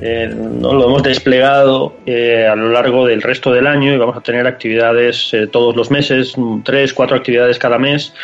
Eh, 0.01 0.33
¿no? 0.35 0.73
Lo 0.73 0.85
hemos 0.87 1.03
desplegado 1.03 1.97
eh, 2.07 2.47
a 2.47 2.55
lo 2.55 2.71
largo 2.71 3.07
del 3.07 3.21
resto 3.23 3.53
del 3.53 3.67
año 3.67 3.93
y 3.93 3.97
vamos 3.97 4.17
a 4.17 4.21
tener 4.21 4.47
actividades 4.47 5.33
todos 5.51 5.75
los 5.75 5.91
meses, 5.91 6.35
tres, 6.65 6.93
cuatro 6.93 7.17
actividades 7.17 7.59
cada 7.59 7.79
mes, 7.79 8.15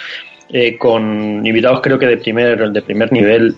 con 0.79 1.45
invitados 1.45 1.81
creo 1.81 1.99
que 1.99 2.07
de 2.07 2.17
primer, 2.17 2.71
de 2.71 2.83
primer 2.83 3.13
nivel. 3.13 3.57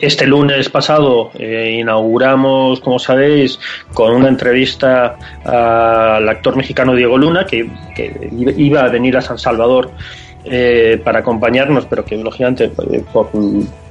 Este 0.00 0.26
lunes 0.26 0.68
pasado 0.68 1.30
inauguramos, 1.38 2.80
como 2.80 2.98
sabéis, 2.98 3.58
con 3.94 4.12
una 4.12 4.28
entrevista 4.28 5.16
al 5.44 6.28
actor 6.28 6.56
mexicano 6.56 6.94
Diego 6.94 7.16
Luna, 7.16 7.46
que, 7.46 7.70
que, 7.94 8.28
iba 8.58 8.82
a 8.82 8.88
venir 8.88 9.16
a 9.16 9.22
San 9.22 9.38
Salvador 9.38 9.92
eh, 10.48 11.00
para 11.02 11.20
acompañarnos, 11.20 11.86
pero 11.86 12.04
que 12.04 12.16
lógicamente 12.16 12.70
eh, 12.92 13.02
por 13.12 13.30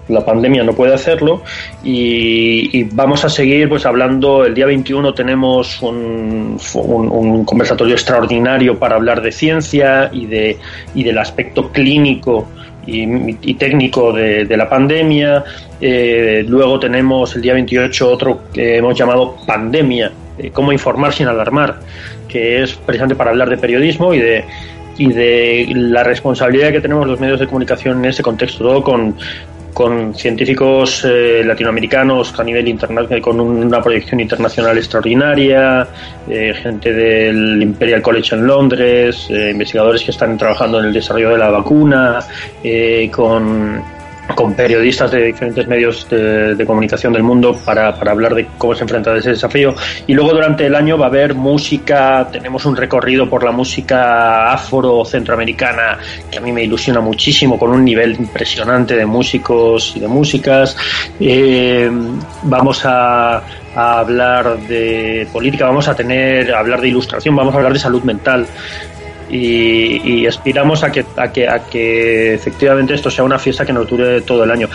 la 0.08 0.24
pandemia 0.24 0.64
no 0.64 0.74
puede 0.74 0.94
hacerlo 0.94 1.44
y, 1.84 2.84
vamos 2.94 3.26
a 3.26 3.30
seguir 3.30 3.70
pues 3.70 3.86
hablando. 3.86 4.46
El 4.46 4.54
día 4.54 4.66
21 4.66 5.14
tenemos 5.14 5.82
un, 5.82 6.58
conversatorio 7.46 7.96
extraordinario 7.96 8.78
para 8.78 8.96
hablar 8.96 9.22
de 9.22 9.32
ciencia 9.32 10.10
y 10.12 10.26
de 10.26 10.58
y 10.94 11.04
del 11.04 11.18
aspecto 11.18 11.72
clínico 11.72 12.48
y, 12.86 13.54
técnico 13.56 14.14
de, 14.14 14.58
la 14.58 14.70
pandemia. 14.70 15.44
Eh, 15.82 16.46
luego 16.48 16.80
tenemos 16.80 17.36
el 17.36 17.42
día 17.42 17.54
28 17.54 18.10
otro 18.10 18.42
que 18.54 18.78
hemos 18.78 18.98
llamado 18.98 19.36
pandemia 19.46 20.12
cómo 20.52 20.74
informar 20.74 21.14
sin 21.14 21.28
alarmar 21.28 21.80
que 22.28 22.62
es 22.62 22.74
precisamente 22.74 23.16
para 23.16 23.32
hablar 23.32 23.50
de 23.50 23.58
periodismo 23.58 24.14
y 24.14 24.20
de 24.20 24.44
y 24.98 25.12
de 25.12 25.68
la 25.74 26.04
responsabilidad 26.04 26.72
que 26.72 26.82
tenemos 26.82 27.08
los 27.08 27.20
medios 27.20 27.40
de 27.40 27.48
comunicación 27.48 28.00
en 28.00 28.06
ese 28.06 28.24
contexto, 28.24 28.64
todo 28.64 28.84
con, 28.84 29.16
con 29.76 30.16
científicos 30.16 31.04
eh, 31.04 31.44
latinoamericanos 31.46 32.40
a 32.40 32.44
nivel 32.46 32.66
internacional, 32.70 33.22
con 33.22 33.42
una 33.42 33.84
proyección 33.84 34.22
internacional 34.22 34.78
extraordinaria, 34.78 35.86
eh, 36.30 36.54
gente 36.64 36.94
del 36.94 37.62
Imperial 37.62 38.02
College 38.02 38.36
en 38.36 38.48
Londres, 38.48 39.28
eh, 39.30 39.50
investigadores 39.52 40.02
que 40.02 40.12
están 40.12 40.38
trabajando 40.38 40.80
en 40.80 40.86
el 40.86 40.94
desarrollo 40.94 41.32
de 41.32 41.38
la 41.38 41.50
vacuna, 41.50 42.20
con 43.12 43.84
con 44.34 44.54
periodistas 44.54 45.12
de 45.12 45.24
diferentes 45.24 45.68
medios 45.68 46.08
de, 46.10 46.66
comunicación 46.66 47.14
del 47.14 47.24
mundo 47.24 47.56
para, 47.64 47.94
para, 47.96 48.12
hablar 48.12 48.34
de 48.34 48.48
cómo 48.58 48.74
se 48.74 48.84
enfrenta 48.84 49.16
ese 49.16 49.32
desafío. 49.32 49.76
Y 50.08 50.14
luego 50.14 50.32
durante 50.32 50.66
el 50.66 50.76
año 50.76 50.98
va 50.98 51.06
a 51.06 51.10
haber 51.10 51.36
música, 51.36 52.28
tenemos 52.32 52.66
un 52.66 52.76
recorrido 52.76 53.30
por 53.30 53.44
la 53.44 53.52
música 53.52 54.52
afro-centroamericana 54.52 56.00
que 56.32 56.40
a 56.40 56.42
mí 56.42 56.52
me 56.52 56.64
ilusiona 56.64 57.02
muchísimo, 57.02 57.60
con 57.60 57.72
un 57.72 57.84
nivel 57.86 58.14
impresionante 58.14 58.96
de 58.96 59.06
músicos 59.06 59.94
y 59.96 60.00
de 60.00 60.08
músicas. 60.08 60.76
Eh, 61.20 61.90
vamos 62.44 62.84
a, 62.86 63.44
a 63.76 64.00
hablar 64.00 64.58
de 64.60 65.28
política, 65.32 65.66
vamos 65.66 65.88
a 65.88 65.96
tener, 65.96 66.54
a 66.54 66.60
hablar 66.60 66.82
de 66.82 66.88
ilustración, 66.88 67.36
vamos 67.36 67.54
a 67.54 67.58
hablar 67.58 67.74
de 67.74 67.80
salud 67.80 68.04
mental 68.04 68.48
y, 69.30 70.26
aspiramos 70.26 70.84
a 70.84 70.92
que, 70.92 71.06
a, 71.18 71.32
que, 71.32 71.48
a 71.48 71.60
que 71.66 72.34
efectivamente 72.34 72.94
esto 72.94 73.10
sea 73.10 73.24
una 73.24 73.40
fiesta 73.40 73.66
que 73.66 73.74
nos 73.74 73.88
dure 73.88 74.22
todo 74.22 74.44
el 74.44 74.52
año. 74.52 74.70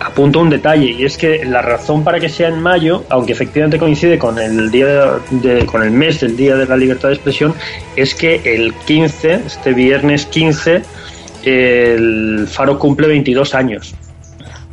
Apunto 0.00 0.40
un 0.40 0.50
detalle 0.50 0.90
y 0.90 1.04
es 1.04 1.16
que 1.16 1.44
la 1.44 1.62
razón 1.62 2.04
para 2.04 2.20
que 2.20 2.28
sea 2.28 2.48
en 2.48 2.60
mayo, 2.60 3.04
aunque 3.08 3.32
efectivamente 3.32 3.78
coincide 3.78 4.18
con 4.18 4.38
el 4.38 4.70
día 4.70 5.18
de, 5.30 5.64
con 5.66 5.82
el 5.82 5.90
mes 5.90 6.20
del 6.20 6.36
Día 6.36 6.56
de 6.56 6.66
la 6.66 6.76
Libertad 6.76 7.08
de 7.08 7.14
Expresión, 7.14 7.54
es 7.96 8.14
que 8.14 8.40
el 8.44 8.74
15, 8.74 9.40
este 9.46 9.72
viernes 9.72 10.26
15, 10.26 10.82
el 11.44 12.46
Faro 12.48 12.78
cumple 12.78 13.08
22 13.08 13.54
años. 13.54 13.94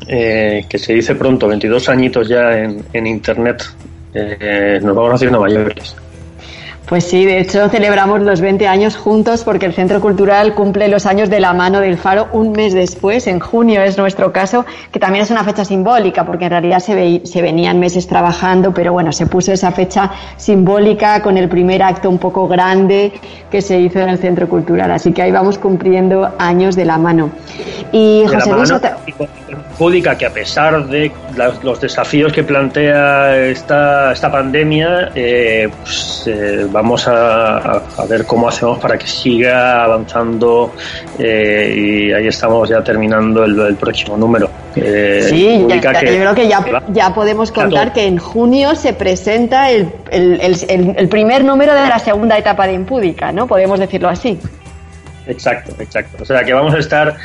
Eh, 0.07 0.65
que 0.67 0.79
se 0.79 0.93
dice 0.93 1.15
pronto, 1.15 1.47
22 1.47 1.87
añitos 1.87 2.27
ya 2.27 2.57
en, 2.57 2.83
en 2.91 3.07
Internet 3.07 3.63
eh, 4.13 4.79
nos 4.81 4.95
vamos 4.95 5.13
haciendo 5.13 5.39
mayores. 5.39 5.95
Pues 6.91 7.05
sí, 7.05 7.23
de 7.23 7.39
hecho 7.39 7.69
celebramos 7.69 8.19
los 8.19 8.41
20 8.41 8.67
años 8.67 8.97
juntos 8.97 9.45
porque 9.45 9.65
el 9.65 9.73
Centro 9.73 10.01
Cultural 10.01 10.53
cumple 10.53 10.89
los 10.89 11.05
años 11.05 11.29
de 11.29 11.39
la 11.39 11.53
mano 11.53 11.79
del 11.79 11.97
Faro 11.97 12.27
un 12.33 12.51
mes 12.51 12.73
después, 12.73 13.27
en 13.27 13.39
junio 13.39 13.81
es 13.81 13.97
nuestro 13.97 14.33
caso, 14.33 14.65
que 14.91 14.99
también 14.99 15.23
es 15.23 15.31
una 15.31 15.45
fecha 15.45 15.63
simbólica 15.63 16.25
porque 16.25 16.43
en 16.43 16.51
realidad 16.51 16.79
se, 16.79 17.21
se 17.23 17.41
venían 17.41 17.79
meses 17.79 18.07
trabajando, 18.07 18.73
pero 18.73 18.91
bueno, 18.91 19.13
se 19.13 19.25
puso 19.25 19.53
esa 19.53 19.71
fecha 19.71 20.11
simbólica 20.35 21.21
con 21.21 21.37
el 21.37 21.47
primer 21.47 21.81
acto 21.81 22.09
un 22.09 22.17
poco 22.17 22.45
grande 22.49 23.13
que 23.49 23.61
se 23.61 23.79
hizo 23.79 23.99
en 23.99 24.09
el 24.09 24.17
Centro 24.17 24.49
Cultural, 24.49 24.91
así 24.91 25.13
que 25.13 25.21
ahí 25.21 25.31
vamos 25.31 25.57
cumpliendo 25.59 26.29
años 26.39 26.75
de 26.75 26.83
la 26.83 26.97
mano. 26.97 27.29
Y 27.93 28.25
José 28.27 28.51
Luis... 28.51 28.73
Pública 29.77 30.15
que 30.15 30.25
a 30.25 30.29
pesar 30.29 30.85
de 30.87 31.11
los 31.63 31.81
desafíos 31.81 32.31
que 32.31 32.43
plantea 32.43 33.35
esta, 33.47 34.11
esta 34.11 34.31
pandemia, 34.31 35.11
eh, 35.15 35.69
pues, 35.81 36.23
eh, 36.27 36.67
vamos 36.81 37.07
a, 37.07 37.83
ver 38.09 38.25
cómo 38.25 38.49
hacemos 38.49 38.79
para 38.79 38.97
que 38.97 39.05
siga 39.05 39.83
avanzando 39.83 40.73
eh, 41.19 41.73
y 41.77 42.11
ahí 42.11 42.27
estamos 42.27 42.67
ya 42.69 42.83
terminando 42.83 43.43
el, 43.43 43.75
próximo 43.75 44.17
número. 44.17 44.49
Eh, 44.75 45.27
sí, 45.29 45.65
yo 45.69 45.79
creo 45.79 46.33
que 46.33 46.47
ya, 46.47 46.65
ya 46.91 47.13
podemos 47.13 47.51
contar 47.51 47.93
que 47.93 48.07
en 48.07 48.17
junio 48.17 48.73
se 48.73 48.93
presenta 48.93 49.69
el, 49.69 49.91
el, 50.09 51.07
primer 51.07 51.43
número 51.43 51.75
de 51.75 51.87
la 51.87 51.99
segunda 51.99 52.37
etapa 52.37 52.65
de 52.65 52.73
Impúdica, 52.73 53.31
¿no? 53.31 53.45
Podemos 53.45 53.79
decirlo 53.79 54.09
así. 54.09 54.39
Exacto, 55.27 55.75
exacto. 55.79 56.23
O 56.23 56.25
sea 56.25 56.43
que 56.43 56.53
vamos 56.53 56.73
a 56.73 56.79
estar 56.79 57.15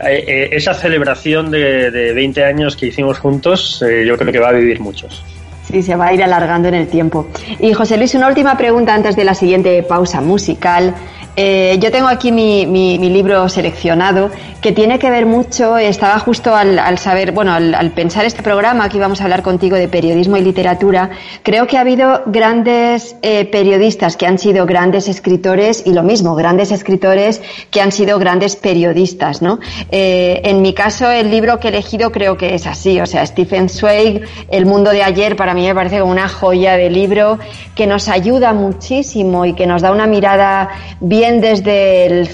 eh, 0.00 0.48
esa 0.52 0.72
celebración 0.72 1.50
de, 1.50 1.90
de, 1.90 2.14
20 2.14 2.44
años 2.44 2.76
que 2.76 2.86
hicimos 2.86 3.18
juntos, 3.18 3.84
yo 4.06 4.16
creo 4.16 4.32
que 4.32 4.40
va 4.40 4.48
a 4.48 4.52
vivir 4.52 4.80
muchos. 4.80 5.22
Sí, 5.68 5.82
se 5.82 5.94
va 5.96 6.06
a 6.06 6.12
ir 6.12 6.22
alargando 6.22 6.68
en 6.68 6.74
el 6.74 6.88
tiempo. 6.88 7.28
Y 7.60 7.72
José 7.72 7.96
Luis, 7.96 8.14
una 8.14 8.28
última 8.28 8.56
pregunta 8.56 8.94
antes 8.94 9.16
de 9.16 9.24
la 9.24 9.34
siguiente 9.34 9.82
pausa 9.82 10.20
musical. 10.20 10.94
Eh, 11.34 11.78
yo 11.80 11.90
tengo 11.90 12.08
aquí 12.08 12.30
mi, 12.30 12.66
mi, 12.66 12.98
libro 12.98 13.48
seleccionado 13.48 14.30
que 14.60 14.70
tiene 14.70 14.98
que 14.98 15.10
ver 15.10 15.24
mucho, 15.24 15.78
estaba 15.78 16.18
justo 16.18 16.54
al, 16.54 16.98
saber, 16.98 17.32
bueno, 17.32 17.52
al, 17.52 17.90
pensar 17.92 18.24
este 18.26 18.42
programa, 18.42 18.84
aquí 18.84 18.98
vamos 18.98 19.20
a 19.20 19.24
hablar 19.24 19.42
contigo 19.42 19.76
de 19.76 19.88
periodismo 19.88 20.36
y 20.36 20.42
literatura, 20.42 21.10
creo 21.42 21.66
que 21.66 21.78
ha 21.78 21.80
habido 21.80 22.22
grandes 22.26 23.16
eh, 23.22 23.44
periodistas 23.46 24.16
que 24.16 24.26
han 24.26 24.38
sido 24.38 24.64
grandes 24.66 25.08
escritores 25.08 25.82
y 25.84 25.92
lo 25.92 26.02
mismo, 26.02 26.36
grandes 26.36 26.70
escritores 26.70 27.42
que 27.70 27.80
han 27.80 27.90
sido 27.90 28.18
grandes 28.18 28.54
periodistas, 28.54 29.42
¿no? 29.42 29.58
Eh, 29.90 30.42
en 30.44 30.62
mi 30.62 30.74
caso, 30.74 31.10
el 31.10 31.30
libro 31.30 31.58
que 31.58 31.68
he 31.68 31.70
elegido 31.70 32.12
creo 32.12 32.36
que 32.36 32.54
es 32.54 32.66
así, 32.66 33.00
o 33.00 33.06
sea, 33.06 33.26
Stephen 33.26 33.68
Zweig, 33.68 34.22
El 34.48 34.66
mundo 34.66 34.90
de 34.90 35.02
ayer, 35.02 35.34
para 35.34 35.54
mí 35.54 35.66
me 35.66 35.74
parece 35.74 35.98
como 35.98 36.12
una 36.12 36.28
joya 36.28 36.76
de 36.76 36.88
libro 36.90 37.38
que 37.74 37.86
nos 37.86 38.08
ayuda 38.08 38.52
muchísimo 38.52 39.44
y 39.44 39.54
que 39.54 39.66
nos 39.66 39.82
da 39.82 39.90
una 39.90 40.06
mirada 40.06 40.68
bien 41.00 41.21
desde 41.30 42.06
el 42.06 42.28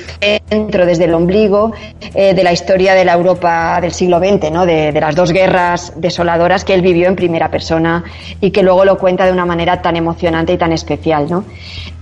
centro, 0.49 0.87
desde 0.87 1.05
el 1.05 1.15
ombligo 1.15 1.73
eh, 2.15 2.33
de 2.33 2.43
la 2.43 2.53
historia 2.53 2.95
de 2.95 3.05
la 3.05 3.13
Europa 3.13 3.79
del 3.83 3.93
siglo 3.93 4.19
XX, 4.19 4.51
¿no? 4.51 4.65
De, 4.65 4.93
las 4.99 5.15
dos 5.15 5.31
guerras 5.31 5.93
desoladoras 5.97 6.65
que 6.65 6.75
él 6.75 6.81
vivió 6.81 7.07
en 7.07 7.15
primera 7.15 7.51
persona 7.51 8.03
y 8.41 8.51
que 8.51 8.63
luego 8.63 8.85
lo 8.85 8.99
cuenta 8.99 9.27
de 9.27 9.33
una 9.33 9.45
manera 9.45 9.83
tan 9.83 9.97
emocionante 9.97 10.55
y 10.55 10.57
tan 10.57 10.73
especial. 10.73 11.27
¿no? 11.29 11.45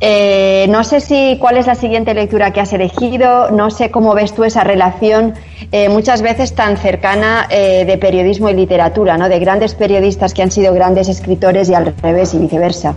Eh, 0.01 0.67
no 0.71 0.85
sé 0.85 1.01
si 1.01 1.37
cuál 1.41 1.57
es 1.57 1.67
la 1.67 1.75
siguiente 1.75 2.15
lectura 2.15 2.53
que 2.53 2.61
has 2.61 2.73
elegido, 2.73 3.51
no 3.51 3.71
sé 3.71 3.91
cómo 3.91 4.15
ves 4.15 4.33
tú 4.33 4.45
esa 4.45 4.63
relación 4.63 5.35
eh, 5.73 5.89
muchas 5.89 6.23
veces 6.23 6.55
tan 6.55 6.77
cercana 6.77 7.49
de 7.49 7.99
periodismo 7.99 8.49
y 8.49 8.55
literatura, 8.55 9.19
¿no? 9.19 9.29
de 9.29 9.39
grandes 9.39 9.75
periodistas 9.75 10.33
que 10.33 10.43
han 10.43 10.51
sido 10.51 10.73
grandes 10.73 11.09
escritores 11.09 11.69
y 11.69 11.75
al 11.75 11.95
revés 12.03 12.33
y 12.35 12.39
viceversa. 12.39 12.95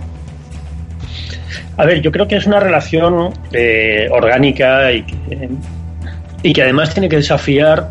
A 1.77 1.85
ver, 1.85 2.01
yo 2.01 2.11
creo 2.11 2.27
que 2.27 2.35
es 2.35 2.45
una 2.45 2.59
relación 2.59 3.33
eh, 3.51 4.07
orgánica 4.11 4.91
y 4.91 6.53
que, 6.53 6.61
además 6.61 6.93
tiene 6.93 7.09
que 7.09 7.17
desafiar 7.17 7.89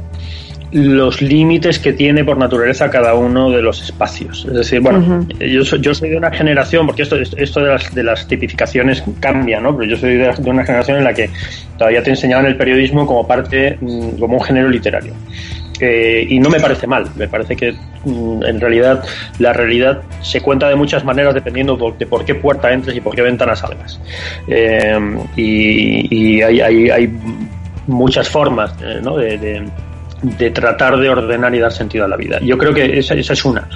los 0.70 1.22
límites 1.22 1.78
que 1.78 1.94
tiene 1.94 2.24
por 2.24 2.36
naturaleza 2.36 2.90
cada 2.90 3.14
uno 3.14 3.50
de 3.50 3.62
los 3.62 3.82
espacios. 3.82 4.44
Es 4.46 4.54
decir, 4.54 4.80
bueno, 4.80 5.26
yo, 5.40 5.64
soy, 5.64 5.80
yo 5.80 5.94
soy 5.94 6.10
de 6.10 6.18
una 6.18 6.30
generación, 6.30 6.86
porque 6.86 7.02
esto, 7.02 7.16
esto 7.16 7.60
de, 7.60 7.68
las, 7.68 7.94
de 7.94 8.02
las 8.02 8.28
tipificaciones 8.28 9.02
cambia, 9.18 9.60
¿no? 9.60 9.74
Pero 9.76 9.90
yo 9.90 9.96
soy 9.96 10.16
de, 10.16 10.30
de 10.30 10.50
una 10.50 10.64
generación 10.64 10.98
en 10.98 11.04
la 11.04 11.14
que 11.14 11.30
todavía 11.78 12.02
te 12.02 12.10
enseñaban 12.10 12.44
el 12.44 12.56
periodismo 12.56 13.06
como 13.06 13.26
parte, 13.26 13.78
mm, 13.80 14.18
como 14.18 14.36
un 14.36 14.42
género 14.42 14.68
literario. 14.68 15.14
Eh, 15.80 16.26
y 16.28 16.40
no 16.40 16.50
me 16.50 16.60
parece 16.60 16.86
mal, 16.86 17.08
me 17.16 17.28
parece 17.28 17.56
que 17.56 17.72
mm, 18.04 18.42
en 18.44 18.60
realidad 18.60 19.04
la 19.38 19.52
realidad 19.52 20.02
se 20.22 20.40
cuenta 20.40 20.68
de 20.68 20.74
muchas 20.74 21.04
maneras 21.04 21.34
dependiendo 21.34 21.76
de 21.98 22.06
por 22.06 22.24
qué 22.24 22.34
puerta 22.34 22.72
entres 22.72 22.96
y 22.96 23.00
por 23.00 23.14
qué 23.14 23.22
ventana 23.22 23.54
salgas. 23.54 24.00
Eh, 24.48 24.98
y, 25.36 26.42
hay, 26.42 27.12
muchas 27.86 28.28
formas 28.28 28.74
eh, 28.82 29.70
de, 30.36 30.50
tratar 30.50 30.98
de 30.98 31.08
ordenar 31.08 31.54
y 31.54 31.58
dar 31.58 31.72
sentido 31.72 32.04
a 32.04 32.08
la 32.08 32.16
vida. 32.16 32.38
Yo 32.42 32.58
creo 32.58 32.74
que 32.74 32.98
esa, 32.98 33.14
es 33.14 33.44
una. 33.44 33.68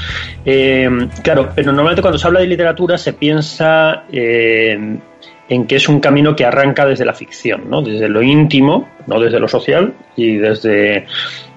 claro, 1.22 1.50
pero 1.54 1.72
normalmente 1.72 2.02
cuando 2.02 2.18
se 2.18 2.26
habla 2.26 2.40
de 2.40 2.46
literatura 2.46 2.98
se 2.98 3.12
piensa 3.14 4.04
en 4.10 5.00
que 5.66 5.76
es 5.76 5.88
un 5.88 6.00
camino 6.00 6.34
que 6.34 6.44
arranca 6.44 6.86
desde 6.86 7.04
la 7.04 7.14
ficción, 7.14 7.68
¿no? 7.68 7.82
desde 7.82 8.08
lo 8.08 8.22
íntimo, 8.22 8.88
no 9.06 9.20
desde 9.20 9.38
lo 9.38 9.48
social 9.48 9.94
y 10.16 10.36
desde 10.36 11.06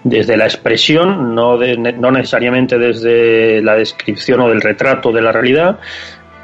desde 0.05 0.37
la 0.37 0.45
expresión, 0.45 1.33
no, 1.33 1.57
no 1.57 2.11
necesariamente 2.11 2.77
desde 2.77 3.59
la 3.63 3.75
descripción 3.75 4.39
o 4.39 4.49
del 4.49 4.61
retrato 4.61 5.11
de 5.11 5.19
la 5.19 5.31
realidad, 5.31 5.79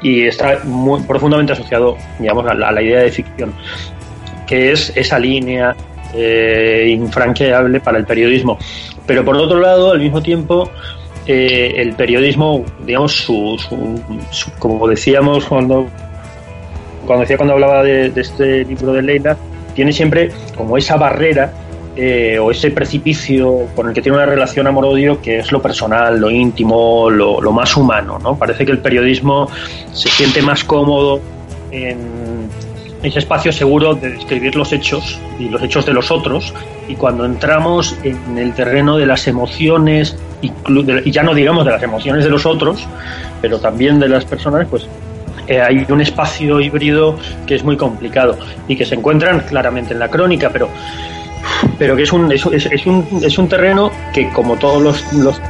y 0.02 0.26
está 0.26 0.58
muy 0.64 1.00
profundamente 1.02 1.52
asociado, 1.52 1.96
digamos, 2.18 2.44
a 2.46 2.54
la, 2.54 2.82
idea 2.82 3.02
de 3.02 3.12
ficción, 3.12 3.54
que 4.48 4.72
es 4.72 4.92
esa 4.96 5.16
línea 5.16 5.76
eh, 6.12 6.88
infranqueable 6.88 7.78
para 7.78 7.98
el 7.98 8.04
periodismo. 8.04 8.58
Pero 9.06 9.24
por 9.24 9.36
otro 9.36 9.60
lado, 9.60 9.92
al 9.92 10.00
mismo 10.00 10.20
tiempo, 10.20 10.68
eh, 11.28 11.74
el 11.76 11.92
periodismo, 11.92 12.64
digamos, 12.84 13.12
su, 13.12 13.56
como 14.58 14.88
decíamos 14.88 15.44
cuando, 15.44 15.86
cuando 17.06 17.22
decía 17.22 17.36
cuando 17.36 17.54
hablaba 17.54 17.82
de, 17.82 18.12
este 18.16 18.64
libro 18.64 18.92
de 18.92 19.02
Leila, 19.02 19.36
tiene 19.74 19.92
siempre 19.92 20.30
como 20.56 20.76
esa 20.76 20.96
barrera 20.96 21.52
eh, 21.96 22.38
o 22.38 22.50
ese 22.50 22.70
precipicio 22.70 23.66
con 23.74 23.88
el 23.88 23.94
que 23.94 24.00
tiene 24.00 24.16
una 24.16 24.26
relación 24.26 24.66
amor-odio 24.66 25.20
que 25.20 25.38
es 25.38 25.52
lo 25.52 25.60
personal, 25.60 26.18
lo 26.20 26.30
íntimo, 26.30 27.10
lo, 27.10 27.52
más 27.52 27.76
humano. 27.76 28.18
¿no? 28.18 28.36
Parece 28.36 28.64
que 28.64 28.72
el 28.72 28.78
periodismo 28.78 29.48
se 29.92 30.08
siente 30.08 30.42
más 30.42 30.64
cómodo 30.64 31.20
en 31.70 32.48
ese 33.02 33.18
espacio 33.18 33.52
seguro 33.52 33.94
de 33.94 34.10
describir 34.10 34.54
los 34.54 34.72
hechos 34.72 35.18
y 35.38 35.48
los 35.48 35.62
hechos 35.62 35.84
de 35.84 35.92
los 35.92 36.10
otros 36.10 36.54
y 36.88 36.94
cuando 36.94 37.24
entramos 37.24 37.96
en 38.04 38.38
el 38.38 38.54
terreno 38.54 38.96
de 38.96 39.06
las 39.06 39.26
emociones 39.26 40.16
y 40.40 41.10
ya 41.10 41.22
no 41.22 41.34
digamos 41.34 41.64
de 41.64 41.72
las 41.72 41.82
emociones 41.82 42.24
de 42.24 42.30
los 42.30 42.46
otros 42.46 42.86
pero 43.40 43.58
también 43.58 43.98
de 43.98 44.08
las 44.08 44.24
personas 44.24 44.66
pues 44.68 44.86
eh, 45.46 45.60
hay 45.60 45.86
un 45.88 46.00
espacio 46.00 46.60
híbrido 46.60 47.16
que 47.46 47.54
es 47.54 47.64
muy 47.64 47.76
complicado 47.76 48.38
y 48.68 48.76
que 48.76 48.84
se 48.84 48.94
encuentran 48.94 49.40
claramente 49.40 49.92
en 49.92 49.98
la 49.98 50.08
crónica 50.08 50.50
pero 50.50 50.68
pero 51.78 51.96
que 51.96 52.02
es 52.02 52.12
un, 52.12 52.30
es, 52.32 52.44
es, 52.46 52.86
un, 52.86 53.06
es 53.22 53.38
un 53.38 53.48
terreno 53.48 53.90
que 54.12 54.28
como 54.30 54.56
todos 54.56 54.82
los, 54.82 55.12
los, 55.12 55.40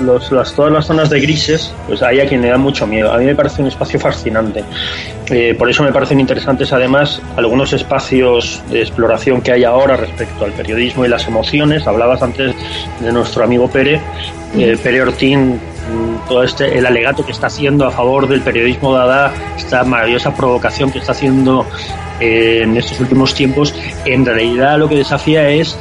los, 0.00 0.30
las, 0.30 0.54
todas 0.54 0.72
las 0.72 0.86
zonas 0.86 1.10
de 1.10 1.20
grises, 1.20 1.72
pues 1.86 2.02
hay 2.02 2.20
a 2.20 2.26
quien 2.26 2.42
le 2.42 2.48
da 2.48 2.58
mucho 2.58 2.86
miedo. 2.86 3.12
A 3.12 3.18
mí 3.18 3.24
me 3.24 3.34
parece 3.34 3.62
un 3.62 3.68
espacio 3.68 3.98
fascinante. 3.98 4.64
Eh, 5.30 5.54
por 5.58 5.68
eso 5.68 5.82
me 5.82 5.92
parecen 5.92 6.20
interesantes 6.20 6.72
además 6.72 7.20
algunos 7.36 7.72
espacios 7.72 8.62
de 8.70 8.80
exploración 8.80 9.40
que 9.40 9.52
hay 9.52 9.64
ahora 9.64 9.96
respecto 9.96 10.44
al 10.44 10.52
periodismo 10.52 11.04
y 11.04 11.08
las 11.08 11.26
emociones. 11.26 11.86
Hablabas 11.86 12.22
antes 12.22 12.54
de 13.00 13.12
nuestro 13.12 13.44
amigo 13.44 13.68
Pere, 13.68 14.00
eh, 14.56 14.76
Pere 14.82 15.02
Ortín 15.02 15.54
mm, 15.54 15.73
todo 16.28 16.42
este 16.42 16.78
el 16.78 16.86
alegato 16.86 17.24
que 17.24 17.32
está 17.32 17.48
haciendo 17.48 17.86
a 17.86 17.90
favor 17.90 18.28
del 18.28 18.40
periodismo 18.40 18.94
dada 18.94 19.32
esta 19.56 19.84
maravillosa 19.84 20.34
provocación 20.34 20.90
que 20.90 20.98
está 20.98 21.12
haciendo 21.12 21.66
en 22.20 22.76
estos 22.76 23.00
últimos 23.00 23.34
tiempos, 23.34 23.74
en 24.04 24.24
realidad 24.24 24.78
lo 24.78 24.88
que 24.88 24.96
desafía 24.96 25.48
es 25.48 25.76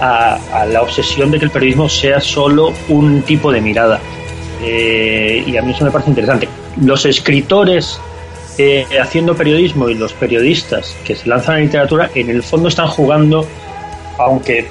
a, 0.00 0.66
la 0.70 0.82
obsesión 0.82 1.30
de 1.30 1.38
que 1.38 1.44
el 1.46 1.50
periodismo 1.50 1.88
sea 1.88 2.20
solo 2.20 2.72
un 2.88 3.22
tipo 3.22 3.52
de 3.52 3.60
mirada. 3.60 4.00
Eh, 4.62 5.44
y 5.46 5.56
a 5.56 5.62
mí 5.62 5.72
eso 5.72 5.84
me 5.84 5.90
parece 5.90 6.10
interesante. 6.10 6.48
Los 6.82 7.06
escritores 7.06 8.00
eh, 8.58 8.86
haciendo 9.00 9.36
periodismo 9.36 9.88
y 9.88 9.94
los 9.94 10.12
periodistas 10.14 10.96
que 11.04 11.14
se 11.14 11.28
lanzan 11.28 11.54
a 11.54 11.58
la 11.58 11.64
literatura, 11.64 12.10
en 12.14 12.30
el 12.30 12.42
fondo 12.42 12.68
están 12.68 12.88
jugando, 12.88 13.46
aunque 14.18 14.66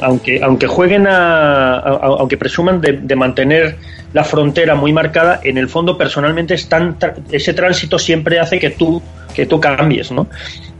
aunque 0.00 0.42
aunque 0.42 0.66
jueguen 0.66 1.06
a, 1.06 1.78
aunque 1.78 2.36
presuman 2.36 2.80
de, 2.80 3.14
mantener 3.14 3.76
la 4.12 4.24
frontera 4.24 4.74
muy 4.74 4.92
marcada 4.92 5.40
en 5.42 5.58
el 5.58 5.68
fondo 5.68 5.96
personalmente 5.96 6.54
están 6.54 6.96
ese 7.30 7.54
tránsito 7.54 7.98
siempre 7.98 8.38
hace 8.38 8.58
que 8.58 8.70
tú 8.70 9.02
que 9.34 9.46
tú 9.46 9.60
cambies, 9.60 10.12
¿no? 10.12 10.28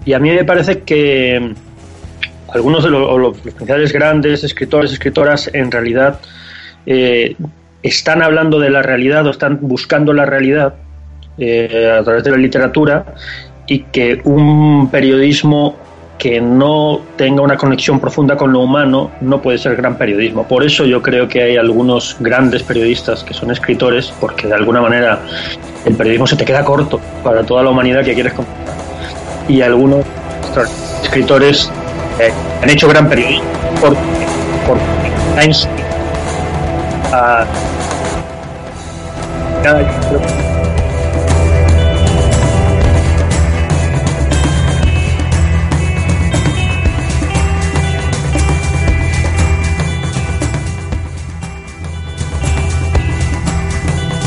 Y 0.05 0.13
a 0.13 0.19
mí 0.19 0.31
me 0.31 0.45
parece 0.45 0.81
que 0.81 1.55
algunos 2.53 2.85
de 2.85 2.91
los, 2.91 3.39
principales 3.39 3.93
grandes 3.93 4.45
escritores, 4.45 4.93
escritoras, 4.93 5.51
en 5.53 5.71
realidad 5.71 6.21
eh, 6.85 7.35
están 7.83 8.23
hablando 8.23 8.59
de 8.61 8.71
la 8.71 8.83
realidad 8.83 9.27
o 9.27 9.31
están 9.31 9.59
buscando 9.63 10.13
la 10.13 10.27
realidad 10.27 10.75
eh, 11.39 11.97
a 11.99 12.03
través 12.03 12.25
de 12.25 12.31
la 12.31 12.37
literatura 12.37 13.15
y 13.67 13.85
que 13.85 14.21
un 14.25 14.91
periodismo 14.91 15.79
que 16.19 16.41
no 16.41 17.01
tenga 17.17 17.43
una 17.43 17.57
conexión 17.57 17.99
profunda 17.99 18.37
con 18.37 18.53
lo 18.53 18.61
humano 18.61 19.11
no 19.21 19.43
puede 19.43 19.59
ser 19.59 19.75
gran 19.77 19.97
periodismo. 19.97 20.47
Por 20.47 20.65
eso 20.65 20.85
yo 20.85 21.03
creo 21.03 21.27
que 21.27 21.43
hay 21.43 21.57
algunos 21.57 22.17
grandes 22.21 22.63
periodistas 22.63 23.25
que 23.25 23.35
son 23.35 23.51
escritores, 23.51 24.13
porque 24.21 24.47
de 24.47 24.55
alguna 24.55 24.81
manera 24.81 25.19
el 25.85 25.95
periodismo 25.95 26.27
se 26.27 26.37
te 26.37 26.45
queda 26.45 26.65
corto 26.65 27.01
para 27.25 27.43
toda 27.43 27.65
la 27.65 27.71
humanidad 27.71 28.05
que 28.05 28.15
quieres 28.15 28.35
contar. 28.35 28.55
Y 29.49 29.63
algunos 29.63 30.05
escritores 31.03 31.71
eh, 32.21 32.33
han 32.63 32.71
hecho 32.71 32.89
gran 32.89 33.09
periodismo 33.09 33.45
porque, 33.81 33.99
porque 34.67 34.83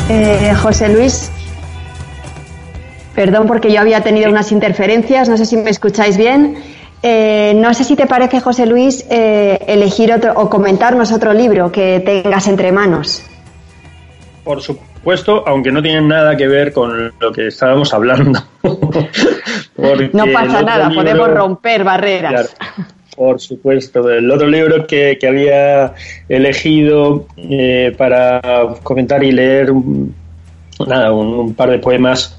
Eh, 0.08 0.54
José 0.62 0.90
Luis, 0.90 1.32
perdón 3.16 3.48
porque 3.48 3.72
yo 3.72 3.82
había 3.82 4.02
tenido 4.02 4.30
unas 4.30 4.52
interferencias, 4.52 5.28
no 5.30 5.36
sé 5.36 5.46
si 5.46 5.58
me 5.58 5.72
escucháis 5.72 6.16
bien. 6.16 6.58
Eh, 7.02 7.54
no 7.56 7.74
sé 7.74 7.84
si 7.84 7.96
te 7.96 8.06
parece, 8.06 8.40
José 8.40 8.68
Luis, 8.68 9.06
eh, 9.10 9.60
elegir 9.68 10.14
otro 10.14 10.34
o 10.36 10.50
comentarnos 10.50 11.12
otro 11.12 11.34
libro 11.34 11.72
que 11.72 12.02
tengas 12.06 12.48
entre 12.48 12.72
manos. 12.72 13.24
Por 14.44 14.62
supuesto, 14.62 15.44
aunque 15.48 15.72
no 15.72 15.82
tiene 15.82 16.02
nada 16.02 16.38
que 16.38 16.48
ver 16.48 16.72
con 16.72 17.12
lo 17.20 17.32
que 17.32 17.48
estábamos 17.48 17.92
hablando. 17.92 18.44
no 18.64 20.24
pasa 20.32 20.62
nada, 20.62 20.90
podemos 20.90 21.32
romper 21.32 21.84
barreras. 21.84 22.56
Por 23.16 23.40
supuesto. 23.40 24.10
El 24.10 24.30
otro 24.30 24.48
libro 24.48 24.86
que, 24.86 25.18
había 25.26 25.94
elegido 26.28 27.28
eh, 27.38 27.94
para 27.98 28.42
comentar 28.84 29.24
y 29.24 29.32
leer 29.32 29.72
un, 29.72 30.14
nada, 30.86 31.14
un, 31.14 31.54
par 31.54 31.70
de 31.70 31.80
poemas 31.80 32.38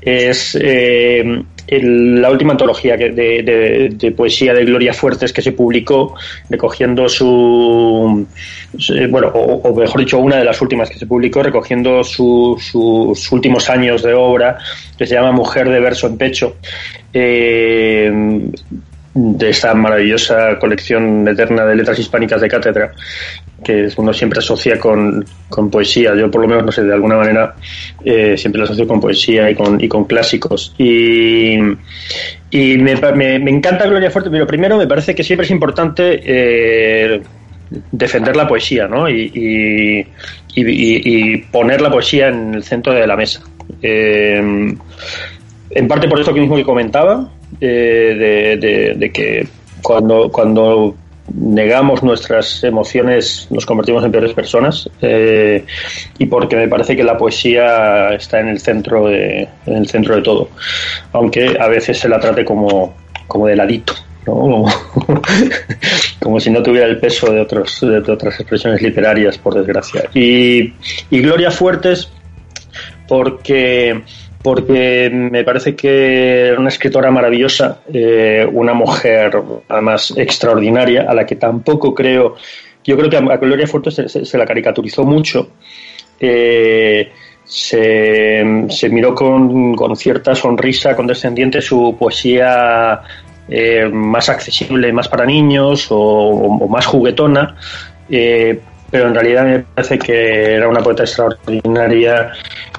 es 0.00 0.56
eh, 0.60 1.42
la 1.68 2.30
última 2.30 2.52
antología 2.52 2.96
de, 2.96 4.14
poesía 4.16 4.54
de 4.54 4.64
Gloria 4.64 4.92
Fuertes 4.92 5.32
que 5.32 5.42
se 5.42 5.52
publicó 5.52 6.14
recogiendo 6.50 7.08
su, 7.08 8.26
bueno 9.10 9.28
o, 9.28 9.74
mejor 9.74 10.00
dicho 10.00 10.18
una 10.18 10.36
de 10.36 10.44
las 10.44 10.60
últimas 10.60 10.90
que 10.90 10.98
se 10.98 11.06
publicó 11.06 11.42
recogiendo 11.42 12.02
sus 12.02 13.32
últimos 13.32 13.70
años 13.70 14.02
de 14.02 14.14
obra 14.14 14.58
que 14.98 15.06
se 15.06 15.14
llama 15.14 15.30
Mujer 15.30 15.68
de 15.68 15.80
verso 15.80 16.08
en 16.08 16.16
pecho 16.16 16.56
eh, 17.12 18.50
de 19.14 19.50
esta 19.50 19.74
maravillosa 19.74 20.58
colección 20.58 21.28
eterna 21.28 21.66
de 21.66 21.76
letras 21.76 21.98
hispánicas 21.98 22.40
de 22.40 22.48
cátedra 22.48 22.92
que 23.62 23.88
uno 23.96 24.12
siempre 24.12 24.40
asocia 24.40 24.78
con, 24.78 25.24
poesía. 25.70 26.14
Yo, 26.14 26.30
por 26.30 26.42
lo 26.42 26.48
menos, 26.48 26.64
no 26.64 26.72
sé, 26.72 26.82
de 26.82 26.92
alguna 26.92 27.16
manera 27.16 27.54
eh, 28.04 28.36
siempre 28.36 28.58
lo 28.58 28.64
asocio 28.64 28.86
con 28.88 29.00
poesía 29.00 29.50
y 29.50 29.54
con, 29.54 29.82
y 29.82 29.88
con 29.88 30.04
clásicos. 30.04 30.74
Y, 30.78 31.54
y 32.50 32.78
me, 32.78 32.96
me, 33.14 33.50
encanta 33.50 33.86
Gloria 33.86 34.10
Fuerte, 34.10 34.30
pero 34.30 34.46
primero 34.46 34.76
me 34.76 34.86
parece 34.86 35.14
que 35.14 35.22
siempre 35.22 35.44
es 35.44 35.50
importante 35.50 36.20
eh, 36.24 37.22
defender 37.92 38.34
la 38.36 38.48
poesía 38.48 38.88
¿no? 38.88 39.08
y, 39.08 40.06
y, 40.54 41.36
poner 41.52 41.80
la 41.80 41.90
poesía 41.90 42.28
en 42.28 42.54
el 42.54 42.64
centro 42.64 42.92
de 42.92 43.06
la 43.06 43.16
mesa. 43.16 43.42
Eh, 43.80 44.74
en 45.74 45.88
parte 45.88 46.08
por 46.08 46.22
que 46.24 46.40
mismo 46.40 46.56
que 46.56 46.64
comentaba, 46.64 47.30
eh, 47.60 48.94
de, 48.98 49.12
que 49.12 49.46
cuando, 49.82 50.30
cuando 50.30 50.94
negamos 51.34 52.02
nuestras 52.02 52.64
emociones 52.64 53.46
nos 53.50 53.64
convertimos 53.64 54.04
en 54.04 54.12
peores 54.12 54.32
personas 54.32 54.90
eh, 55.00 55.64
y 56.18 56.26
porque 56.26 56.56
me 56.56 56.68
parece 56.68 56.96
que 56.96 57.04
la 57.04 57.16
poesía 57.16 58.14
está 58.14 58.40
en 58.40 58.48
el 58.48 58.60
centro 58.60 59.06
de, 59.06 59.48
en 59.66 59.74
el 59.74 59.88
centro 59.88 60.16
de 60.16 60.22
todo 60.22 60.48
aunque 61.12 61.56
a 61.58 61.68
veces 61.68 61.98
se 61.98 62.08
la 62.08 62.18
trate 62.18 62.44
como, 62.44 62.94
como 63.28 63.46
de 63.46 63.56
ladito 63.56 63.94
¿no? 64.26 64.64
como, 66.20 66.40
si 66.40 66.50
no 66.50 66.62
tuviera 66.62 66.86
el 66.86 66.98
peso 66.98 67.32
de, 67.32 67.40
otros, 67.40 67.80
de 67.80 67.98
otras 67.98 68.38
expresiones 68.40 68.82
literarias 68.82 69.38
por 69.38 69.54
desgracia 69.54 70.04
y, 70.14 70.72
y 71.10 71.20
Gloria 71.20 71.50
Fuertes 71.50 72.10
porque 73.06 74.02
porque 74.42 75.08
me 75.12 75.44
parece 75.44 75.76
que 75.76 76.48
era 76.48 76.58
una 76.58 76.68
escritora 76.68 77.10
maravillosa, 77.10 77.80
eh, 77.92 78.46
una 78.50 78.74
mujer 78.74 79.40
además 79.68 80.12
extraordinaria, 80.16 81.06
a 81.08 81.14
la 81.14 81.24
que 81.24 81.36
tampoco 81.36 81.94
creo, 81.94 82.34
yo 82.84 82.96
creo 82.96 83.08
que 83.08 83.16
a 83.16 83.36
Gloria 83.36 83.66
Fuertes 83.66 84.02
se, 84.06 84.38
la 84.38 84.44
caricaturizó 84.44 85.04
mucho. 85.04 85.50
Eh, 86.18 87.10
se, 87.44 88.88
miró 88.90 89.14
con, 89.14 89.96
cierta 89.96 90.34
sonrisa 90.34 90.96
condescendiente 90.96 91.60
su 91.60 91.96
poesía 91.98 93.02
eh, 93.48 93.88
más 93.92 94.28
accesible, 94.28 94.92
más 94.92 95.08
para 95.08 95.24
niños 95.24 95.86
o, 95.90 96.66
más 96.68 96.86
juguetona, 96.86 97.56
pero 98.92 99.08
en 99.08 99.14
realidad 99.14 99.44
me 99.44 99.60
parece 99.60 99.98
que 99.98 100.54
era 100.54 100.68
una 100.68 100.80
poeta 100.80 101.04
extraordinaria 101.04 102.30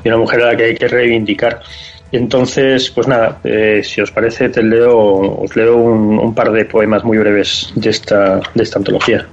y 0.04 0.08
una 0.08 0.18
mujer 0.18 0.44
a 0.44 0.46
la 0.46 0.56
que 0.56 0.64
hay 0.66 0.76
que 0.76 0.88
reivindicar. 0.88 1.60
Entonces, 2.12 2.92
pues 2.92 3.08
nada, 3.08 3.40
eh, 3.44 3.82
si 3.84 4.00
os 4.00 4.12
parece, 4.12 4.50
te 4.50 4.62
leo, 4.62 5.42
os 5.42 5.56
leo 5.56 5.76
un, 5.76 6.36
par 6.36 6.52
de 6.52 6.66
poemas 6.66 7.04
muy 7.04 7.18
breves 7.18 7.72
de 7.74 7.90
esta, 7.90 8.40
de 8.54 8.64
esta 8.64 8.78
antología. 8.78 9.26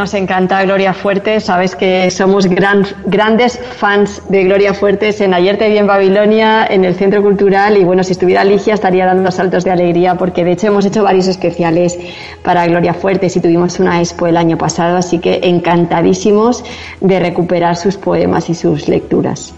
Nos 0.00 0.14
encanta 0.14 0.62
Gloria 0.62 0.94
Fuertes, 0.94 1.44
sabes 1.44 1.76
que 1.76 2.10
somos 2.10 2.46
gran, 2.46 2.86
grandes 3.04 3.58
fans 3.58 4.22
de 4.30 4.44
Gloria 4.44 4.72
Fuertes 4.72 5.20
en 5.20 5.34
Ayer 5.34 5.58
te 5.58 5.68
vi 5.68 5.76
en 5.76 5.86
Babilonia, 5.86 6.66
en 6.66 6.86
el 6.86 6.94
Centro 6.94 7.22
Cultural 7.22 7.76
y 7.76 7.84
bueno, 7.84 8.02
si 8.02 8.12
estuviera 8.12 8.42
Ligia 8.42 8.72
estaría 8.72 9.04
dando 9.04 9.30
saltos 9.30 9.62
de 9.62 9.72
alegría 9.72 10.14
porque 10.14 10.42
de 10.42 10.52
hecho 10.52 10.68
hemos 10.68 10.86
hecho 10.86 11.02
varios 11.02 11.26
especiales 11.26 11.98
para 12.42 12.66
Gloria 12.66 12.94
Fuertes 12.94 13.36
y 13.36 13.40
tuvimos 13.40 13.78
una 13.78 14.00
expo 14.00 14.26
el 14.26 14.38
año 14.38 14.56
pasado, 14.56 14.96
así 14.96 15.18
que 15.18 15.40
encantadísimos 15.42 16.64
de 17.02 17.20
recuperar 17.20 17.76
sus 17.76 17.98
poemas 17.98 18.48
y 18.48 18.54
sus 18.54 18.88
lecturas. 18.88 19.52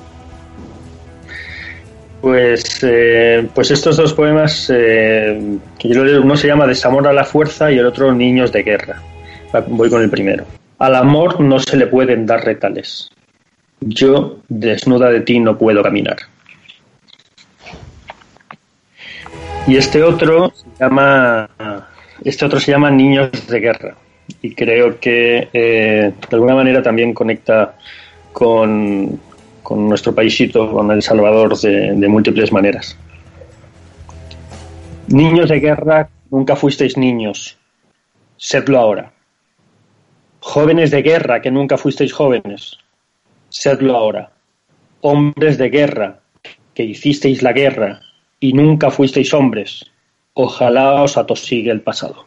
Pues, 2.20 2.80
eh, 2.82 3.46
pues 3.54 3.70
estos 3.70 3.96
dos 3.96 4.12
poemas, 4.12 4.68
eh, 4.74 5.58
uno 5.84 6.36
se 6.36 6.48
llama 6.48 6.66
Desamor 6.66 7.06
a 7.06 7.12
la 7.12 7.22
fuerza 7.22 7.70
y 7.70 7.78
el 7.78 7.86
otro 7.86 8.12
Niños 8.12 8.50
de 8.50 8.64
guerra. 8.64 9.02
Voy 9.68 9.90
con 9.90 10.02
el 10.02 10.10
primero. 10.10 10.44
Al 10.78 10.94
amor 10.94 11.40
no 11.40 11.58
se 11.58 11.76
le 11.76 11.86
pueden 11.86 12.26
dar 12.26 12.44
retales. 12.44 13.10
Yo, 13.80 14.38
desnuda 14.48 15.10
de 15.10 15.20
ti, 15.20 15.38
no 15.40 15.58
puedo 15.58 15.82
caminar. 15.82 16.16
Y 19.66 19.76
este 19.76 20.02
otro 20.02 20.52
se 20.54 20.66
llama, 20.80 21.48
este 22.24 22.44
otro 22.44 22.58
se 22.58 22.72
llama 22.72 22.90
Niños 22.90 23.30
de 23.46 23.60
Guerra. 23.60 23.96
Y 24.40 24.54
creo 24.54 24.98
que 24.98 25.48
eh, 25.52 26.12
de 26.18 26.36
alguna 26.36 26.54
manera 26.54 26.82
también 26.82 27.12
conecta 27.12 27.76
con, 28.32 29.20
con 29.62 29.88
nuestro 29.88 30.14
paísito, 30.14 30.70
con 30.70 30.90
El 30.90 31.02
Salvador, 31.02 31.56
de, 31.58 31.92
de 31.94 32.08
múltiples 32.08 32.50
maneras. 32.52 32.96
Niños 35.08 35.48
de 35.50 35.60
guerra, 35.60 36.08
nunca 36.30 36.56
fuisteis 36.56 36.96
niños. 36.96 37.58
Sedlo 38.36 38.78
ahora. 38.78 39.12
Jóvenes 40.44 40.90
de 40.90 41.02
guerra 41.02 41.40
que 41.40 41.52
nunca 41.52 41.78
fuisteis 41.78 42.12
jóvenes, 42.12 42.76
sedlo 43.48 43.96
ahora. 43.96 44.30
Hombres 45.00 45.56
de 45.56 45.70
guerra 45.70 46.18
que 46.74 46.82
hicisteis 46.82 47.42
la 47.42 47.52
guerra 47.52 48.00
y 48.40 48.52
nunca 48.52 48.90
fuisteis 48.90 49.32
hombres, 49.32 49.88
ojalá 50.34 51.00
os 51.02 51.16
atosigue 51.16 51.70
el 51.70 51.80
pasado. 51.80 52.26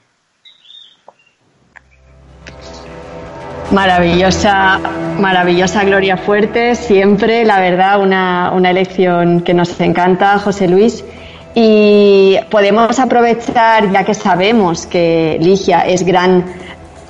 Maravillosa, 3.72 4.80
maravillosa 5.20 5.84
Gloria 5.84 6.16
Fuerte, 6.16 6.76
siempre, 6.76 7.44
la 7.44 7.60
verdad, 7.60 8.02
una, 8.02 8.52
una 8.56 8.70
elección 8.70 9.42
que 9.42 9.54
nos 9.54 9.78
encanta, 9.82 10.40
José 10.40 10.70
Luis. 10.70 11.04
Y 11.54 12.38
podemos 12.50 12.98
aprovechar, 12.98 13.92
ya 13.92 14.06
que 14.06 14.14
sabemos 14.14 14.86
que 14.86 15.38
Ligia 15.42 15.82
es 15.82 16.06
gran 16.06 16.46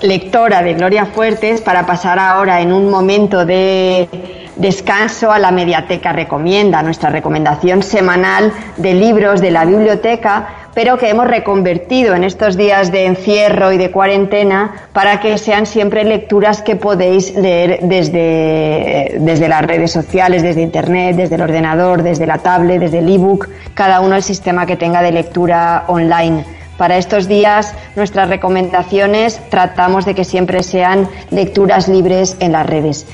lectora 0.02 0.62
de 0.62 0.74
Gloria 0.74 1.06
Fuertes 1.06 1.62
para 1.62 1.86
pasar 1.86 2.20
ahora 2.20 2.62
en 2.62 2.74
un 2.74 2.90
momento 2.90 3.46
de 3.46 4.08
descanso 4.56 5.32
a 5.32 5.40
la 5.40 5.52
Mediateca 5.52 6.14
Recomienda, 6.14 6.82
nuestra 6.82 7.10
recomendación 7.10 7.84
semanal 7.84 8.54
de 8.78 8.94
libros 8.94 9.42
de 9.42 9.52
la 9.52 9.66
biblioteca 9.66 10.66
pero 10.76 10.98
que 10.98 11.10
hemos 11.10 11.26
reconvertido 11.26 12.14
en 12.16 12.24
estos 12.26 12.58
días 12.58 12.92
de 12.92 13.06
encierro 13.06 13.72
y 13.72 13.78
de 13.78 13.90
cuarentena 13.90 14.88
para 14.92 15.22
que 15.22 15.38
sean 15.38 15.66
siempre 15.66 16.04
lecturas 16.04 16.62
que 16.62 16.76
podéis 16.76 17.34
leer 17.34 17.80
desde, 17.84 19.16
desde 19.20 19.48
las 19.48 19.62
redes 19.66 19.92
sociales, 19.92 20.44
desde 20.44 20.62
Internet, 20.62 21.16
desde 21.16 21.36
el 21.36 21.42
ordenador, 21.42 22.04
desde 22.04 22.28
la 22.28 22.40
tablet, 22.40 22.82
desde 22.82 23.00
el 23.00 23.10
ebook, 23.10 23.48
cada 23.74 24.02
uno 24.02 24.18
el 24.18 24.24
sistema 24.24 24.66
que 24.66 24.76
tenga 24.76 25.02
de 25.02 25.14
lectura 25.14 25.86
online. 25.88 26.44
Para 26.78 26.98
estos 26.98 27.28
días, 27.28 27.74
nuestras 27.96 28.28
recomendaciones 28.28 29.40
tratamos 29.50 30.06
de 30.06 30.14
que 30.14 30.26
siempre 30.26 30.62
sean 30.62 31.08
lecturas 31.32 31.88
libres 31.88 32.36
en 32.40 32.52
las 32.52 32.66
redes. 32.66 33.06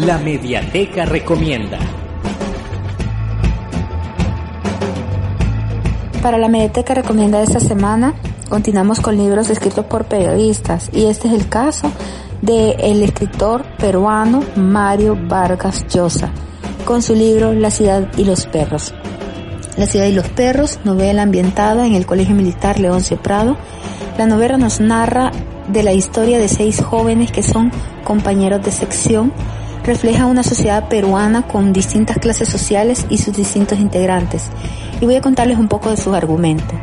La 0.00 0.18
Mediateca 0.18 1.06
Recomienda. 1.06 1.78
Para 6.22 6.36
la 6.36 6.48
Mediateca 6.48 6.92
Recomienda 6.92 7.38
de 7.38 7.44
esta 7.44 7.60
semana, 7.60 8.14
continuamos 8.50 9.00
con 9.00 9.16
libros 9.16 9.48
escritos 9.48 9.86
por 9.86 10.04
periodistas 10.04 10.90
y 10.92 11.06
este 11.06 11.28
es 11.28 11.34
el 11.34 11.48
caso 11.48 11.90
del 12.42 13.02
escritor 13.02 13.64
peruano 13.78 14.42
Mario 14.56 15.16
Vargas 15.18 15.86
Llosa 15.86 16.30
con 16.84 17.00
su 17.02 17.14
libro 17.14 17.52
La 17.52 17.70
ciudad 17.70 18.08
y 18.18 18.24
los 18.24 18.46
perros. 18.46 18.92
La 19.76 19.86
ciudad 19.86 20.06
y 20.06 20.12
los 20.12 20.28
perros, 20.28 20.78
novela 20.84 21.22
ambientada 21.22 21.86
en 21.86 21.94
el 21.94 22.06
Colegio 22.06 22.34
Militar 22.34 22.80
Leoncio 22.80 23.18
Prado. 23.18 23.56
La 24.16 24.26
novela 24.26 24.56
nos 24.56 24.80
narra 24.80 25.32
de 25.68 25.82
la 25.82 25.92
historia 25.92 26.38
de 26.38 26.48
seis 26.48 26.82
jóvenes 26.82 27.30
que 27.30 27.42
son 27.42 27.70
compañeros 28.04 28.62
de 28.64 28.70
sección 28.70 29.32
refleja 29.86 30.26
una 30.26 30.42
sociedad 30.42 30.88
peruana 30.88 31.46
con 31.46 31.72
distintas 31.72 32.18
clases 32.18 32.48
sociales 32.48 33.06
y 33.08 33.18
sus 33.18 33.36
distintos 33.36 33.78
integrantes. 33.78 34.50
Y 35.00 35.04
voy 35.04 35.14
a 35.14 35.20
contarles 35.20 35.58
un 35.58 35.68
poco 35.68 35.90
de 35.90 35.96
sus 35.96 36.12
argumentos. 36.12 36.76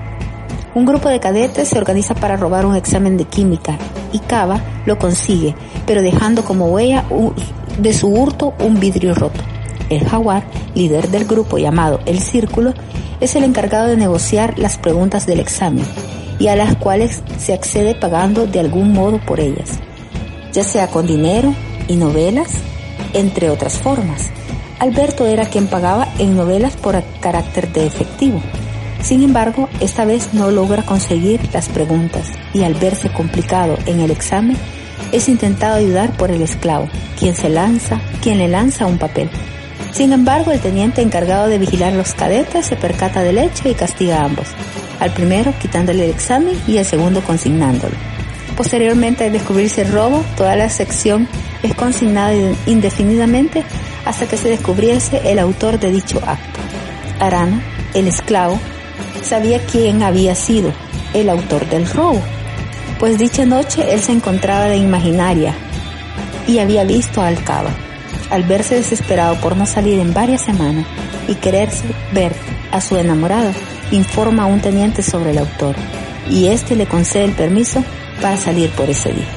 Un 0.73 0.85
grupo 0.85 1.09
de 1.09 1.19
cadetes 1.19 1.67
se 1.67 1.77
organiza 1.77 2.15
para 2.15 2.37
robar 2.37 2.65
un 2.65 2.75
examen 2.75 3.17
de 3.17 3.25
química 3.25 3.77
y 4.11 4.19
Cava 4.19 4.61
lo 4.85 4.97
consigue, 4.97 5.53
pero 5.85 6.01
dejando 6.01 6.43
como 6.43 6.67
huella 6.67 7.03
de 7.77 7.93
su 7.93 8.07
hurto 8.07 8.53
un 8.59 8.79
vidrio 8.79 9.13
roto. 9.13 9.41
El 9.89 10.07
jaguar, 10.07 10.43
líder 10.75 11.09
del 11.09 11.25
grupo 11.25 11.57
llamado 11.57 11.99
El 12.05 12.19
Círculo, 12.19 12.73
es 13.19 13.35
el 13.35 13.43
encargado 13.43 13.87
de 13.87 13.97
negociar 13.97 14.57
las 14.59 14.77
preguntas 14.77 15.25
del 15.25 15.39
examen 15.39 15.85
y 16.39 16.47
a 16.47 16.55
las 16.55 16.75
cuales 16.75 17.21
se 17.37 17.53
accede 17.53 17.95
pagando 17.95 18.45
de 18.47 18.59
algún 18.59 18.91
modo 18.93 19.19
por 19.19 19.39
ellas, 19.39 19.79
ya 20.51 20.63
sea 20.63 20.87
con 20.87 21.07
dinero 21.07 21.53
y 21.87 21.95
novelas 21.95 22.49
entre 23.13 23.49
otras 23.49 23.77
formas. 23.77 24.29
Alberto 24.79 25.25
era 25.25 25.45
quien 25.45 25.67
pagaba 25.67 26.07
en 26.19 26.35
novelas 26.35 26.75
por 26.75 27.01
carácter 27.21 27.71
de 27.71 27.85
efectivo. 27.85 28.41
Sin 29.01 29.23
embargo, 29.23 29.69
esta 29.79 30.05
vez 30.05 30.33
no 30.33 30.51
logra 30.51 30.83
conseguir 30.83 31.39
las 31.53 31.69
preguntas 31.69 32.27
y 32.53 32.63
al 32.63 32.73
verse 32.73 33.09
complicado 33.11 33.77
en 33.85 33.99
el 33.99 34.11
examen, 34.11 34.57
es 35.11 35.29
intentado 35.29 35.75
ayudar 35.75 36.15
por 36.17 36.31
el 36.31 36.41
esclavo, 36.41 36.87
quien 37.19 37.35
se 37.35 37.49
lanza, 37.49 38.01
quien 38.21 38.39
le 38.39 38.47
lanza 38.47 38.85
un 38.85 38.97
papel. 38.97 39.29
Sin 39.93 40.11
embargo, 40.11 40.51
el 40.51 40.59
teniente 40.59 41.03
encargado 41.03 41.47
de 41.47 41.59
vigilar 41.59 41.93
los 41.93 42.15
cadetes 42.15 42.65
se 42.65 42.75
percata 42.75 43.21
del 43.21 43.37
hecho 43.37 43.69
y 43.69 43.75
castiga 43.75 44.17
a 44.17 44.25
ambos, 44.25 44.47
al 44.99 45.13
primero 45.13 45.53
quitándole 45.61 46.05
el 46.05 46.09
examen 46.09 46.59
y 46.67 46.79
al 46.79 46.85
segundo 46.85 47.21
consignándolo. 47.21 47.93
Posteriormente, 48.57 49.25
al 49.25 49.33
descubrirse 49.33 49.83
el 49.83 49.91
robo, 49.91 50.25
toda 50.35 50.55
la 50.55 50.69
sección 50.69 51.27
es 51.61 51.75
consignada 51.75 52.33
indefinidamente 52.65 53.63
hasta 54.05 54.25
que 54.27 54.35
se 54.35 54.49
descubriese 54.49 55.21
el 55.25 55.37
autor 55.37 55.79
de 55.79 55.91
dicho 55.91 56.19
acto. 56.25 56.59
Arana, 57.19 57.61
el 57.93 58.07
esclavo, 58.07 58.59
sabía 59.23 59.59
quién 59.59 60.01
había 60.01 60.33
sido 60.33 60.73
el 61.13 61.29
autor 61.29 61.69
del 61.69 61.87
robo, 61.87 62.21
pues 62.99 63.19
dicha 63.19 63.45
noche 63.45 63.93
él 63.93 64.01
se 64.01 64.11
encontraba 64.11 64.65
de 64.65 64.77
imaginaria 64.77 65.53
y 66.47 66.57
había 66.57 66.83
visto 66.83 67.21
a 67.21 67.27
Alcaba. 67.27 67.69
Al 68.29 68.43
verse 68.43 68.75
desesperado 68.75 69.35
por 69.35 69.55
no 69.55 69.65
salir 69.65 69.99
en 69.99 70.13
varias 70.13 70.41
semanas 70.41 70.85
y 71.27 71.35
quererse 71.35 71.83
ver 72.13 72.33
a 72.71 72.81
su 72.81 72.97
enamorada, 72.97 73.51
informa 73.91 74.43
a 74.43 74.47
un 74.47 74.59
teniente 74.59 75.03
sobre 75.03 75.31
el 75.31 75.37
autor 75.37 75.75
y 76.29 76.47
éste 76.47 76.75
le 76.75 76.85
concede 76.85 77.25
el 77.25 77.33
permiso 77.33 77.83
para 78.21 78.37
salir 78.37 78.69
por 78.71 78.89
ese 78.89 79.11
día. 79.11 79.27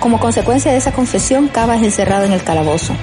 Como 0.00 0.20
consecuencia 0.20 0.70
de 0.70 0.78
esa 0.78 0.92
confesión, 0.92 1.48
Cava 1.48 1.76
es 1.76 1.82
encerrado 1.82 2.24
en 2.24 2.32
el 2.32 2.42
calabozo. 2.42 2.94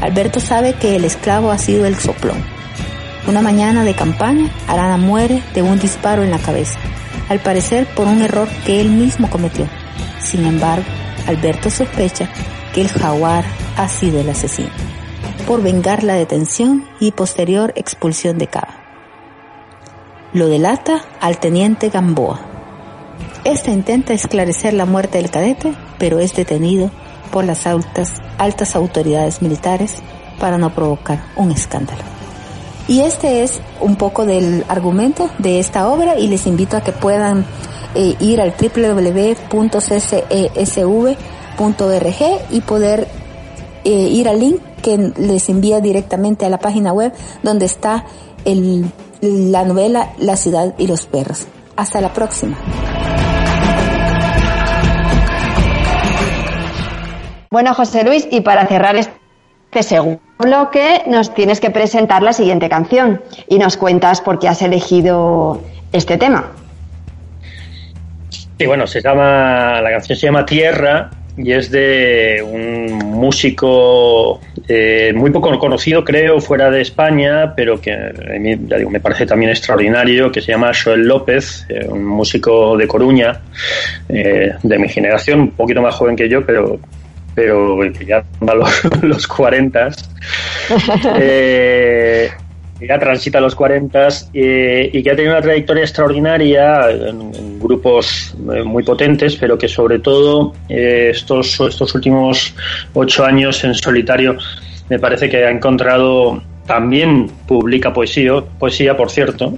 Alberto 0.00 0.40
sabe 0.40 0.74
que 0.74 0.96
el 0.96 1.04
esclavo 1.04 1.50
ha 1.50 1.58
sido 1.58 1.86
el 1.86 1.96
soplón. 1.96 2.42
Una 3.28 3.42
mañana 3.42 3.84
de 3.84 3.94
campaña, 3.94 4.50
Arana 4.66 4.96
muere 4.96 5.42
de 5.54 5.62
un 5.62 5.78
disparo 5.78 6.24
en 6.24 6.30
la 6.30 6.38
cabeza, 6.38 6.78
al 7.28 7.38
parecer 7.38 7.86
por 7.94 8.08
un 8.08 8.22
error 8.22 8.48
que 8.66 8.80
él 8.80 8.90
mismo 8.90 9.30
cometió. 9.30 9.68
Sin 10.20 10.44
embargo, 10.46 10.84
Alberto 11.28 11.70
sospecha 11.70 12.28
que 12.72 12.80
el 12.80 12.88
jaguar 12.88 13.44
ha 13.76 13.88
sido 13.88 14.20
el 14.20 14.30
asesino, 14.30 14.70
por 15.46 15.62
vengar 15.62 16.04
la 16.04 16.14
detención 16.14 16.86
y 17.00 17.12
posterior 17.12 17.72
expulsión 17.76 18.38
de 18.38 18.46
Cava. 18.46 18.76
Lo 20.32 20.46
delata 20.46 21.02
al 21.20 21.38
teniente 21.38 21.88
Gamboa, 21.88 22.50
este 23.44 23.70
intenta 23.70 24.12
esclarecer 24.12 24.74
la 24.74 24.84
muerte 24.84 25.16
del 25.16 25.30
cadete, 25.30 25.72
pero 25.98 26.18
es 26.18 26.34
detenido 26.34 26.90
por 27.32 27.44
las 27.44 27.66
altas, 27.66 28.12
altas 28.36 28.76
autoridades 28.76 29.40
militares 29.40 29.94
para 30.38 30.58
no 30.58 30.74
provocar 30.74 31.24
un 31.36 31.50
escándalo. 31.50 32.02
Y 32.86 33.00
este 33.00 33.42
es 33.42 33.60
un 33.80 33.96
poco 33.96 34.26
del 34.26 34.64
argumento 34.68 35.30
de 35.38 35.58
esta 35.58 35.88
obra 35.88 36.18
y 36.18 36.26
les 36.26 36.46
invito 36.46 36.76
a 36.76 36.82
que 36.82 36.92
puedan 36.92 37.46
eh, 37.94 38.14
ir 38.20 38.42
al 38.42 38.52
www.csesv.org 41.60 42.40
y 42.50 42.60
poder 42.62 43.06
eh, 43.84 43.90
ir 43.90 44.28
al 44.28 44.40
link 44.40 44.60
que 44.82 45.12
les 45.18 45.48
envía 45.48 45.80
directamente 45.80 46.46
a 46.46 46.48
la 46.48 46.58
página 46.58 46.92
web 46.92 47.12
donde 47.42 47.66
está 47.66 48.04
la 48.44 49.64
novela 49.64 50.12
La 50.18 50.36
ciudad 50.36 50.74
y 50.78 50.86
los 50.86 51.06
perros. 51.06 51.46
Hasta 51.76 52.00
la 52.00 52.12
próxima. 52.12 52.56
Bueno, 57.50 57.74
José 57.74 58.04
Luis, 58.04 58.28
y 58.30 58.40
para 58.42 58.66
cerrar 58.66 58.96
este 58.96 59.82
segundo 59.82 60.20
bloque, 60.38 61.02
nos 61.06 61.34
tienes 61.34 61.60
que 61.60 61.70
presentar 61.70 62.22
la 62.22 62.32
siguiente 62.32 62.68
canción 62.68 63.22
y 63.48 63.58
nos 63.58 63.76
cuentas 63.76 64.20
por 64.20 64.38
qué 64.38 64.48
has 64.48 64.62
elegido 64.62 65.60
este 65.92 66.16
tema. 66.16 66.52
Sí, 68.58 68.66
bueno, 68.66 68.86
se 68.86 69.02
llama, 69.02 69.80
la 69.80 69.90
canción 69.90 70.18
se 70.18 70.26
llama 70.26 70.46
Tierra 70.46 71.10
y 71.42 71.52
es 71.52 71.70
de 71.70 72.42
un 72.44 72.92
músico 72.98 74.40
eh, 74.68 75.12
muy 75.14 75.30
poco 75.30 75.58
conocido, 75.58 76.04
creo, 76.04 76.40
fuera 76.40 76.70
de 76.70 76.82
España, 76.82 77.54
pero 77.54 77.80
que 77.80 77.92
ya 78.68 78.76
digo, 78.76 78.90
me 78.90 79.00
parece 79.00 79.26
también 79.26 79.50
extraordinario, 79.50 80.30
que 80.30 80.40
se 80.40 80.52
llama 80.52 80.72
Joel 80.72 81.06
López, 81.06 81.66
eh, 81.68 81.86
un 81.88 82.04
músico 82.04 82.76
de 82.76 82.86
Coruña, 82.86 83.40
eh, 84.08 84.52
de 84.62 84.78
mi 84.78 84.88
generación, 84.88 85.40
un 85.40 85.50
poquito 85.52 85.82
más 85.82 85.94
joven 85.94 86.16
que 86.16 86.28
yo, 86.28 86.44
pero 86.44 86.78
pero 87.34 87.78
que 87.96 88.04
ya 88.04 88.24
los, 88.40 89.02
los 89.02 89.26
40, 89.26 89.88
eh, 91.16 92.30
ya 92.80 92.98
transita 92.98 93.40
los 93.40 93.54
40 93.54 94.08
eh, 94.34 94.90
y 94.92 95.02
que 95.02 95.10
ha 95.10 95.16
tenido 95.16 95.34
una 95.34 95.42
trayectoria 95.42 95.82
extraordinaria 95.82 96.90
en, 96.90 97.58
grupos 97.60 98.34
eh, 98.52 98.62
muy 98.62 98.82
potentes, 98.82 99.36
pero 99.36 99.58
que 99.58 99.68
sobre 99.68 99.98
todo 99.98 100.54
estos, 100.68 101.60
estos 101.60 101.94
últimos 101.94 102.54
ocho 102.94 103.24
años 103.24 103.62
en 103.64 103.74
solitario 103.74 104.38
me 104.88 104.98
parece 104.98 105.28
que 105.28 105.44
ha 105.44 105.50
encontrado, 105.50 106.42
también 106.66 107.30
publica 107.46 107.92
poesía, 107.92 108.40
poesía 108.58 108.96
por 108.96 109.10
cierto, 109.10 109.54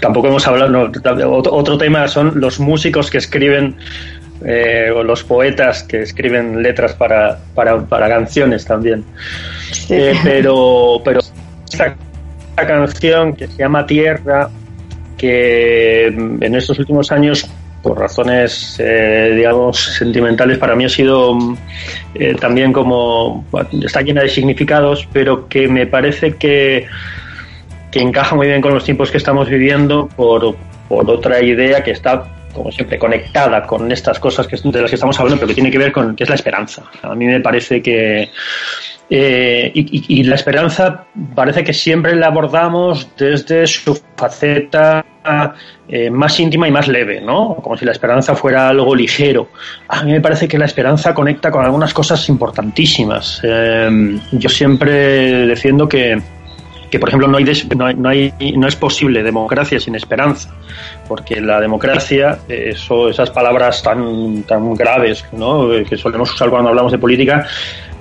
tampoco 0.00 0.28
hemos 0.28 0.46
hablado, 0.46 0.90
otro 1.30 1.78
tema 1.78 2.08
son 2.08 2.32
los 2.40 2.58
músicos 2.58 3.10
que 3.10 3.18
escriben 3.18 3.76
eh, 4.44 4.90
o 4.94 5.04
los 5.04 5.22
poetas 5.22 5.84
que 5.84 6.02
escriben 6.02 6.62
letras 6.62 6.94
para, 6.94 7.38
para, 7.54 8.08
canciones 8.08 8.64
también. 8.64 9.04
Eh, 9.88 10.14
pero, 10.24 11.00
pero 11.04 11.20
esta, 11.72 11.96
canción 12.54 13.34
que 13.34 13.46
se 13.48 13.58
llama 13.58 13.86
Tierra, 13.86 14.48
que 15.16 16.06
en 16.06 16.54
estos 16.54 16.78
últimos 16.78 17.10
años 17.10 17.48
por 17.82 17.98
razones, 17.98 18.76
eh, 18.78 19.32
digamos, 19.34 19.96
sentimentales, 19.96 20.58
para 20.58 20.76
mí 20.76 20.84
ha 20.84 20.88
sido 20.88 21.36
también 22.40 22.72
como, 22.72 23.44
está 23.84 24.02
llena 24.02 24.22
de 24.22 24.28
significados, 24.28 25.08
pero 25.12 25.48
que 25.48 25.66
me 25.66 25.86
parece 25.86 26.36
que, 26.36 26.86
que 27.90 28.00
encaja 28.00 28.36
muy 28.36 28.46
bien 28.46 28.60
con 28.60 28.72
los 28.72 28.84
tiempos 28.84 29.10
que 29.10 29.18
estamos 29.18 29.48
viviendo 29.48 30.08
por, 30.14 30.54
por 30.88 31.10
otra 31.10 31.42
idea 31.42 31.82
que 31.82 31.90
está 31.90 32.24
como 32.52 32.70
siempre, 32.70 32.98
conectada 32.98 33.66
con 33.66 33.90
estas 33.90 34.18
cosas 34.18 34.46
que, 34.46 34.56
de 34.56 34.80
las 34.80 34.90
que 34.90 34.96
estamos 34.96 35.18
hablando, 35.18 35.40
pero 35.40 35.48
que 35.48 35.54
tiene 35.54 35.70
que 35.70 35.78
ver 35.78 35.92
con 35.92 36.14
que 36.14 36.24
es 36.24 36.28
la 36.28 36.34
esperanza. 36.34 36.82
A 37.02 37.14
mí 37.14 37.24
me 37.26 37.40
parece 37.40 37.82
que 37.82 38.30
Eh, 39.14 39.70
y, 39.74 40.24
la 40.24 40.36
esperanza 40.36 41.04
parece 41.34 41.62
que 41.62 41.74
siempre 41.74 42.16
la 42.16 42.28
abordamos 42.28 43.10
desde 43.14 43.66
su 43.66 44.00
faceta 44.16 45.04
eh, 45.86 46.08
más 46.08 46.40
íntima 46.40 46.66
y 46.66 46.70
más 46.70 46.88
leve, 46.88 47.20
¿no? 47.20 47.56
Como 47.56 47.76
si 47.76 47.84
la 47.84 47.92
esperanza 47.92 48.34
fuera 48.34 48.70
algo 48.70 48.94
ligero. 48.94 49.50
A 49.88 50.02
mí 50.02 50.12
me 50.12 50.22
parece 50.22 50.48
que 50.48 50.56
la 50.56 50.64
esperanza 50.64 51.12
conecta 51.12 51.50
con 51.50 51.62
algunas 51.62 51.92
cosas 51.92 52.26
importantísimas. 52.30 53.42
Eh, 53.44 54.18
yo 54.32 54.48
siempre 54.48 55.46
defiendo 55.46 55.86
que, 55.86 56.18
que 56.92 56.98
por 56.98 57.08
ejemplo 57.08 57.26
no 57.26 57.38
hay, 57.38 57.44
no 57.96 58.08
hay, 58.10 58.34
no 58.54 58.68
es 58.68 58.76
posible 58.76 59.22
democracia 59.22 59.80
sin 59.80 59.94
esperanza 59.94 60.54
porque 61.08 61.40
la 61.40 61.58
democracia 61.58 62.40
eso, 62.46 63.08
esas 63.08 63.30
palabras 63.30 63.82
tan 63.82 64.42
tan 64.42 64.74
graves 64.74 65.24
¿no? 65.32 65.70
que 65.88 65.96
solemos 65.96 66.34
usar 66.34 66.50
cuando 66.50 66.68
hablamos 66.68 66.92
de 66.92 66.98
política 66.98 67.46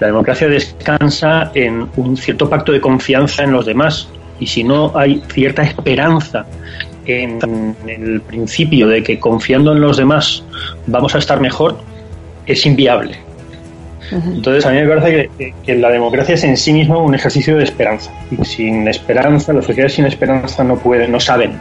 la 0.01 0.07
democracia 0.07 0.49
descansa 0.49 1.51
en 1.55 1.87
un 1.95 2.17
cierto 2.17 2.49
pacto 2.49 2.73
de 2.73 2.81
confianza 2.81 3.43
en 3.43 3.53
los 3.53 3.65
demás 3.65 4.09
y 4.41 4.47
si 4.47 4.61
no 4.61 4.91
hay 4.93 5.23
cierta 5.29 5.61
esperanza 5.61 6.45
en 7.05 7.75
el 7.87 8.19
principio 8.19 8.89
de 8.89 9.01
que 9.01 9.17
confiando 9.19 9.71
en 9.71 9.79
los 9.79 9.95
demás 9.95 10.43
vamos 10.85 11.15
a 11.15 11.19
estar 11.19 11.39
mejor 11.39 11.77
es 12.45 12.65
inviable 12.65 13.17
entonces, 14.11 14.65
a 14.65 14.71
mí 14.71 14.81
me 14.81 14.87
parece 14.87 15.29
que, 15.65 15.75
la 15.75 15.89
democracia 15.89 16.35
es 16.35 16.43
en 16.43 16.57
sí 16.57 16.73
misma 16.73 16.97
un 16.97 17.15
ejercicio 17.15 17.57
de 17.57 17.63
esperanza. 17.63 18.11
Y 18.29 18.43
sin 18.45 18.87
esperanza, 18.87 19.53
las 19.53 19.65
sociedades 19.65 19.93
sin 19.93 20.05
esperanza 20.05 20.63
no 20.63 20.77
pueden, 20.77 21.11
no 21.11 21.19
saben 21.19 21.53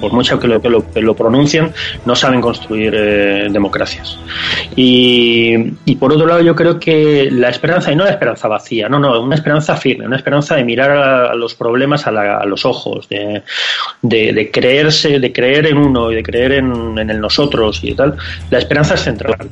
por 0.00 0.12
mucho 0.12 0.38
que 0.38 0.48
lo, 0.48 0.60
que 0.60 0.68
lo, 0.68 0.84
lo 0.94 1.14
pronuncian, 1.14 1.72
no 2.04 2.14
saben 2.14 2.40
construir 2.40 2.94
eh, 2.96 3.48
democracias. 3.50 4.18
Y, 4.76 5.54
y, 5.84 5.96
por 5.96 6.12
otro 6.12 6.26
lado, 6.26 6.40
yo 6.40 6.54
creo 6.54 6.78
que 6.78 7.28
la 7.30 7.48
esperanza, 7.48 7.92
y 7.92 7.96
no 7.96 8.04
la 8.04 8.10
esperanza 8.10 8.48
vacía, 8.48 8.88
no, 8.88 8.98
no, 8.98 9.20
una 9.20 9.34
esperanza 9.34 9.76
firme, 9.76 10.06
una 10.06 10.16
esperanza 10.16 10.56
de 10.56 10.64
mirar 10.64 10.90
a, 10.90 11.34
los 11.34 11.54
problemas 11.54 12.06
a, 12.06 12.10
a 12.10 12.44
los 12.44 12.64
ojos, 12.64 13.08
de, 13.08 13.42
de, 14.02 14.50
creerse, 14.50 15.18
de 15.18 15.32
creer 15.32 15.66
en 15.66 15.78
uno 15.78 16.10
y 16.10 16.16
de 16.16 16.22
creer 16.22 16.52
en, 16.52 16.98
en, 16.98 17.10
el 17.10 17.20
nosotros 17.20 17.80
y 17.82 17.94
tal, 17.94 18.16
la 18.50 18.58
esperanza 18.58 18.94
es 18.94 19.00
central. 19.00 19.48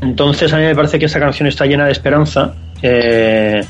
Entonces, 0.00 0.52
a 0.52 0.58
mí 0.58 0.64
me 0.64 0.74
parece 0.74 0.98
que 0.98 1.06
esta 1.06 1.20
canción 1.20 1.48
está 1.48 1.64
llena 1.66 1.86
de 1.86 1.92
esperanza. 1.92 2.54
Eh, 2.82 3.64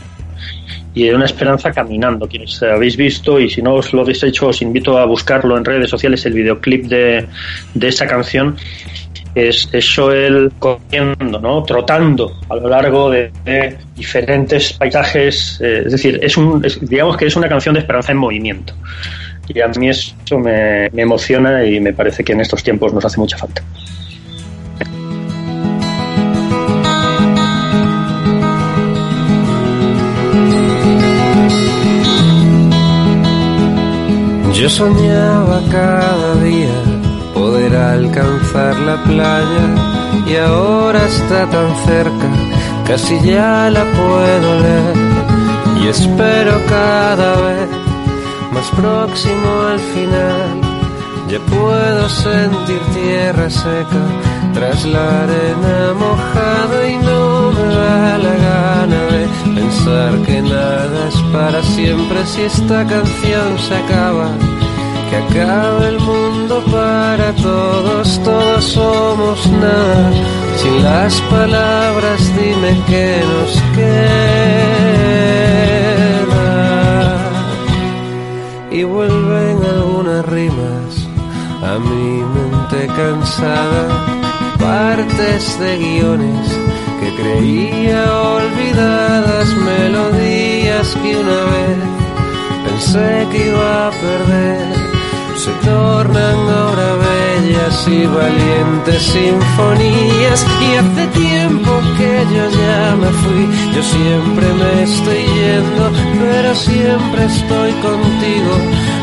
y 0.94 1.04
de 1.04 1.14
una 1.14 1.24
esperanza 1.24 1.70
caminando. 1.72 2.28
Quienes 2.28 2.62
habéis 2.62 2.96
visto, 2.96 3.40
y 3.40 3.48
si 3.48 3.62
no 3.62 3.74
os 3.74 3.92
lo 3.92 4.02
habéis 4.02 4.22
hecho, 4.22 4.48
os 4.48 4.62
invito 4.62 4.98
a 4.98 5.06
buscarlo 5.06 5.56
en 5.56 5.64
redes 5.64 5.88
sociales, 5.88 6.24
el 6.26 6.34
videoclip 6.34 6.86
de, 6.86 7.26
de 7.74 7.88
esa 7.88 8.06
canción. 8.06 8.56
Es, 9.34 9.68
eso 9.72 10.12
él 10.12 10.52
corriendo, 10.58 11.40
¿no? 11.40 11.62
trotando 11.62 12.38
a 12.50 12.56
lo 12.56 12.68
largo 12.68 13.10
de, 13.10 13.30
diferentes 13.96 14.74
paisajes. 14.74 15.58
Eh, 15.62 15.84
es 15.86 15.92
decir, 15.92 16.20
es 16.22 16.36
un, 16.36 16.62
digamos 16.82 17.16
que 17.16 17.26
es 17.26 17.36
una 17.36 17.48
canción 17.48 17.74
de 17.74 17.80
esperanza 17.80 18.12
en 18.12 18.18
movimiento. 18.18 18.74
Y 19.48 19.60
a 19.60 19.68
mí 19.68 19.88
eso 19.88 20.38
me, 20.38 20.88
me 20.90 21.02
emociona 21.02 21.64
y 21.64 21.80
me 21.80 21.92
parece 21.92 22.22
que 22.22 22.32
en 22.32 22.40
estos 22.40 22.62
tiempos 22.62 22.92
nos 22.92 23.04
hace 23.04 23.18
mucha 23.18 23.38
falta. 23.38 23.62
Yo 34.62 34.70
soñaba 34.70 35.60
cada 35.72 36.36
día 36.36 36.70
poder 37.34 37.74
alcanzar 37.74 38.78
la 38.78 39.02
playa 39.02 39.66
y 40.24 40.36
ahora 40.36 41.04
está 41.04 41.50
tan 41.50 41.74
cerca, 41.84 42.28
casi 42.86 43.18
ya 43.22 43.68
la 43.70 43.82
puedo 43.82 44.60
leer 44.60 44.96
y 45.82 45.88
espero 45.88 46.52
cada 46.68 47.40
vez 47.40 47.68
más 48.52 48.70
próximo 48.76 49.48
al 49.72 49.80
final. 49.80 50.60
Ya 51.28 51.40
puedo 51.40 52.08
sentir 52.08 52.80
tierra 52.94 53.50
seca 53.50 54.02
tras 54.54 54.84
la 54.84 55.22
arena 55.24 55.94
mojada 55.98 56.88
y 56.88 56.96
no 56.98 57.50
me 57.50 57.74
da 57.74 58.18
la 58.18 58.34
gana 58.46 59.00
de 59.10 59.60
pensar 59.60 60.12
que 60.24 60.40
nada 60.40 61.08
es 61.08 61.20
para 61.32 61.62
siempre 61.64 62.24
si 62.26 62.42
esta 62.42 62.86
canción 62.86 63.58
se 63.58 63.74
acaba 63.76 64.30
que 65.12 65.18
acabe 65.18 65.88
el 65.88 66.00
mundo 66.00 66.64
para 66.72 67.32
todos, 67.34 68.18
todos 68.24 68.64
somos 68.64 69.46
nada. 69.50 70.10
Sin 70.56 70.82
las 70.82 71.20
palabras 71.22 72.20
dime 72.38 72.80
qué 72.86 73.20
nos 73.32 73.52
queda. 73.76 73.98
Y 78.70 78.84
vuelven 78.84 79.58
algunas 79.74 80.24
rimas 80.26 80.90
a 81.62 81.78
mi 81.78 82.22
mente 82.34 82.86
cansada, 82.96 83.84
partes 84.58 85.60
de 85.60 85.76
guiones 85.76 86.46
que 87.00 87.08
creía 87.20 88.02
olvidadas, 88.38 89.48
melodías 89.70 90.88
que 91.02 91.16
una 91.16 91.40
vez 91.52 91.80
pensé 92.64 93.26
que 93.30 93.38
iba 93.48 93.88
a 93.88 93.90
perder 93.90 94.81
se 95.44 95.50
tornan 95.66 96.38
ahora 96.48 96.88
bellas 97.08 97.88
y 97.88 98.06
valientes 98.06 99.02
sinfonías. 99.02 100.46
Y 100.66 100.74
hace 100.76 101.06
tiempo 101.08 101.70
que 101.98 102.12
yo 102.34 102.44
ya 102.62 102.96
me 103.02 103.10
fui, 103.22 103.44
yo 103.74 103.82
siempre 103.82 104.46
me 104.60 104.82
estoy 104.84 105.22
yendo, 105.38 105.84
pero 106.20 106.54
siempre 106.54 107.24
estoy 107.24 107.72
contigo, 107.88 108.52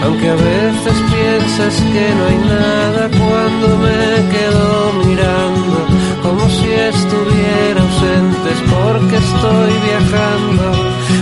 aunque 0.06 0.30
a 0.30 0.36
veces 0.36 0.96
piensas 1.12 1.76
que 1.94 2.06
no 2.18 2.24
hay 2.30 2.40
nada 2.56 3.04
cuando 3.20 3.68
me 3.86 4.02
quedo 4.34 4.94
mirando, 5.04 5.78
como 6.24 6.44
si 6.58 6.72
estuviera 6.72 7.82
ausente, 7.88 8.50
porque 8.74 9.16
estoy 9.28 9.72
viajando, 9.88 10.66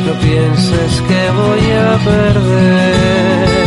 no 0.05 0.13
pienses 0.25 0.91
que 1.07 1.21
voy 1.41 1.65
a 1.71 1.97
perderme. 2.05 3.66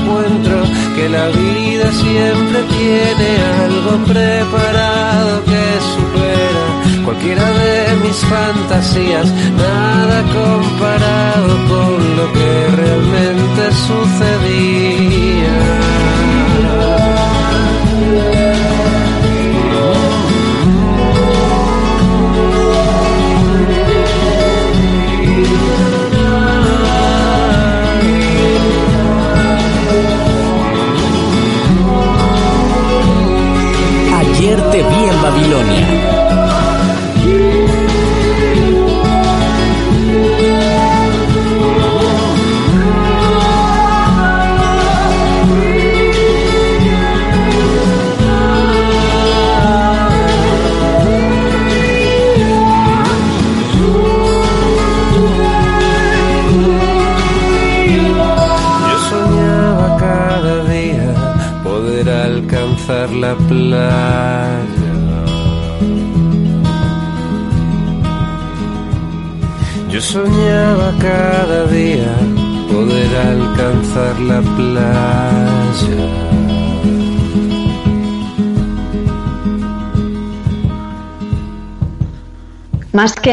que 1.01 1.09
la 1.09 1.27
vida 1.29 1.91
siempre 1.91 2.61
tiene 2.77 3.29
algo 3.65 3.93
preparado 4.05 5.43
que 5.45 5.65
supera 5.93 6.63
cualquiera 7.05 7.47
de 7.61 7.95
mis 8.03 8.17
fantasías, 8.17 9.27
nada 9.57 10.21
comparado 10.39 11.51
con 11.71 11.97
lo 12.17 12.25
que 12.33 12.51
realmente 12.81 13.61
sucedía. 13.87 15.21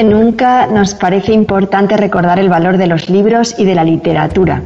Nunca 0.02 0.66
nos 0.66 0.94
parece 0.94 1.32
importante 1.32 1.96
recordar 1.96 2.38
el 2.38 2.48
valor 2.48 2.76
de 2.76 2.86
los 2.86 3.08
libros 3.08 3.54
y 3.58 3.64
de 3.64 3.74
la 3.74 3.84
literatura. 3.84 4.62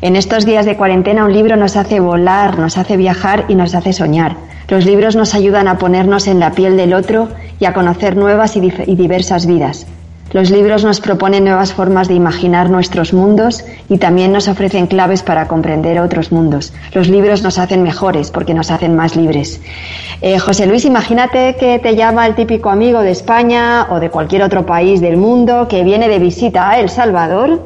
En 0.00 0.16
estos 0.16 0.44
días 0.44 0.66
de 0.66 0.76
cuarentena 0.76 1.24
un 1.24 1.32
libro 1.32 1.56
nos 1.56 1.76
hace 1.76 2.00
volar, 2.00 2.58
nos 2.58 2.76
hace 2.76 2.96
viajar 2.96 3.46
y 3.48 3.54
nos 3.54 3.74
hace 3.74 3.92
soñar. 3.92 4.36
Los 4.68 4.84
libros 4.84 5.16
nos 5.16 5.34
ayudan 5.34 5.68
a 5.68 5.78
ponernos 5.78 6.26
en 6.26 6.40
la 6.40 6.52
piel 6.52 6.76
del 6.76 6.94
otro 6.94 7.28
y 7.58 7.64
a 7.64 7.72
conocer 7.72 8.16
nuevas 8.16 8.56
y, 8.56 8.60
diversas 8.60 9.46
vidas. 9.46 9.86
Los 10.34 10.50
libros 10.50 10.82
nos 10.82 11.00
proponen 11.00 11.44
nuevas 11.44 11.72
formas 11.72 12.08
de 12.08 12.14
imaginar 12.14 12.68
nuestros 12.68 13.12
mundos 13.12 13.64
y 13.88 13.98
también 13.98 14.32
nos 14.32 14.48
ofrecen 14.48 14.88
claves 14.88 15.22
para 15.22 15.46
comprender 15.46 16.00
otros 16.00 16.32
mundos. 16.32 16.72
Los 16.92 17.08
libros 17.08 17.44
nos 17.44 17.56
hacen 17.56 17.84
mejores 17.84 18.32
porque 18.32 18.52
nos 18.52 18.72
hacen 18.72 18.96
más 18.96 19.14
libres. 19.14 19.60
Eh, 20.20 20.40
José 20.40 20.66
Luis, 20.66 20.86
imagínate 20.86 21.54
que 21.54 21.78
te 21.78 21.94
llama 21.94 22.26
el 22.26 22.34
típico 22.34 22.70
amigo 22.70 23.02
de 23.02 23.12
España 23.12 23.86
o 23.90 24.00
de 24.00 24.10
cualquier 24.10 24.42
otro 24.42 24.66
país 24.66 25.00
del 25.00 25.18
mundo 25.18 25.68
que 25.68 25.84
viene 25.84 26.08
de 26.08 26.18
visita 26.18 26.68
a 26.68 26.80
El 26.80 26.88
Salvador 26.88 27.64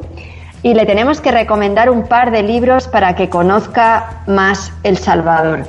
y 0.61 0.75
le 0.75 0.85
tenemos 0.85 1.21
que 1.21 1.31
recomendar 1.31 1.89
un 1.89 2.03
par 2.03 2.29
de 2.29 2.43
libros 2.43 2.87
para 2.87 3.15
que 3.15 3.29
conozca 3.29 4.21
más 4.27 4.71
El 4.83 4.99
Salvador. 4.99 5.65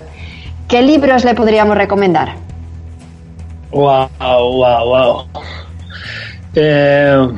¿Qué 0.69 0.83
libros 0.83 1.25
le 1.25 1.35
podríamos 1.35 1.79
recomendar? 1.79 2.35
Wow, 3.71 4.11
wow, 4.19 4.85
wow. 4.85 5.25
Eh, 6.55 7.29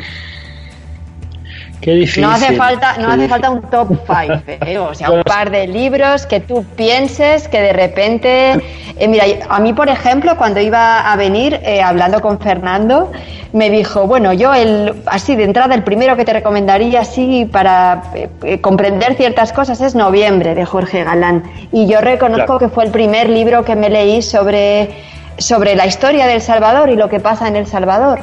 qué 1.80 1.94
difícil. 1.94 2.22
No 2.22 2.30
hace 2.30 2.54
falta, 2.56 2.96
no 2.98 3.10
hace 3.10 3.28
falta 3.28 3.50
un 3.50 3.62
top 3.62 3.88
five, 4.06 4.42
¿eh? 4.46 4.78
o 4.78 4.94
sea, 4.94 5.10
un 5.10 5.22
par 5.22 5.50
de 5.50 5.66
libros 5.66 6.26
que 6.26 6.40
tú 6.40 6.64
pienses 6.76 7.48
que 7.48 7.60
de 7.60 7.72
repente, 7.72 8.52
eh, 8.98 9.08
mira, 9.08 9.24
a 9.48 9.60
mí 9.60 9.72
por 9.72 9.88
ejemplo 9.88 10.36
cuando 10.36 10.60
iba 10.60 11.12
a 11.12 11.16
venir 11.16 11.60
hablando 11.82 12.20
con 12.20 12.38
Fernando 12.38 13.10
me 13.52 13.68
dijo, 13.68 14.06
bueno, 14.06 14.32
yo 14.32 14.54
el, 14.54 15.02
así 15.06 15.36
de 15.36 15.44
entrada 15.44 15.74
el 15.74 15.82
primero 15.82 16.16
que 16.16 16.24
te 16.24 16.32
recomendaría 16.32 17.00
así 17.00 17.46
para 17.50 18.04
comprender 18.62 19.14
ciertas 19.14 19.52
cosas 19.52 19.80
es 19.82 19.94
Noviembre 19.94 20.54
de 20.54 20.64
Jorge 20.64 21.04
Galán 21.04 21.42
y 21.70 21.86
yo 21.86 22.00
reconozco 22.00 22.58
que 22.58 22.68
fue 22.68 22.84
el 22.84 22.90
primer 22.90 23.28
libro 23.28 23.64
que 23.64 23.76
me 23.76 23.90
leí 23.90 24.22
sobre 24.22 24.90
sobre 25.38 25.74
la 25.74 25.86
historia 25.86 26.26
del 26.26 26.40
Salvador 26.40 26.88
y 26.90 26.96
lo 26.96 27.08
que 27.08 27.20
pasa 27.20 27.48
en 27.48 27.56
El 27.56 27.66
Salvador. 27.66 28.20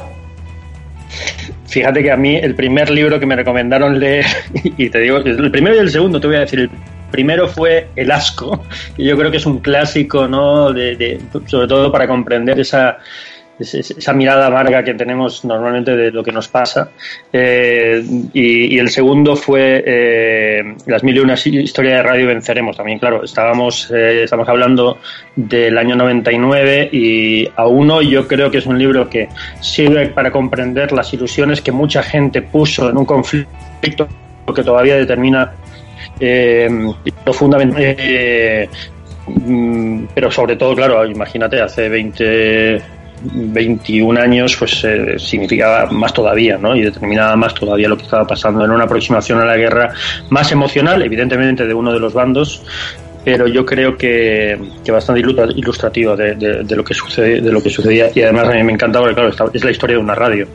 Fíjate 1.66 2.02
que 2.02 2.10
a 2.10 2.16
mí 2.16 2.36
el 2.36 2.54
primer 2.54 2.90
libro 2.90 3.20
que 3.20 3.26
me 3.26 3.36
recomendaron 3.36 3.98
leer, 3.98 4.26
y 4.76 4.88
te 4.90 4.98
digo, 5.00 5.18
el 5.18 5.50
primero 5.50 5.76
y 5.76 5.78
el 5.78 5.90
segundo 5.90 6.20
te 6.20 6.26
voy 6.26 6.36
a 6.36 6.40
decir, 6.40 6.60
el 6.60 6.70
primero 7.10 7.48
fue 7.48 7.88
El 7.96 8.10
asco, 8.10 8.62
y 8.96 9.06
yo 9.06 9.16
creo 9.16 9.30
que 9.30 9.36
es 9.36 9.46
un 9.46 9.58
clásico, 9.58 10.26
¿no? 10.26 10.72
de, 10.72 11.20
sobre 11.46 11.68
todo 11.68 11.92
para 11.92 12.08
comprender 12.08 12.58
esa, 12.60 12.98
esa 13.60 14.12
mirada 14.12 14.46
amarga 14.46 14.82
que 14.82 14.94
tenemos 14.94 15.44
normalmente 15.44 15.94
de 15.94 16.10
lo 16.10 16.24
que 16.24 16.32
nos 16.32 16.48
pasa. 16.48 16.90
Eh, 17.32 18.02
y, 18.32 18.78
el 18.78 18.88
segundo 18.88 19.36
fue 19.36 19.82
eh, 19.86 20.74
Las 20.86 21.04
mil 21.04 21.16
y 21.16 21.20
una 21.20 21.34
historias 21.34 21.96
de 21.96 22.02
radio 22.02 22.26
venceremos. 22.26 22.76
También, 22.76 22.98
claro, 22.98 23.24
estábamos, 23.24 23.90
eh, 23.90 24.22
estamos 24.24 24.48
hablando 24.48 24.98
del 25.36 25.76
año 25.76 25.94
99 25.96 26.88
y 26.92 27.48
aún 27.56 27.90
hoy 27.90 28.10
yo 28.10 28.26
creo 28.26 28.50
que 28.50 28.58
es 28.58 28.66
un 28.66 28.78
libro 28.78 29.08
que 29.08 29.28
sirve 29.60 30.08
para 30.08 30.30
comprender 30.30 30.92
las 30.92 31.12
ilusiones 31.12 31.60
que 31.60 31.72
mucha 31.72 32.02
gente 32.02 32.42
puso 32.42 32.88
en 32.88 32.96
un 32.96 33.04
conflicto 33.04 34.08
que 34.54 34.64
todavía 34.64 34.96
determina 34.96 35.52
profundamente. 37.24 38.68
Mm, 39.26 40.06
pero 40.14 40.30
sobre 40.30 40.56
todo, 40.56 40.74
claro, 40.74 41.06
imagínate, 41.06 41.60
hace 41.60 41.88
20 41.88 42.99
21 43.22 44.20
años, 44.20 44.56
pues 44.56 44.84
eh, 44.84 45.18
significaba 45.18 45.86
más 45.90 46.12
todavía, 46.12 46.56
¿no? 46.58 46.74
Y 46.74 46.82
determinaba 46.82 47.36
más 47.36 47.54
todavía 47.54 47.88
lo 47.88 47.96
que 47.96 48.04
estaba 48.04 48.26
pasando. 48.26 48.64
en 48.64 48.70
una 48.70 48.84
aproximación 48.84 49.40
a 49.40 49.44
la 49.44 49.56
guerra 49.56 49.92
más 50.30 50.50
emocional, 50.52 51.02
evidentemente, 51.02 51.66
de 51.66 51.74
uno 51.74 51.92
de 51.92 52.00
los 52.00 52.14
bandos, 52.14 52.62
pero 53.24 53.46
yo 53.46 53.64
creo 53.66 53.96
que, 53.96 54.58
que 54.82 54.92
bastante 54.92 55.20
ilustrativo 55.20 56.16
de, 56.16 56.34
de, 56.34 56.76
lo 56.76 56.82
que 56.82 56.94
sucede, 56.94 57.40
de 57.40 57.52
lo 57.52 57.62
que 57.62 57.68
sucedía 57.68 58.10
y 58.14 58.22
además 58.22 58.48
a 58.48 58.52
mí 58.52 58.62
me 58.62 58.72
encanta 58.72 58.98
porque 58.98 59.14
claro 59.14 59.50
es 59.52 59.64
la 59.64 59.70
historia 59.70 59.96
de 59.96 60.02
una 60.02 60.14
radio 60.14 60.48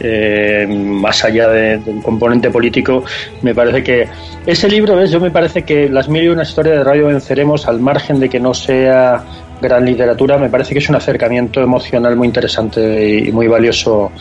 eh, 0.00 0.66
más 0.68 1.22
allá 1.24 1.48
del 1.48 1.82
componente 2.02 2.50
político 2.50 3.04
me 3.42 3.54
parece 3.54 3.82
que 3.82 4.08
ese 4.46 4.68
libro 4.68 5.04
yo 5.04 5.20
me 5.20 5.30
parece 5.30 5.64
que 5.64 5.88
las 5.88 6.08
mil 6.08 6.24
y 6.24 6.28
una 6.28 6.44
historias 6.44 6.78
de 6.78 6.84
radio 6.84 7.06
venceremos 7.08 7.68
al 7.68 7.80
margen 7.80 8.20
de 8.20 8.28
que 8.28 8.40
no 8.40 8.54
sea 8.54 9.22
gran 9.60 9.84
literatura, 9.84 10.38
me 10.38 10.48
parece 10.48 10.72
que 10.72 10.78
es 10.78 10.88
un 10.88 10.96
acercamiento 10.96 11.60
emocional 11.60 12.16
muy 12.16 12.28
interesante 12.28 13.18
y 13.18 13.32
muy 13.32 13.46
valioso 13.46 14.12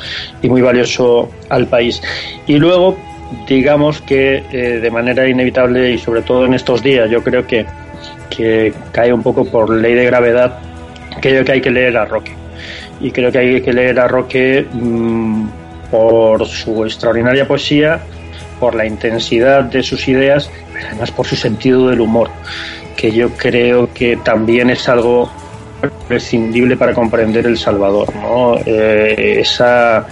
y 0.42 0.50
muy 0.50 0.62
valioso 0.62 1.30
al 1.50 1.68
país. 1.68 2.02
Y 2.48 2.58
luego, 2.58 2.98
digamos 3.48 4.02
que 4.02 4.44
eh, 4.52 4.80
de 4.80 4.92
manera 4.92 5.28
inevitable 5.28 5.92
y 5.92 5.98
sobre 5.98 6.22
todo 6.22 6.46
en 6.46 6.54
estos 6.54 6.82
días, 6.82 7.10
yo 7.10 7.24
creo 7.24 7.46
que, 7.46 7.66
que 8.30 8.74
cae 8.92 9.14
un 9.14 9.24
poco 9.24 9.46
por 9.46 9.70
ley 9.70 9.94
de 9.94 10.06
gravedad, 10.06 10.60
creo 11.22 11.44
que 11.46 11.54
hay 11.54 11.62
que 11.62 11.72
leer 11.72 11.98
a 11.98 12.06
Roque. 12.06 12.34
Y 13.00 13.12
creo 13.12 13.32
que 13.32 13.38
hay 13.38 13.62
que 13.62 13.74
leer 13.74 14.00
a 14.00 14.08
Roque 14.08 14.66
mm, 14.72 15.48
por 15.92 16.46
su 16.48 16.84
extraordinaria 16.84 17.48
poesía, 17.48 18.00
por 18.60 18.74
la 18.74 18.88
intensidad 18.88 19.66
de 19.66 19.84
sus 19.84 20.08
ideas, 20.08 20.50
pero 20.74 20.88
además 20.88 21.12
por 21.12 21.28
su 21.28 21.36
sentido 21.36 21.90
del 21.90 22.02
humor 22.02 22.32
que 22.98 23.12
yo 23.12 23.30
creo 23.30 23.94
que 23.94 24.18
también 24.18 24.70
es 24.70 24.90
algo 24.90 25.30
prescindible 26.08 26.76
para 26.76 26.94
comprender 26.94 27.46
El 27.46 27.58
Salvador, 27.58 28.14
¿no? 28.16 28.58
Eh, 28.66 29.38
esa, 29.40 30.06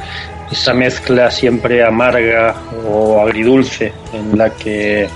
esa 0.52 0.74
mezcla 0.74 1.32
siempre 1.32 1.84
amarga 1.84 2.56
o 2.88 3.20
agridulce 3.20 3.92
en 4.14 4.38
la 4.38 4.52
que, 4.52 5.08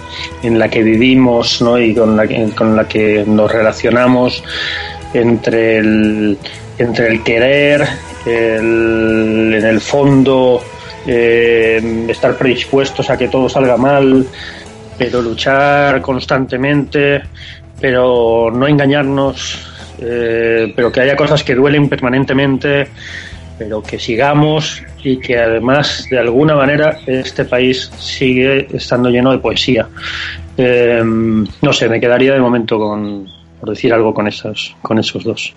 en 0.42 0.58
la 0.58 0.68
que 0.70 0.82
vivimos 0.82 1.62
¿no? 1.62 1.80
y 1.80 1.94
con 1.94 2.18
la, 2.18 2.28
con 2.56 2.76
la 2.76 2.88
que 2.88 3.24
nos 3.26 3.52
relacionamos 3.52 4.44
entre 5.14 5.78
el, 5.78 6.38
entre 6.78 7.08
el 7.10 7.24
querer, 7.24 7.88
en 8.26 9.54
el 9.54 9.80
fondo 9.82 10.62
eh, 11.06 12.06
estar 12.08 12.36
predispuestos 12.36 13.10
a 13.10 13.18
que 13.18 13.28
todo 13.28 13.48
salga 13.48 13.78
mal, 13.78 14.26
pero 14.98 15.22
luchar 15.22 16.02
constantemente 16.02 17.22
pero 17.80 18.52
no 18.54 18.68
engañarnos, 18.68 19.68
eh, 20.00 20.72
pero 20.76 20.92
que 20.92 21.02
haya 21.02 21.16
cosas 21.16 21.44
que 21.44 21.56
duelen 21.56 21.90
permanentemente, 21.90 22.88
pero 23.58 23.82
que 23.82 24.00
sigamos 24.00 24.82
y 25.04 25.18
que 25.18 25.38
además 25.38 26.08
de 26.10 26.20
alguna 26.20 26.56
manera 26.56 26.98
este 27.06 27.46
país 27.46 27.92
sigue 27.98 28.68
estando 28.74 29.10
lleno 29.10 29.32
de 29.32 29.40
poesía. 29.40 29.88
Eh, 30.58 31.02
no 31.04 31.74
sé, 31.74 31.90
me 31.90 32.00
quedaría 32.00 32.34
de 32.34 32.40
momento 32.40 32.78
con, 32.78 33.28
por 33.60 33.70
decir 33.70 33.94
algo 33.94 34.14
con 34.14 34.28
esos, 34.28 34.76
con 34.82 35.00
esos 35.00 35.24
dos. 35.24 35.54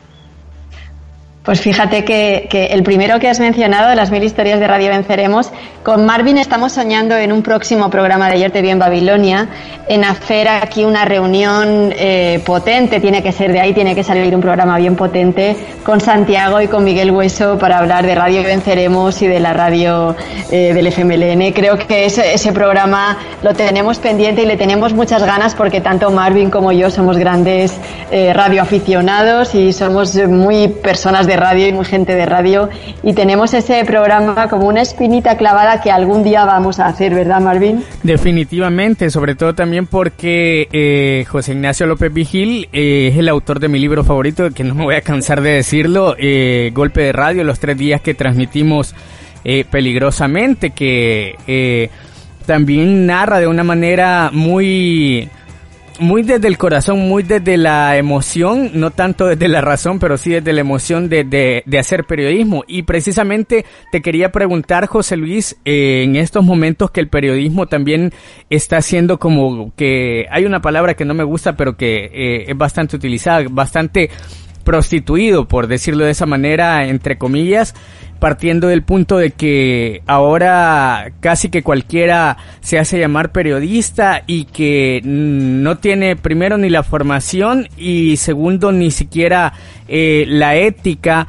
Pues 1.45 1.61
fíjate 1.61 2.05
que, 2.05 2.69
el 2.71 2.85
primero 2.85 3.19
que 3.19 3.29
has 3.29 3.41
mencionado, 3.41 3.93
las 3.97 4.13
mil 4.13 4.23
historias 4.23 4.61
de 4.61 4.69
Radio 4.69 4.91
Venceremos, 4.91 5.51
con 5.83 6.07
Marvin 6.07 6.39
estamos 6.39 6.71
soñando 6.71 7.17
en 7.17 7.33
un 7.33 7.43
próximo 7.43 7.91
programa 7.91 8.29
de 8.29 8.35
Ayer 8.35 8.53
te 8.53 8.63
vi 8.63 8.71
en 8.71 8.79
Babilonia, 8.79 9.49
en 9.89 10.05
hacer 10.05 10.47
aquí 10.47 10.85
una 10.85 11.05
reunión 11.05 11.93
eh, 11.97 12.41
potente, 12.47 13.01
tiene 13.01 13.25
que 13.25 13.33
ser 13.33 13.53
de 13.53 13.59
ahí, 13.59 13.75
tiene 13.75 13.97
que 13.97 14.05
salir 14.05 14.33
un 14.33 14.41
programa 14.41 14.79
bien 14.79 14.95
potente, 14.95 15.57
con 15.83 16.01
Santiago 16.01 16.61
y 16.61 16.69
con 16.69 16.85
Miguel 16.85 17.11
Hueso 17.11 17.59
para 17.59 17.79
hablar 17.79 18.07
de 18.07 18.15
Radio 18.15 18.45
Venceremos 18.45 19.21
y 19.23 19.27
de 19.27 19.41
la 19.41 19.53
radio 19.53 20.15
eh, 20.53 20.73
del 20.73 20.87
FMLN. 20.87 21.53
Creo 21.53 21.77
que 21.77 22.05
ese, 22.05 22.53
programa 22.53 23.19
lo 23.43 23.53
tenemos 23.55 23.99
pendiente 23.99 24.43
y 24.43 24.47
le 24.47 24.57
tenemos 24.57 24.93
muchas 24.93 25.25
ganas 25.25 25.57
porque 25.57 25.81
tanto 25.81 26.09
Marvin 26.13 26.51
como 26.51 26.71
yo 26.71 26.89
somos 26.91 27.19
grandes 27.19 27.75
eh, 28.13 28.33
radioaficionados 28.33 29.57
y 29.57 29.73
somos 29.73 30.15
muy 30.15 30.69
personas 30.69 31.27
de 31.27 31.32
radio 31.37 31.69
y 31.69 31.73
muy 31.73 31.85
gente 31.85 32.15
de 32.15 32.27
radio 32.27 32.69
y 33.03 33.13
tenemos 33.15 33.55
ese 33.55 33.85
programa 33.85 34.49
como 34.49 34.67
una 34.67 34.83
espinita 34.83 35.37
clavada 35.37 35.81
que 35.81 35.91
algún 35.91 36.23
día 36.23 36.45
vamos 36.45 36.81
a 36.81 36.87
hacer, 36.87 37.15
¿verdad 37.15 37.41
Marvin? 37.41 37.85
Definitivamente, 38.03 39.11
sobre 39.11 39.35
todo 39.35 39.55
también 39.55 39.87
porque 39.87 40.69
eh, 40.73 41.25
José 41.29 41.53
Ignacio 41.53 41.87
López 41.87 42.13
Vigil 42.13 42.69
eh, 42.73 43.11
es 43.13 43.19
el 43.19 43.29
autor 43.29 43.61
de 43.61 43.69
mi 43.69 43.79
libro 43.79 44.05
favorito, 44.05 44.51
que 44.51 44.65
no 44.65 44.75
me 44.75 44.85
voy 44.85 44.95
a 44.95 45.01
cansar 45.01 45.41
de 45.41 45.51
decirlo, 45.51 46.15
eh, 46.19 46.71
Golpe 46.75 47.03
de 47.03 47.13
Radio, 47.13 47.45
los 47.45 47.59
tres 47.59 47.77
días 47.77 48.01
que 48.01 48.15
transmitimos 48.15 48.95
peligrosamente, 49.73 50.71
que 50.71 51.91
también 52.47 53.07
narra 53.07 53.41
de 53.41 53.49
una 53.49 53.65
manera 53.65 54.31
muy 54.33 55.29
muy 56.03 56.23
desde 56.23 56.49
el 56.49 56.59
corazón, 56.59 57.01
muy 57.09 57.23
desde 57.23 57.57
la 57.57 57.97
emoción, 57.97 58.73
no 58.75 58.91
tanto 58.91 59.27
desde 59.27 59.49
la 59.49 59.61
razón, 59.61 59.99
pero 59.99 60.17
sí 60.17 60.33
desde 60.33 60.53
la 60.53 60.61
emoción 60.61 61.09
de, 61.09 61.25
de, 61.25 61.79
hacer 61.79 62.05
periodismo. 62.05 62.65
Y 62.67 62.83
precisamente 62.83 63.65
te 63.91 64.03
quería 64.03 64.33
preguntar, 64.33 64.87
José 64.87 65.17
Luis, 65.17 65.57
eh, 65.65 66.03
en 66.05 66.17
estos 66.17 66.45
momentos 66.45 66.91
que 66.91 67.01
el 67.01 67.09
periodismo 67.09 67.67
también 67.67 68.13
está 68.51 68.83
siendo 68.83 69.19
como 69.19 69.73
que 69.77 70.27
hay 70.31 70.45
una 70.45 70.61
palabra 70.61 70.95
que 70.95 71.05
no 71.05 71.15
me 71.15 71.25
gusta, 71.25 71.57
pero 71.57 71.77
que 71.77 72.11
eh, 72.13 72.45
es 72.49 72.57
bastante 72.57 72.97
utilizada, 72.97 73.45
bastante 73.51 74.11
prostituido, 74.63 75.47
por 75.47 75.67
decirlo 75.67 76.05
de 76.05 76.13
esa 76.13 76.27
manera, 76.27 76.87
entre 76.87 77.19
comillas, 77.19 77.75
partiendo 78.23 78.69
del 78.69 78.85
punto 78.85 79.19
de 79.19 79.33
que 79.33 80.01
ahora 80.07 81.11
casi 81.19 81.49
que 81.49 81.65
cualquiera 81.65 82.37
se 82.61 82.79
hace 82.79 83.01
llamar 83.01 83.33
periodista 83.33 84.23
y 84.29 84.45
que 84.45 85.01
no 85.03 85.79
tiene 85.79 86.15
primero 86.15 86.57
ni 86.57 86.71
la 86.71 86.85
formación 86.85 87.69
y 87.77 88.19
segundo 88.19 88.71
ni 88.71 88.93
siquiera 88.93 89.55
eh, 89.89 90.25
la 90.29 90.55
ética 90.55 91.27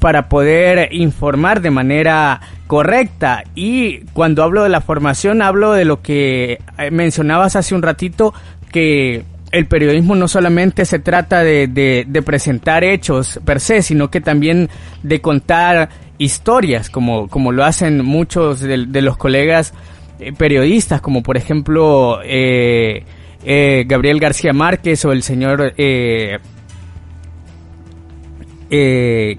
para 0.00 0.28
poder 0.28 0.92
informar 0.92 1.60
de 1.60 1.70
manera 1.70 2.40
correcta. 2.66 3.44
Y 3.54 4.00
cuando 4.12 4.42
hablo 4.42 4.64
de 4.64 4.68
la 4.68 4.80
formación, 4.80 5.42
hablo 5.42 5.70
de 5.70 5.84
lo 5.84 6.02
que 6.02 6.58
eh, 6.76 6.90
mencionabas 6.90 7.54
hace 7.54 7.76
un 7.76 7.82
ratito, 7.82 8.34
que 8.72 9.22
el 9.52 9.66
periodismo 9.66 10.16
no 10.16 10.26
solamente 10.26 10.86
se 10.86 10.98
trata 10.98 11.44
de, 11.44 11.68
de, 11.68 12.22
presentar 12.22 12.82
hechos 12.82 13.38
per 13.44 13.60
se, 13.60 13.82
sino 13.82 14.10
que 14.10 14.20
también 14.20 14.70
de 15.04 15.20
contar 15.20 15.90
historias, 16.22 16.88
como, 16.88 17.28
como 17.28 17.52
lo 17.52 17.64
hacen 17.64 18.04
muchos 18.04 18.60
de, 18.60 19.02
los 19.02 19.16
colegas 19.16 19.74
eh, 20.20 20.32
periodistas, 20.32 21.00
como 21.00 21.22
por 21.22 21.36
ejemplo 21.36 22.20
eh, 22.24 23.04
eh, 23.44 23.84
Gabriel 23.86 24.20
García 24.20 24.52
Márquez 24.52 25.04
o 25.04 25.12
el 25.12 25.22
señor 25.22 25.74
que, 25.74 26.38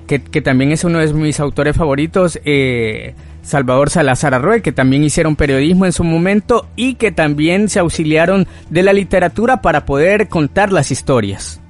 que, 0.07 0.41
también 0.41 0.71
es 0.71 0.83
uno 0.83 0.99
de 0.99 1.11
mis 1.13 1.39
autores 1.39 1.75
favoritos, 1.75 2.39
Salvador 3.41 3.89
Salazar 3.89 4.33
Arroyo, 4.35 4.61
que 4.61 4.71
también 4.71 5.03
hicieron 5.03 5.35
periodismo 5.35 5.85
en 5.85 5.91
su 5.91 6.03
momento 6.03 6.67
y 6.75 6.95
que 6.95 7.11
también 7.11 7.69
se 7.69 7.79
auxiliaron 7.79 8.47
de 8.69 8.83
la 8.83 8.93
literatura 8.93 9.61
para 9.61 9.85
poder 9.85 10.27
contar 10.27 10.71
las 10.71 10.91
historias. 10.91 11.62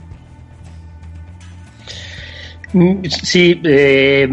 Sí, 3.23 3.61
eh, 3.63 4.27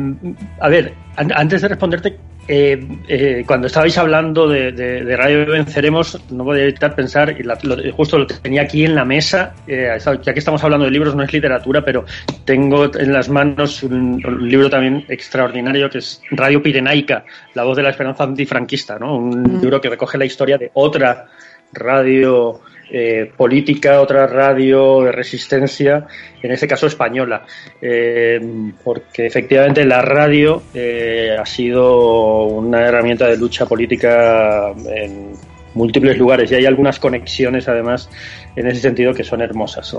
a 0.60 0.68
ver, 0.68 0.94
antes 1.16 1.62
de 1.62 1.68
responderte, 1.68 2.16
eh, 2.48 2.84
eh, 3.06 3.44
cuando 3.46 3.66
estabais 3.66 3.96
hablando 3.98 4.48
de, 4.48 5.16
Radio 5.16 5.46
Venceremos, 5.46 6.20
no 6.30 6.44
podía 6.44 6.64
evitar 6.64 6.94
pensar, 6.94 7.36
y 7.38 7.90
justo 7.90 8.18
lo 8.18 8.26
tenía 8.26 8.62
aquí 8.62 8.84
en 8.84 8.94
la 8.94 9.04
mesa, 9.04 9.54
ya 9.66 10.32
que 10.32 10.38
estamos 10.38 10.64
hablando 10.64 10.86
de 10.86 10.90
libros, 10.90 11.14
no 11.14 11.22
es 11.22 11.32
literatura, 11.32 11.84
pero 11.84 12.04
tengo 12.44 12.90
en 12.94 13.12
las 13.12 13.28
manos 13.28 13.82
un, 13.82 14.20
libro 14.40 14.70
también 14.70 15.04
extraordinario 15.08 15.90
que 15.90 15.98
es 15.98 16.22
Radio 16.30 16.62
Pirenaica, 16.62 17.24
La 17.54 17.64
voz 17.64 17.76
de 17.76 17.82
la 17.82 17.90
esperanza 17.90 18.24
antifranquista, 18.24 18.98
¿no? 18.98 19.16
un 19.16 19.42
mm. 19.42 19.60
libro 19.60 19.80
que 19.80 19.90
recoge 19.90 20.18
la 20.18 20.24
historia 20.24 20.56
de 20.56 20.70
otra 20.74 21.26
radio 21.72 22.60
eh, 22.92 23.30
política, 23.36 24.00
otra 24.00 24.26
radio 24.26 25.02
de 25.02 25.12
resistencia, 25.12 26.08
en 26.42 26.50
este 26.50 26.66
caso 26.66 26.88
española, 26.88 27.44
eh, 27.80 28.40
porque 28.82 29.26
efectivamente 29.26 29.84
la 29.84 30.02
radio 30.02 30.64
eh, 30.74 31.36
ha 31.38 31.46
sido 31.46 32.46
una 32.46 32.84
herramienta 32.84 33.28
de 33.28 33.36
lucha 33.36 33.64
política 33.64 34.72
en 34.92 35.34
múltiples 35.74 36.18
lugares 36.18 36.50
y 36.50 36.56
hay 36.56 36.66
algunas 36.66 36.98
conexiones 36.98 37.68
además 37.68 38.10
en 38.56 38.66
ese 38.66 38.80
sentido 38.80 39.14
que 39.14 39.22
son 39.22 39.40
hermosas. 39.40 39.96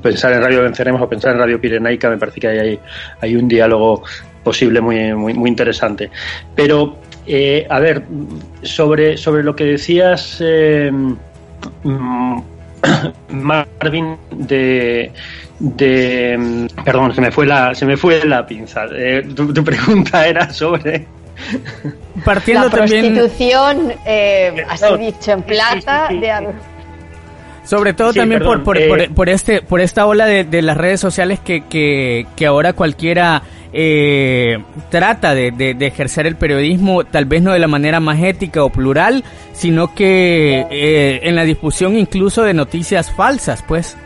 Pensar 0.00 0.34
en 0.34 0.42
Radio 0.42 0.62
Venceremos 0.62 1.02
o 1.02 1.08
pensar 1.08 1.32
en 1.32 1.40
Radio 1.40 1.60
Pirenaica 1.60 2.08
me 2.08 2.18
parece 2.18 2.38
que 2.38 2.46
hay, 2.46 2.78
hay 3.20 3.34
un 3.34 3.48
diálogo 3.48 4.04
posible 4.44 4.80
muy, 4.80 5.12
muy, 5.12 5.34
muy 5.34 5.50
interesante. 5.50 6.08
Pero, 6.54 6.98
a 7.68 7.80
ver, 7.80 8.04
sobre, 8.62 9.16
sobre 9.16 9.42
lo 9.42 9.56
que 9.56 9.64
decías 9.64 10.40
Marvin 13.30 14.16
de, 14.30 15.12
de 15.58 16.68
perdón 16.84 17.14
se 17.14 17.20
me 17.20 17.30
fue 17.30 17.46
la 17.46 17.74
se 17.74 17.86
me 17.86 17.96
fue 17.96 18.24
la 18.24 18.46
pinza. 18.46 18.84
Eh, 18.92 19.26
tu, 19.34 19.64
pregunta 19.64 20.26
era 20.26 20.52
sobre 20.52 21.06
partiendo 22.24 22.64
la 22.64 22.70
prostitución 22.70 23.92
eh, 24.04 24.64
así 24.68 24.96
dicho 24.98 25.32
en 25.32 25.42
plata 25.42 26.08
sobre 27.64 27.92
todo 27.94 28.12
también 28.12 28.42
por, 28.42 28.62
por, 28.62 28.76
eh, 28.76 29.08
por, 29.14 29.28
este 29.28 29.62
por 29.62 29.80
esta 29.80 30.06
ola 30.06 30.26
de, 30.26 30.44
de 30.44 30.60
las 30.60 30.76
redes 30.76 31.00
sociales 31.00 31.38
que, 31.38 31.62
que, 31.66 32.26
que 32.36 32.46
ahora 32.46 32.72
cualquiera 32.72 33.42
eh, 33.72 34.58
trata 34.88 35.34
de, 35.34 35.52
de, 35.52 35.86
ejercer 35.86 36.26
el 36.26 36.36
periodismo, 36.36 37.04
tal 37.04 37.24
vez 37.24 37.42
no 37.42 37.52
de 37.52 37.58
la 37.58 37.68
manera 37.68 38.00
más 38.00 38.20
ética 38.20 38.64
o 38.64 38.70
plural, 38.70 39.22
sino 39.52 39.94
que 39.94 40.66
eh, 40.70 41.20
en 41.22 41.36
la 41.36 41.44
difusión 41.44 41.96
incluso 41.96 42.42
de 42.42 42.54
noticias 42.54 43.12
falsas, 43.12 43.62
pues. 43.66 43.96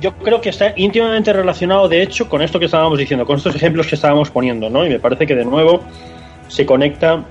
Yo 0.00 0.14
creo 0.14 0.40
que 0.40 0.48
está 0.48 0.72
íntimamente 0.76 1.32
relacionado, 1.32 1.88
de 1.88 2.02
hecho, 2.02 2.28
con 2.28 2.42
esto 2.42 2.58
que 2.58 2.64
estábamos 2.64 2.98
diciendo, 2.98 3.26
con 3.26 3.36
estos 3.36 3.54
ejemplos 3.54 3.86
que 3.86 3.94
estábamos 3.94 4.30
poniendo, 4.30 4.68
¿no? 4.68 4.84
Y 4.86 4.88
me 4.88 4.98
parece 4.98 5.26
que 5.26 5.34
de 5.34 5.44
nuevo 5.44 5.82
se 6.48 6.66
conecta 6.66 7.24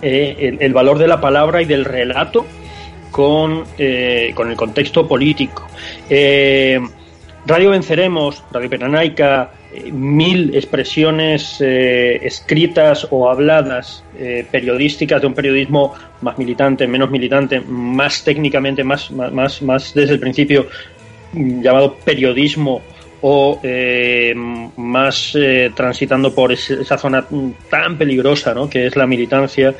eh, 0.00 0.56
el, 0.60 0.72
valor 0.72 0.98
de 0.98 1.08
la 1.08 1.20
palabra 1.20 1.60
y 1.60 1.66
del 1.66 1.84
relato 1.84 2.46
con, 3.10 3.64
eh, 3.76 4.32
con 4.34 4.50
el 4.50 4.56
contexto 4.56 5.06
político. 5.06 5.66
Radio 7.46 7.70
Venceremos, 7.70 8.42
Radio 8.50 8.68
Penanaica, 8.68 9.50
mil 9.92 10.54
expresiones 10.54 11.60
eh, 11.60 12.18
escritas 12.22 13.06
o 13.10 13.30
habladas 13.30 14.04
eh, 14.18 14.46
periodísticas 14.50 15.20
de 15.20 15.26
un 15.26 15.34
periodismo 15.34 15.94
más 16.22 16.38
militante, 16.38 16.86
menos 16.86 17.10
militante, 17.10 17.60
más 17.60 18.24
técnicamente, 18.24 18.84
más, 18.84 19.10
más, 19.10 19.62
más 19.62 19.94
desde 19.94 20.14
el 20.14 20.20
principio 20.20 20.66
mm, 21.32 21.62
llamado 21.62 21.96
periodismo 21.96 22.82
o 23.22 23.58
eh, 23.62 24.34
más 24.76 25.32
eh, 25.34 25.72
transitando 25.74 26.34
por 26.34 26.52
esa 26.52 26.98
zona 26.98 27.24
tan 27.70 27.96
peligrosa 27.96 28.54
¿no? 28.54 28.68
que 28.68 28.86
es 28.86 28.96
la 28.96 29.06
militancia, 29.06 29.74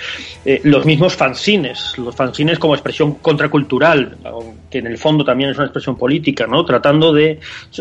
eh, 0.44 0.60
los 0.64 0.84
mismos 0.84 1.14
fanzines, 1.14 1.96
los 1.98 2.14
fanzines 2.14 2.58
como 2.58 2.74
expresión 2.74 3.14
contracultural, 3.14 4.16
que 4.76 4.80
en 4.80 4.92
el 4.92 4.98
fondo 4.98 5.24
también 5.24 5.50
es 5.50 5.56
una 5.56 5.66
expresión 5.66 5.96
política, 5.96 6.46
¿no? 6.46 6.64
tratando 6.64 7.12
de... 7.12 7.40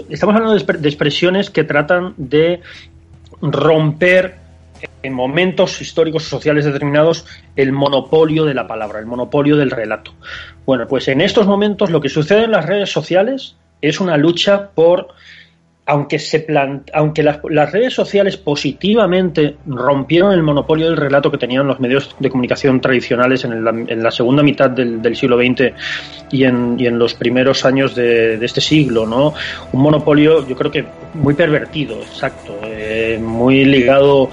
Estamos 0.10 0.36
hablando 0.36 0.56
de, 0.58 0.88
expresiones 0.88 1.50
que 1.50 1.66
tratan 1.66 2.14
de 2.16 2.62
romper 3.42 4.38
en 5.04 5.14
momentos 5.14 5.82
históricos 5.82 6.26
o 6.26 6.30
sociales 6.30 6.64
determinados 6.64 7.26
el 7.56 7.74
monopolio 7.74 8.46
de 8.46 8.54
la 8.54 8.68
palabra, 8.68 9.00
el 9.00 9.06
monopolio 9.06 9.58
del 9.58 9.72
relato. 9.72 10.14
Bueno, 10.66 10.88
pues 10.88 11.08
en 11.10 11.20
estos 11.20 11.48
momentos 11.48 11.90
lo 11.90 12.00
que 12.00 12.10
sucede 12.10 12.46
en 12.46 12.52
las 12.52 12.66
redes 12.66 12.92
sociales 12.92 13.58
es 13.82 14.00
una 14.00 14.16
lucha 14.16 14.70
por 14.70 15.10
aunque, 15.88 16.18
se 16.18 16.46
aunque 16.94 17.22
las, 17.22 17.72
redes 17.72 17.94
sociales 17.94 18.38
positivamente 18.38 19.56
rompieron 19.68 20.32
el 20.32 20.42
monopolio 20.42 20.88
del 20.88 20.98
relato 20.98 21.30
que 21.30 21.38
tenían 21.38 21.68
los 21.68 21.80
medios 21.80 22.16
de 22.20 22.30
comunicación 22.30 22.82
tradicionales 22.82 23.46
en, 23.46 24.04
la 24.04 24.12
segunda 24.12 24.42
mitad 24.42 24.70
del, 24.72 25.16
siglo 25.16 25.38
XX 25.38 25.74
y 26.32 26.44
en, 26.44 26.78
en, 26.80 26.98
los 26.98 27.14
primeros 27.14 27.66
años 27.66 27.94
de, 27.94 28.44
este 28.44 28.62
siglo, 28.62 29.06
¿no? 29.06 29.34
Un 29.74 29.82
monopolio, 29.82 30.48
yo 30.48 30.56
creo 30.56 30.72
que 30.72 30.86
muy 31.14 31.36
pervertido, 31.36 31.98
exacto, 32.02 32.58
eh, 32.64 33.20
muy 33.22 33.64
ligado 33.64 34.32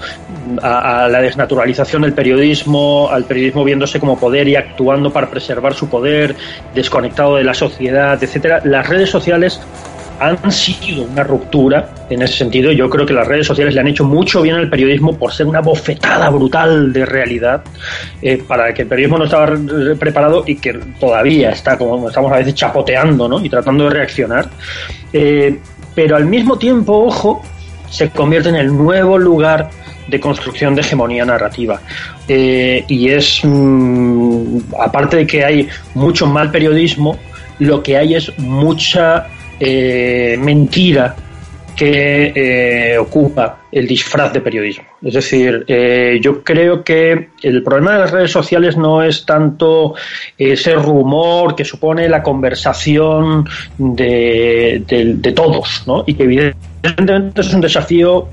a, 0.61 1.07
la 1.07 1.21
desnaturalización 1.21 2.01
del 2.01 2.13
periodismo, 2.13 3.09
al 3.11 3.25
periodismo 3.25 3.63
viéndose 3.63 3.99
como 3.99 4.19
poder 4.19 4.47
y 4.47 4.55
actuando 4.55 5.13
para 5.13 5.29
preservar 5.29 5.75
su 5.75 5.87
poder, 5.87 6.35
desconectado 6.73 7.35
de 7.35 7.43
la 7.43 7.53
sociedad, 7.53 8.21
etcétera. 8.21 8.61
Las 8.63 8.89
redes 8.89 9.11
sociales 9.11 9.61
han 10.19 10.51
sido 10.51 11.03
una 11.03 11.23
ruptura 11.23 11.89
en 12.09 12.21
ese 12.21 12.37
sentido. 12.37 12.71
Yo 12.71 12.89
creo 12.89 13.05
que 13.05 13.13
las 13.13 13.27
redes 13.27 13.47
sociales 13.47 13.73
le 13.73 13.81
han 13.81 13.87
hecho 13.87 14.05
mucho 14.05 14.41
bien 14.41 14.55
al 14.55 14.69
periodismo 14.69 15.17
por 15.17 15.33
ser 15.33 15.47
una 15.47 15.61
bofetada 15.61 16.29
brutal 16.29 16.93
de 16.93 17.05
realidad 17.05 17.63
eh, 18.21 18.41
para 18.47 18.73
que 18.73 18.83
el 18.83 18.87
periodismo 18.87 19.17
no 19.17 19.25
estaba 19.25 19.57
preparado 19.99 20.43
y 20.45 20.55
que 20.55 20.73
todavía 20.99 21.51
está, 21.51 21.77
como 21.77 22.07
estamos 22.07 22.31
a 22.31 22.37
veces, 22.37 22.55
chapoteando 22.55 23.27
¿no? 23.27 23.43
y 23.43 23.49
tratando 23.49 23.85
de 23.85 23.89
reaccionar. 23.89 24.49
Eh, 25.11 25.59
pero 25.95 26.15
al 26.15 26.25
mismo 26.25 26.57
tiempo, 26.57 27.05
ojo, 27.05 27.43
se 27.89 28.09
convierte 28.09 28.49
en 28.49 28.55
el 28.55 28.75
nuevo 28.75 29.17
lugar 29.17 29.69
de 30.07 30.19
construcción 30.19 30.75
de 30.75 30.81
hegemonía 30.81 31.25
narrativa. 31.25 31.79
Eh, 32.27 32.83
y 32.87 33.09
es, 33.09 33.41
mm, 33.43 34.57
aparte 34.79 35.17
de 35.17 35.27
que 35.27 35.45
hay 35.45 35.69
mucho 35.93 36.25
mal 36.25 36.51
periodismo, 36.51 37.17
lo 37.59 37.83
que 37.83 37.97
hay 37.97 38.15
es 38.15 38.37
mucha 38.39 39.27
eh, 39.65 40.37
mentira 40.37 41.15
que 41.75 42.33
eh, 42.35 42.97
ocupa 42.97 43.59
el 43.71 43.87
disfraz 43.87 44.33
de 44.33 44.41
periodismo. 44.41 44.83
Es 45.01 45.13
decir, 45.13 45.63
eh, 45.67 46.19
yo 46.21 46.43
creo 46.43 46.83
que 46.83 47.29
el 47.41 47.63
problema 47.63 47.93
de 47.93 47.99
las 47.99 48.11
redes 48.11 48.31
sociales 48.31 48.77
no 48.77 49.01
es 49.01 49.25
tanto 49.25 49.95
ese 50.37 50.75
rumor 50.75 51.55
que 51.55 51.63
supone 51.63 52.09
la 52.09 52.21
conversación 52.21 53.47
de, 53.77 54.83
de, 54.85 55.13
de 55.15 55.31
todos, 55.31 55.83
¿no? 55.87 56.03
y 56.05 56.13
que 56.13 56.23
evidentemente 56.23 57.41
es 57.41 57.53
un 57.53 57.61
desafío 57.61 58.27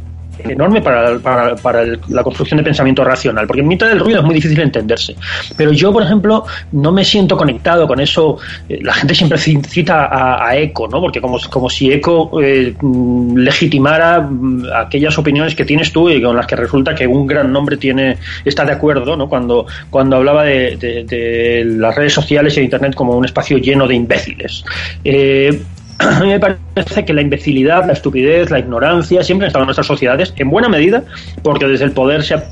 enorme 0.49 0.81
para, 0.81 1.19
para, 1.19 1.57
para 1.57 1.85
la 2.09 2.23
construcción 2.23 2.59
de 2.59 2.65
pensamiento 2.65 3.05
racional, 3.05 3.47
porque 3.47 3.61
en 3.61 3.69
mitad 3.69 3.89
del 3.89 4.01
ruido 4.01 4.21
es 4.21 4.25
muy 4.25 4.35
difícil 4.35 4.61
entenderse. 4.61 5.15
Pero 5.57 5.73
yo, 5.73 5.93
por 5.93 6.03
ejemplo, 6.03 6.45
no 6.73 6.93
me 6.93 7.05
siento 7.05 7.37
conectado 7.37 7.87
con 7.87 8.01
eso. 8.01 8.39
Eh, 8.69 8.81
la 8.83 8.95
gente 8.95 9.15
siempre 9.15 9.39
cita 9.39 10.07
a, 10.07 10.49
a 10.49 10.57
ECO, 10.57 10.89
¿no? 10.89 11.01
Porque 11.01 11.21
como, 11.21 11.39
como 11.51 11.71
si 11.71 11.93
ECO 11.93 12.41
eh, 12.43 12.75
mm, 12.81 13.37
legitimara 13.37 14.21
mm, 14.21 14.65
aquellas 14.75 15.17
opiniones 15.19 15.55
que 15.55 15.65
tienes 15.65 15.93
tú 15.93 16.09
y 16.11 16.23
con 16.23 16.37
las 16.37 16.47
que 16.47 16.57
resulta 16.57 16.95
que 16.95 17.07
un 17.07 17.27
gran 17.27 17.53
nombre 17.53 17.77
tiene 17.77 18.19
está 18.45 18.65
de 18.65 18.73
acuerdo, 18.73 19.17
¿no? 19.17 19.29
Cuando, 19.29 19.67
cuando 19.91 20.17
hablaba 20.17 20.45
de, 20.45 20.77
de, 20.77 21.65
las 21.65 21.95
redes 21.95 22.13
sociales 22.13 22.55
y 22.57 22.61
de 22.61 22.65
Internet 22.65 22.95
como 22.95 23.17
un 23.17 23.25
espacio 23.25 23.59
lleno 23.59 23.87
de 23.87 23.95
imbéciles. 23.95 24.65
Eh, 25.05 25.63
a 26.01 26.21
mí 26.21 26.29
me 26.29 26.41
parece 26.41 27.05
que 27.05 27.13
la 27.13 27.21
imbecilidad, 27.21 27.87
la 27.87 27.93
estupidez, 27.93 28.51
la 28.51 28.59
ignorancia 28.59 29.23
siempre 29.23 29.47
han 29.47 29.49
estado 29.49 29.65
en 29.65 29.67
nuestras 29.67 29.87
sociedades, 29.87 30.33
en 30.37 30.51
buena 30.51 30.69
medida, 30.69 31.05
porque 31.43 31.67
desde 31.67 31.85
el 31.85 31.93
poder 31.93 32.23
se 32.23 32.35
ha 32.35 32.45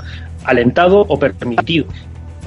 alentado 0.45 1.01
o 1.09 1.19
permitido 1.19 1.87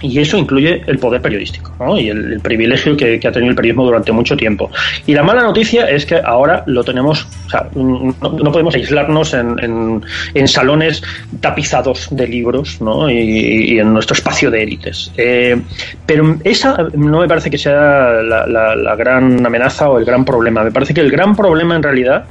y 0.02 0.20
eso 0.20 0.38
incluye 0.38 0.82
el 0.88 0.98
poder 1.00 1.22
periodístico 1.22 1.74
¿no? 1.80 2.00
y 2.00 2.10
el, 2.10 2.40
privilegio 2.42 2.98
que, 2.98 3.16
ha 3.16 3.32
tenido 3.32 3.52
el 3.52 3.56
periodismo 3.56 3.86
durante 3.86 4.12
mucho 4.12 4.36
tiempo. 4.36 4.70
Y 5.06 5.14
la 5.14 5.24
mala 5.24 5.44
noticia 5.44 5.90
es 5.90 6.06
que 6.06 6.20
ahora 6.24 6.64
lo 6.66 6.84
tenemos, 6.84 7.28
o 7.46 7.50
sea, 7.50 7.68
no, 7.76 8.52
podemos 8.52 8.76
aislarnos 8.76 9.34
en, 9.34 9.60
en, 9.64 10.02
en, 10.34 10.48
salones 10.48 11.02
tapizados 11.40 12.08
de 12.12 12.28
libros 12.28 12.82
¿no? 12.82 13.10
y, 13.10 13.74
y, 13.74 13.80
en 13.80 13.94
nuestro 13.94 14.16
espacio 14.16 14.50
de 14.50 14.64
élites. 14.64 15.12
Eh, 15.18 15.60
pero 16.06 16.38
esa 16.44 16.88
no 16.94 17.20
me 17.20 17.28
parece 17.28 17.50
que 17.50 17.58
sea 17.58 18.22
la, 18.24 18.46
la, 18.48 18.76
la 18.76 18.96
gran 18.96 19.46
amenaza 19.46 19.90
o 19.90 20.00
el 20.00 20.06
gran 20.06 20.26
problema. 20.26 20.64
Me 20.64 20.72
parece 20.72 20.94
que 20.94 21.02
el 21.02 21.12
gran 21.12 21.36
problema 21.36 21.76
en 21.76 21.84
realidad 21.84 22.26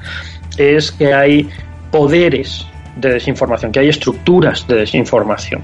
es 0.58 0.90
que 0.92 1.12
hay 1.12 1.48
poderes 1.90 2.66
de 3.00 3.14
desinformación, 3.14 3.72
que 3.72 3.80
hay 3.80 3.88
estructuras 3.88 4.66
de 4.66 4.76
desinformación, 4.76 5.62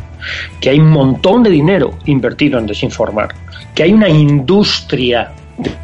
que 0.60 0.70
hay 0.70 0.78
un 0.78 0.90
montón 0.90 1.42
de 1.42 1.50
dinero 1.50 1.98
invertido 2.06 2.58
en 2.58 2.66
desinformar, 2.66 3.28
que 3.74 3.82
hay 3.82 3.92
una 3.92 4.08
industria 4.08 5.32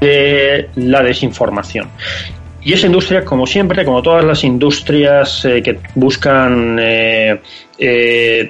de 0.01 0.69
la 0.77 1.03
desinformación. 1.03 1.89
Y 2.65 2.73
esa 2.73 2.87
industria, 2.87 3.25
como 3.25 3.47
siempre, 3.47 3.85
como 3.85 4.03
todas 4.03 4.25
las 4.25 4.45
industrias 4.45 5.45
eh, 5.45 5.63
que 5.63 5.81
buscan 5.97 6.79
eh, 6.81 7.41
eh, 7.85 8.49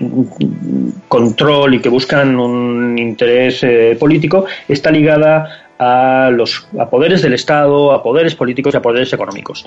control 1.08 1.74
y 1.74 1.80
que 1.80 1.88
buscan 1.88 2.38
un 2.38 2.98
interés 2.98 3.62
eh, 3.62 3.96
político, 3.98 4.44
está 4.68 4.90
ligada 4.90 5.61
a 5.78 6.30
los 6.30 6.66
a 6.78 6.88
poderes 6.88 7.22
del 7.22 7.34
Estado, 7.34 7.92
a 7.92 8.02
poderes 8.02 8.34
políticos 8.34 8.74
y 8.74 8.76
a 8.76 8.82
poderes 8.82 9.12
económicos. 9.12 9.66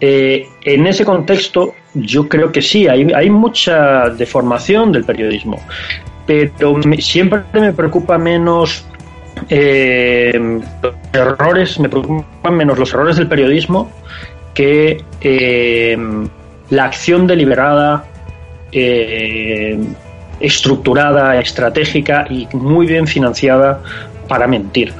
Eh, 0.00 0.46
en 0.64 0.86
ese 0.86 1.04
contexto, 1.04 1.74
yo 1.94 2.28
creo 2.28 2.52
que 2.52 2.62
sí, 2.62 2.86
hay, 2.88 3.30
mucha 3.30 4.10
deformación 4.10 4.92
del 4.92 5.04
periodismo, 5.04 5.60
pero 6.26 6.80
siempre 6.98 7.42
me 7.54 7.72
preocupa 7.72 8.18
menos 8.18 8.84
eh, 9.48 10.60
los 10.82 10.94
errores, 11.12 11.80
me 11.80 11.88
preocupan 11.88 12.54
menos 12.56 12.78
los 12.78 12.92
errores 12.92 13.16
del 13.16 13.28
periodismo 13.28 13.90
que 14.52 15.02
eh, 15.20 15.96
la 16.70 16.84
acción 16.84 17.26
deliberada, 17.26 18.04
estructurada, 20.40 21.38
estratégica 21.38 22.26
y 22.28 22.48
muy 22.52 22.86
bien 22.86 23.06
financiada 23.06 23.80
para 24.28 24.46
mentir. 24.46 24.92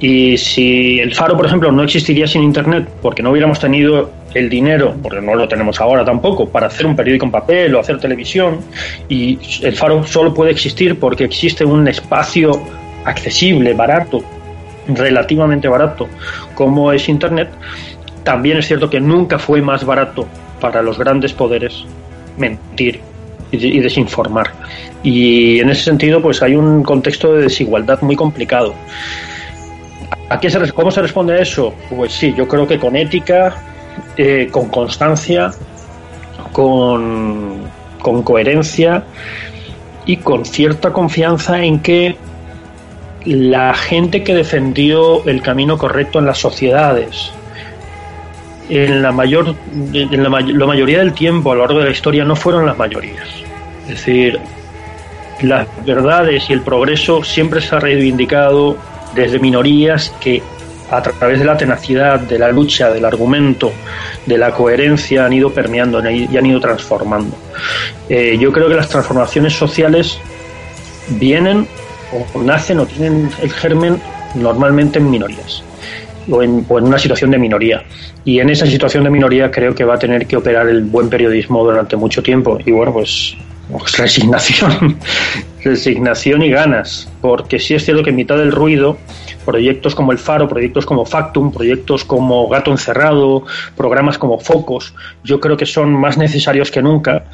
Y 0.00 0.36
si 0.36 1.00
el 1.00 1.14
Faro, 1.14 1.36
por 1.36 1.46
ejemplo, 1.46 1.72
no 1.72 1.82
existiría 1.82 2.26
sin 2.26 2.42
Internet, 2.42 2.88
porque 3.02 3.22
no 3.22 3.30
hubiéramos 3.30 3.58
tenido 3.58 4.10
el 4.34 4.48
dinero, 4.48 4.94
porque 5.02 5.20
no 5.20 5.34
lo 5.34 5.48
tenemos 5.48 5.80
ahora 5.80 6.04
tampoco, 6.04 6.48
para 6.48 6.68
hacer 6.68 6.86
un 6.86 6.94
periódico 6.94 7.24
en 7.26 7.32
papel 7.32 7.74
o 7.74 7.80
hacer 7.80 7.98
televisión, 7.98 8.60
y 9.08 9.38
el 9.62 9.74
Faro 9.74 10.04
solo 10.04 10.32
puede 10.32 10.52
existir 10.52 10.98
porque 10.98 11.24
existe 11.24 11.64
un 11.64 11.88
espacio 11.88 12.62
accesible, 13.04 13.74
barato, 13.74 14.22
relativamente 14.86 15.66
barato, 15.66 16.08
como 16.54 16.92
es 16.92 17.08
Internet, 17.08 17.48
también 18.22 18.58
es 18.58 18.66
cierto 18.66 18.90
que 18.90 19.00
nunca 19.00 19.38
fue 19.38 19.62
más 19.62 19.84
barato 19.84 20.26
para 20.60 20.82
los 20.82 20.98
grandes 20.98 21.32
poderes 21.32 21.84
mentir 22.36 23.00
y 23.50 23.80
desinformar. 23.80 24.52
Y 25.02 25.60
en 25.60 25.70
ese 25.70 25.84
sentido, 25.84 26.20
pues 26.20 26.42
hay 26.42 26.54
un 26.54 26.82
contexto 26.82 27.32
de 27.32 27.42
desigualdad 27.42 28.02
muy 28.02 28.16
complicado. 28.16 28.74
¿A 30.28 30.38
qué 30.38 30.50
se, 30.50 30.72
¿Cómo 30.72 30.90
se 30.90 31.00
responde 31.00 31.34
a 31.34 31.42
eso? 31.42 31.74
Pues 31.88 32.12
sí, 32.12 32.34
yo 32.36 32.46
creo 32.46 32.66
que 32.66 32.78
con 32.78 32.96
ética, 32.96 33.56
eh, 34.16 34.48
con 34.50 34.68
constancia, 34.68 35.52
con, 36.52 37.68
coherencia 38.24 39.04
y 40.06 40.16
con 40.18 40.44
cierta 40.44 40.92
confianza 40.92 41.62
en 41.62 41.80
que 41.80 42.16
la 43.24 43.74
gente 43.74 44.22
que 44.22 44.34
defendió 44.34 45.26
el 45.26 45.42
camino 45.42 45.78
correcto 45.78 46.18
en 46.18 46.26
las 46.26 46.38
sociedades, 46.38 47.30
en 48.68 49.02
la 49.02 49.12
mayor, 49.12 49.54
en 49.92 50.22
la, 50.22 50.28
la, 50.40 50.66
mayoría 50.66 50.98
del 50.98 51.12
tiempo 51.12 51.52
a 51.52 51.54
lo 51.54 51.62
largo 51.62 51.78
de 51.78 51.86
la 51.86 51.90
historia 51.90 52.24
no 52.24 52.36
fueron 52.36 52.66
las 52.66 52.76
mayorías. 52.76 53.28
Es 53.82 53.88
decir, 53.88 54.38
las 55.42 55.66
verdades 55.84 56.48
y 56.50 56.52
el 56.52 56.62
progreso 56.62 57.22
siempre 57.24 57.60
se 57.60 57.74
ha 57.74 57.80
reivindicado 57.80 58.76
desde 59.14 59.38
minorías 59.38 60.12
que 60.20 60.42
a 60.90 61.02
través 61.02 61.38
de 61.38 61.44
la 61.44 61.56
tenacidad, 61.56 62.18
de 62.20 62.38
la 62.38 62.50
lucha, 62.50 62.90
del 62.90 63.04
argumento, 63.04 63.72
de 64.24 64.38
la 64.38 64.52
coherencia 64.52 65.26
han 65.26 65.32
ido 65.32 65.52
permeando 65.52 66.00
y 66.10 66.36
han 66.36 66.46
ido 66.46 66.60
transformando. 66.60 67.36
Eh, 68.08 68.38
yo 68.40 68.52
creo 68.52 68.68
que 68.68 68.74
las 68.74 68.88
transformaciones 68.88 69.52
sociales 69.52 70.18
vienen 71.10 71.66
o 72.34 72.42
nacen 72.42 72.78
o 72.80 72.86
tienen 72.86 73.30
el 73.42 73.52
germen 73.52 74.00
normalmente 74.34 74.98
en 74.98 75.10
minorías 75.10 75.62
o 76.30 76.42
en, 76.42 76.64
o 76.68 76.78
en, 76.78 76.84
una 76.84 76.98
situación 76.98 77.30
de 77.30 77.38
minoría. 77.38 77.82
Y 78.24 78.40
en 78.40 78.50
esa 78.50 78.66
situación 78.66 79.04
de 79.04 79.10
minoría 79.10 79.50
creo 79.50 79.74
que 79.74 79.84
va 79.84 79.94
a 79.94 79.98
tener 79.98 80.26
que 80.26 80.36
operar 80.36 80.68
el 80.68 80.84
buen 80.84 81.08
periodismo 81.08 81.64
durante 81.64 81.96
mucho 81.96 82.22
tiempo. 82.22 82.58
Y 82.64 82.70
bueno, 82.70 82.92
pues, 82.92 83.36
pues 83.70 83.98
resignación, 83.98 84.98
resignación 85.64 86.42
y 86.42 86.50
ganas, 86.50 87.10
porque 87.20 87.58
sí 87.58 87.74
es 87.74 87.84
cierto 87.84 88.02
que 88.02 88.10
en 88.10 88.16
mitad 88.16 88.36
del 88.36 88.52
ruido, 88.52 88.96
proyectos 89.44 89.94
como 89.94 90.12
El 90.12 90.18
Faro, 90.18 90.48
proyectos 90.48 90.86
como 90.86 91.04
Factum, 91.04 91.52
proyectos 91.52 92.04
como 92.04 92.48
Gato 92.48 92.70
Encerrado, 92.70 93.44
programas 93.76 94.18
como 94.18 94.38
Focos, 94.38 94.94
yo 95.24 95.40
creo 95.40 95.56
que 95.56 95.66
son 95.66 95.92
más 95.92 96.16
necesarios 96.16 96.70
que 96.70 96.82
nunca. 96.82 97.24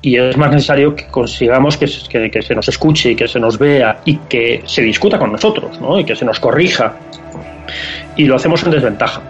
Y 0.00 0.16
es 0.16 0.36
más 0.36 0.52
necesario 0.52 0.94
que 0.94 1.08
consigamos 1.08 1.76
que, 1.76 1.86
que, 2.08 2.30
que, 2.30 2.40
se 2.40 2.54
nos 2.54 2.68
escuche 2.68 3.10
y 3.10 3.16
que 3.16 3.26
se 3.26 3.40
nos 3.40 3.58
vea 3.58 4.00
y 4.04 4.16
que 4.16 4.62
se 4.64 4.80
discuta 4.82 5.18
con 5.18 5.32
nosotros 5.32 5.80
¿no? 5.80 5.98
y 5.98 6.04
que 6.04 6.14
se 6.14 6.24
nos 6.24 6.38
corrija. 6.38 6.94
Y 8.14 8.26
lo 8.26 8.36
hacemos 8.36 8.62
en 8.62 8.70
desventaja. 8.70 9.20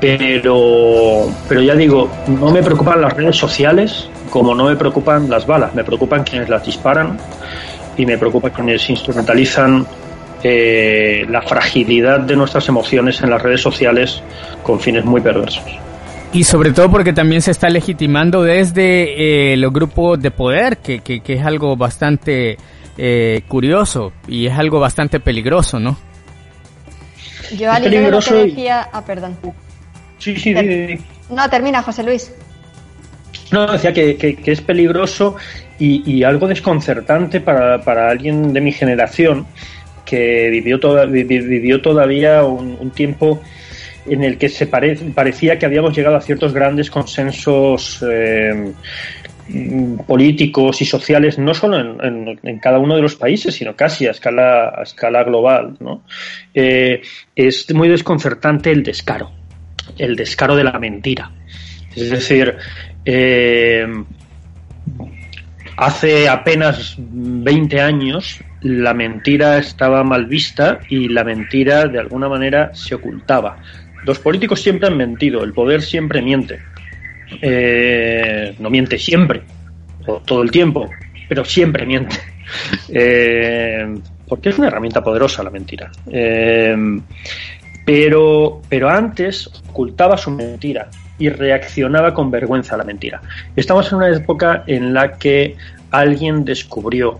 Pero 0.00 1.28
pero 1.48 1.60
ya 1.60 1.74
digo 1.74 2.08
no 2.28 2.52
me 2.52 2.62
preocupan 2.62 3.00
las 3.00 3.12
redes 3.14 3.34
sociales 3.34 4.08
como 4.30 4.54
no 4.54 4.64
me 4.64 4.76
preocupan 4.76 5.28
las 5.28 5.46
balas 5.46 5.74
me 5.74 5.84
preocupan 5.84 6.24
quienes 6.24 6.48
las 6.48 6.64
disparan 6.64 7.18
y 7.96 8.06
me 8.06 8.16
preocupa 8.18 8.50
quienes 8.50 8.88
instrumentalizan 8.90 9.86
eh, 10.42 11.26
la 11.28 11.42
fragilidad 11.42 12.20
de 12.20 12.36
nuestras 12.36 12.68
emociones 12.68 13.20
en 13.22 13.30
las 13.30 13.42
redes 13.42 13.60
sociales 13.60 14.22
con 14.62 14.78
fines 14.80 15.04
muy 15.04 15.20
perversos 15.20 15.64
y 16.32 16.44
sobre 16.44 16.72
todo 16.72 16.90
porque 16.90 17.12
también 17.12 17.40
se 17.40 17.50
está 17.50 17.70
legitimando 17.70 18.42
desde 18.42 19.52
eh, 19.52 19.56
los 19.56 19.72
grupos 19.72 20.20
de 20.20 20.30
poder, 20.30 20.76
que, 20.78 21.00
que, 21.00 21.20
que 21.20 21.34
es 21.34 21.44
algo 21.44 21.74
bastante 21.74 22.58
eh, 22.98 23.42
curioso 23.48 24.12
y 24.26 24.46
es 24.46 24.58
algo 24.58 24.78
bastante 24.78 25.20
peligroso, 25.20 25.78
¿no? 25.78 25.96
Yo 27.56 27.72
al 27.72 27.86
hilo 27.86 28.02
de 28.02 28.10
lo 28.10 28.20
que 28.20 28.34
decía... 28.34 28.88
Ah, 28.92 29.02
perdón. 29.04 29.38
Sí, 30.18 30.36
sí, 30.36 30.52
Ter... 30.52 30.98
No, 31.30 31.48
termina, 31.48 31.82
José 31.82 32.02
Luis. 32.02 32.32
No, 33.52 33.66
decía 33.66 33.92
que, 33.92 34.38
es 34.44 34.60
peligroso 34.60 35.36
y, 35.78 36.22
algo 36.22 36.48
desconcertante 36.48 37.40
para, 37.40 37.80
para 37.82 38.10
alguien 38.10 38.52
de 38.52 38.60
mi 38.60 38.72
generación 38.72 39.46
que 40.04 40.48
vivió, 40.50 40.80
toda, 40.80 41.04
vivió 41.04 41.82
todavía 41.82 42.42
un, 42.44 42.90
tiempo 42.90 43.42
en 44.06 44.24
el 44.24 44.38
que 44.38 44.48
se 44.48 44.66
pare, 44.66 44.96
parecía 45.14 45.58
que 45.58 45.66
habíamos 45.66 45.94
llegado 45.94 46.16
a 46.16 46.20
ciertos 46.22 46.54
grandes 46.54 46.90
consensos 46.90 48.02
eh, 48.10 48.72
políticos 50.06 50.80
y 50.80 50.84
sociales, 50.84 51.38
no 51.38 51.54
solo 51.54 51.78
en, 51.78 52.04
en, 52.04 52.40
en, 52.42 52.58
cada 52.58 52.78
uno 52.78 52.96
de 52.96 53.02
los 53.02 53.16
países, 53.16 53.54
sino 53.54 53.76
casi 53.76 54.06
a 54.06 54.12
escala, 54.12 54.72
a 54.76 54.82
escala 54.82 55.24
global. 55.24 55.76
¿no? 55.80 56.02
Eh, 56.54 57.02
es 57.36 57.72
muy 57.74 57.88
desconcertante 57.88 58.70
el 58.70 58.82
descaro, 58.82 59.30
el 59.98 60.16
descaro 60.16 60.56
de 60.56 60.64
la 60.64 60.78
mentira. 60.78 61.30
Es 62.02 62.10
decir, 62.10 62.56
eh, 63.04 63.86
hace 65.76 66.28
apenas 66.28 66.94
20 66.98 67.80
años 67.80 68.40
la 68.60 68.94
mentira 68.94 69.58
estaba 69.58 70.04
mal 70.04 70.26
vista 70.26 70.80
y 70.88 71.08
la 71.08 71.24
mentira 71.24 71.86
de 71.86 71.98
alguna 71.98 72.28
manera 72.28 72.70
se 72.74 72.94
ocultaba. 72.94 73.56
Los 74.04 74.20
políticos 74.20 74.62
siempre 74.62 74.88
han 74.88 74.96
mentido, 74.96 75.42
el 75.42 75.52
poder 75.52 75.82
siempre 75.82 76.22
miente. 76.22 76.60
Eh, 77.42 78.54
no 78.58 78.70
miente 78.70 78.96
siempre, 78.96 79.42
todo 80.24 80.42
el 80.42 80.50
tiempo, 80.50 80.88
pero 81.28 81.44
siempre 81.44 81.86
miente. 81.86 82.16
Eh, 82.88 83.86
porque 84.26 84.48
es 84.48 84.58
una 84.58 84.68
herramienta 84.68 85.04
poderosa 85.04 85.42
la 85.42 85.50
mentira. 85.50 85.90
Pero, 87.84 88.62
pero 88.70 88.88
antes 88.88 89.50
ocultaba 89.68 90.16
su 90.16 90.30
mentira 90.30 90.88
y 91.18 91.28
reaccionaba 91.28 92.14
con 92.14 92.30
vergüenza 92.30 92.74
a 92.74 92.78
la 92.78 92.84
mentira. 92.84 93.20
Estamos 93.56 93.90
en 93.90 93.98
una 93.98 94.08
época 94.08 94.64
en 94.66 94.94
la 94.94 95.12
que 95.12 95.56
alguien 95.90 96.44
descubrió 96.44 97.18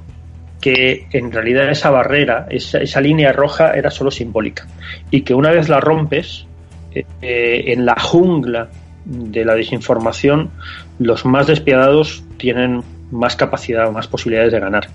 que 0.61 1.07
en 1.13 1.31
realidad 1.31 1.71
esa 1.71 1.91
barrera, 1.91 2.47
esa, 2.51 2.79
esa 2.79 3.01
línea 3.01 3.33
roja 3.33 3.73
era 3.75 3.91
solo 3.91 4.11
simbólica 4.11 4.67
y 5.11 5.23
que 5.23 5.35
una 5.35 5.51
vez 5.51 5.69
la 5.69 5.81
rompes, 5.81 6.47
eh, 6.95 7.65
en 7.69 7.87
la 7.87 7.95
jungla 8.01 8.69
de 9.05 9.45
la 9.45 9.55
desinformación, 9.55 10.51
los 10.99 11.25
más 11.25 11.47
despiadados 11.47 12.25
tienen 12.37 12.83
más 13.11 13.37
capacidad, 13.37 13.91
más 13.91 14.09
posibilidades 14.09 14.53
de 14.53 14.61
ganar. 14.61 14.89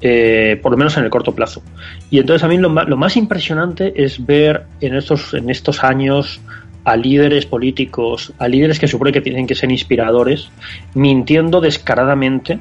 Eh, 0.00 0.58
por 0.62 0.72
lo 0.72 0.78
menos 0.78 0.96
en 0.98 1.04
el 1.04 1.10
corto 1.10 1.34
plazo. 1.34 1.62
Y 2.10 2.18
entonces 2.18 2.44
a 2.44 2.48
mí 2.48 2.58
lo 2.58 2.68
lo 2.68 2.96
más 2.96 3.16
impresionante 3.16 3.92
es 3.96 4.24
ver 4.24 4.64
en 4.80 4.94
estos, 4.94 5.32
en 5.32 5.48
estos 5.48 5.82
años 5.82 6.40
a 6.86 6.96
líderes 6.96 7.46
políticos, 7.46 8.32
a 8.38 8.46
líderes 8.46 8.78
que 8.78 8.86
supone 8.86 9.10
que 9.10 9.20
tienen 9.20 9.48
que 9.48 9.56
ser 9.56 9.72
inspiradores, 9.72 10.50
mintiendo 10.94 11.60
descaradamente 11.60 12.60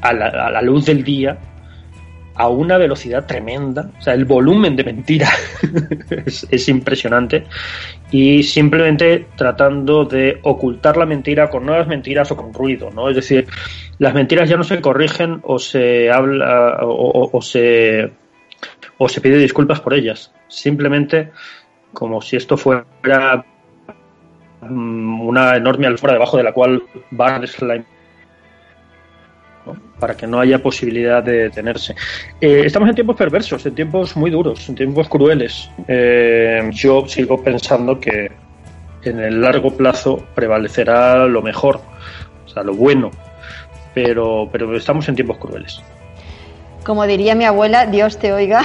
a 0.00 0.14
la, 0.14 0.28
a 0.28 0.50
la 0.50 0.62
luz 0.62 0.86
del 0.86 1.04
día 1.04 1.38
a 2.34 2.48
una 2.48 2.78
velocidad 2.78 3.26
tremenda. 3.26 3.90
O 3.98 4.00
sea, 4.00 4.14
el 4.14 4.24
volumen 4.24 4.76
de 4.76 4.84
mentira 4.84 5.28
es, 6.24 6.46
es, 6.50 6.68
impresionante. 6.70 7.44
Y 8.10 8.44
simplemente 8.44 9.26
tratando 9.36 10.06
de 10.06 10.38
ocultar 10.44 10.96
la 10.96 11.04
mentira 11.04 11.50
con 11.50 11.66
nuevas 11.66 11.86
mentiras 11.86 12.32
o 12.32 12.36
con 12.36 12.54
ruido, 12.54 12.90
¿no? 12.90 13.10
Es 13.10 13.16
decir, 13.16 13.46
las 13.98 14.14
mentiras 14.14 14.48
ya 14.48 14.56
no 14.56 14.64
se 14.64 14.80
corrigen 14.80 15.40
o 15.42 15.58
se 15.58 16.10
habla 16.10 16.78
o, 16.80 17.28
o 17.30 17.42
se 17.42 18.10
o 18.96 19.08
se 19.08 19.20
pide 19.20 19.36
disculpas 19.36 19.80
por 19.80 19.92
ellas. 19.92 20.32
Simplemente 20.48 21.30
como 21.92 22.20
si 22.20 22.36
esto 22.36 22.56
fuera 22.56 22.84
una 24.60 25.56
enorme 25.56 25.86
alfombra 25.86 26.14
debajo 26.14 26.36
de 26.36 26.42
la 26.42 26.52
cual 26.52 26.82
va 27.18 27.38
la 27.38 27.84
para 29.98 30.16
que 30.16 30.26
no 30.26 30.40
haya 30.40 30.62
posibilidad 30.62 31.22
de 31.22 31.44
detenerse. 31.44 31.94
Eh, 32.40 32.62
estamos 32.64 32.88
en 32.88 32.94
tiempos 32.94 33.16
perversos, 33.16 33.64
en 33.66 33.74
tiempos 33.74 34.16
muy 34.16 34.30
duros, 34.30 34.68
en 34.68 34.74
tiempos 34.74 35.08
crueles. 35.08 35.70
Eh, 35.86 36.70
yo 36.72 37.06
sigo 37.06 37.42
pensando 37.42 37.98
que 37.98 38.30
en 39.02 39.20
el 39.20 39.40
largo 39.40 39.70
plazo 39.76 40.24
prevalecerá 40.34 41.26
lo 41.26 41.42
mejor, 41.42 41.80
o 42.46 42.48
sea, 42.48 42.62
lo 42.62 42.74
bueno, 42.74 43.10
pero, 43.94 44.48
pero 44.50 44.74
estamos 44.76 45.08
en 45.08 45.14
tiempos 45.14 45.38
crueles. 45.38 45.82
Como 46.84 47.06
diría 47.06 47.34
mi 47.34 47.44
abuela, 47.44 47.86
Dios 47.86 48.18
te 48.18 48.32
oiga, 48.32 48.62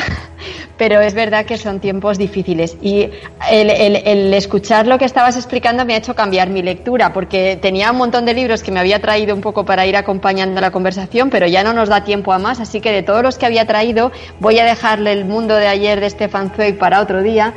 pero 0.78 1.02
es 1.02 1.14
verdad 1.14 1.46
que 1.46 1.58
son 1.58 1.80
tiempos 1.80 2.18
difíciles. 2.18 2.78
Y 2.82 3.10
el, 3.52 3.70
el, 3.70 3.96
el, 4.06 4.34
escuchar 4.34 4.88
lo 4.88 4.98
que 4.98 5.06
estabas 5.06 5.36
explicando 5.36 5.86
me 5.86 5.94
ha 5.94 5.98
hecho 5.98 6.16
cambiar 6.16 6.50
mi 6.50 6.62
lectura, 6.62 7.14
porque 7.14 7.58
tenía 7.62 7.92
un 7.92 7.98
montón 7.98 8.26
de 8.26 8.34
libros 8.34 8.64
que 8.64 8.72
me 8.72 8.80
había 8.80 9.00
traído 9.00 9.36
un 9.36 9.42
poco 9.42 9.66
para 9.66 9.86
ir 9.86 9.96
acompañando 9.96 10.62
la 10.62 10.72
conversación, 10.72 11.30
pero 11.30 11.48
ya 11.48 11.64
no 11.64 11.74
nos 11.74 11.90
da 11.90 12.04
tiempo 12.04 12.34
a 12.34 12.40
más, 12.40 12.60
así 12.60 12.82
que 12.82 12.92
de 12.92 13.04
todos 13.04 13.24
los 13.24 13.38
que 13.38 13.46
había 13.46 13.66
traído 13.66 14.12
voy 14.40 14.60
a 14.60 14.66
dejarle 14.66 15.12
el 15.12 15.26
mundo 15.26 15.56
de 15.56 15.68
ayer 15.68 16.00
de 16.00 16.10
Stefan 16.10 16.52
Zweig 16.54 16.78
para 16.78 17.02
otro 17.02 17.22
día 17.22 17.54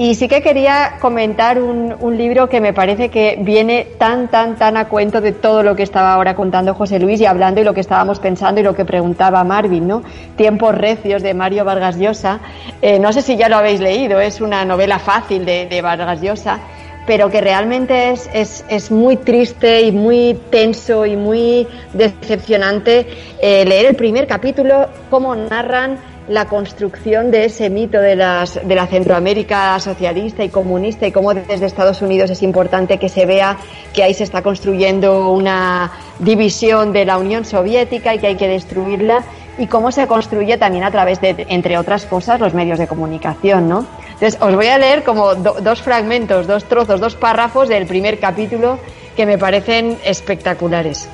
y 0.00 0.14
sí 0.14 0.28
que 0.28 0.40
quería 0.40 0.96
comentar 0.98 1.60
un, 1.60 2.16
libro 2.16 2.48
que 2.48 2.58
me 2.62 2.72
parece 2.72 3.10
que 3.10 3.36
viene 3.42 3.86
tan, 3.98 4.28
tan, 4.28 4.56
tan 4.56 4.78
a 4.78 4.88
cuento 4.88 5.20
de 5.20 5.32
todo 5.32 5.62
lo 5.62 5.76
que 5.76 5.82
estaba 5.82 6.14
ahora 6.14 6.34
contando 6.34 6.72
José 6.72 6.98
Luis 6.98 7.20
y 7.20 7.26
hablando 7.26 7.60
y 7.60 7.64
lo 7.64 7.74
que 7.74 7.82
estábamos 7.82 8.18
pensando 8.18 8.62
y 8.62 8.64
lo 8.64 8.74
que 8.74 8.86
preguntaba 8.86 9.44
Marvin, 9.44 9.86
¿no? 9.86 10.02
Tiempos 10.36 10.74
recios 10.74 11.22
de 11.22 11.34
Mario 11.34 11.66
Vargas 11.66 11.98
Llosa. 11.98 12.40
Eh, 12.80 12.98
no 12.98 13.12
sé 13.12 13.20
si 13.20 13.36
ya 13.36 13.50
lo 13.50 13.56
habéis 13.58 13.80
leído, 13.80 14.20
es 14.20 14.40
una 14.40 14.64
novela 14.64 14.98
fácil 14.98 15.44
de, 15.44 15.66
de 15.66 15.82
Vargas 15.82 16.22
Llosa, 16.22 16.60
pero 17.06 17.28
que 17.28 17.42
realmente 17.42 18.12
es, 18.12 18.30
es, 18.32 18.64
es, 18.70 18.90
muy 18.90 19.18
triste 19.18 19.82
y 19.82 19.92
muy 19.92 20.32
tenso 20.48 21.04
y 21.04 21.14
muy 21.14 21.68
decepcionante 21.92 23.06
eh, 23.42 23.66
leer 23.66 23.84
el 23.84 23.96
primer 23.96 24.26
capítulo, 24.26 24.88
cómo 25.10 25.36
narran 25.36 25.98
la 26.30 26.44
construcción 26.44 27.32
de 27.32 27.46
ese 27.46 27.68
mito 27.70 28.00
de, 28.00 28.14
las, 28.14 28.54
de 28.54 28.74
la 28.76 28.86
Centroamérica 28.86 29.76
socialista 29.80 30.44
y 30.44 30.48
comunista 30.48 31.04
y 31.04 31.10
cómo 31.10 31.34
desde 31.34 31.66
Estados 31.66 32.02
Unidos 32.02 32.30
es 32.30 32.44
importante 32.44 32.98
que 32.98 33.08
se 33.08 33.26
vea 33.26 33.58
que 33.92 34.04
ahí 34.04 34.14
se 34.14 34.22
está 34.22 34.40
construyendo 34.40 35.32
una 35.32 35.90
división 36.20 36.92
de 36.92 37.04
la 37.04 37.18
Unión 37.18 37.44
Soviética 37.44 38.14
y 38.14 38.20
que 38.20 38.28
hay 38.28 38.36
que 38.36 38.46
destruirla 38.46 39.24
y 39.58 39.66
cómo 39.66 39.90
se 39.90 40.06
construye 40.06 40.56
también 40.56 40.84
a 40.84 40.92
través 40.92 41.20
de, 41.20 41.46
entre 41.48 41.76
otras 41.76 42.06
cosas, 42.06 42.38
los 42.38 42.54
medios 42.54 42.78
de 42.78 42.86
comunicación, 42.86 43.68
¿no? 43.68 43.84
Entonces, 44.12 44.38
os 44.40 44.54
voy 44.54 44.68
a 44.68 44.78
leer 44.78 45.02
como 45.02 45.34
do, 45.34 45.56
dos 45.60 45.82
fragmentos, 45.82 46.46
dos 46.46 46.62
trozos, 46.64 47.00
dos 47.00 47.16
párrafos 47.16 47.68
del 47.68 47.86
primer 47.86 48.20
capítulo 48.20 48.78
que 49.16 49.26
me 49.26 49.36
parecen 49.36 49.98
espectaculares. 50.04 51.08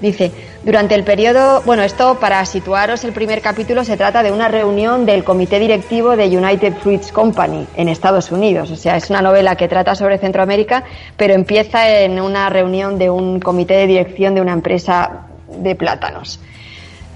Dice, 0.00 0.32
durante 0.68 0.94
el 0.94 1.02
periodo, 1.02 1.62
bueno, 1.64 1.82
esto 1.82 2.20
para 2.20 2.44
situaros 2.44 3.02
el 3.04 3.14
primer 3.14 3.40
capítulo 3.40 3.84
se 3.84 3.96
trata 3.96 4.22
de 4.22 4.32
una 4.32 4.48
reunión 4.48 5.06
del 5.06 5.24
comité 5.24 5.58
directivo 5.58 6.14
de 6.14 6.26
United 6.26 6.74
Fruits 6.82 7.10
Company 7.10 7.66
en 7.74 7.88
Estados 7.88 8.30
Unidos. 8.30 8.70
O 8.70 8.76
sea, 8.76 8.98
es 8.98 9.08
una 9.08 9.22
novela 9.22 9.56
que 9.56 9.66
trata 9.66 9.94
sobre 9.94 10.18
Centroamérica, 10.18 10.84
pero 11.16 11.32
empieza 11.32 12.00
en 12.00 12.20
una 12.20 12.50
reunión 12.50 12.98
de 12.98 13.08
un 13.08 13.40
comité 13.40 13.76
de 13.76 13.86
dirección 13.86 14.34
de 14.34 14.42
una 14.42 14.52
empresa 14.52 15.28
de 15.48 15.74
plátanos. 15.74 16.38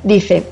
Dice, 0.03 0.45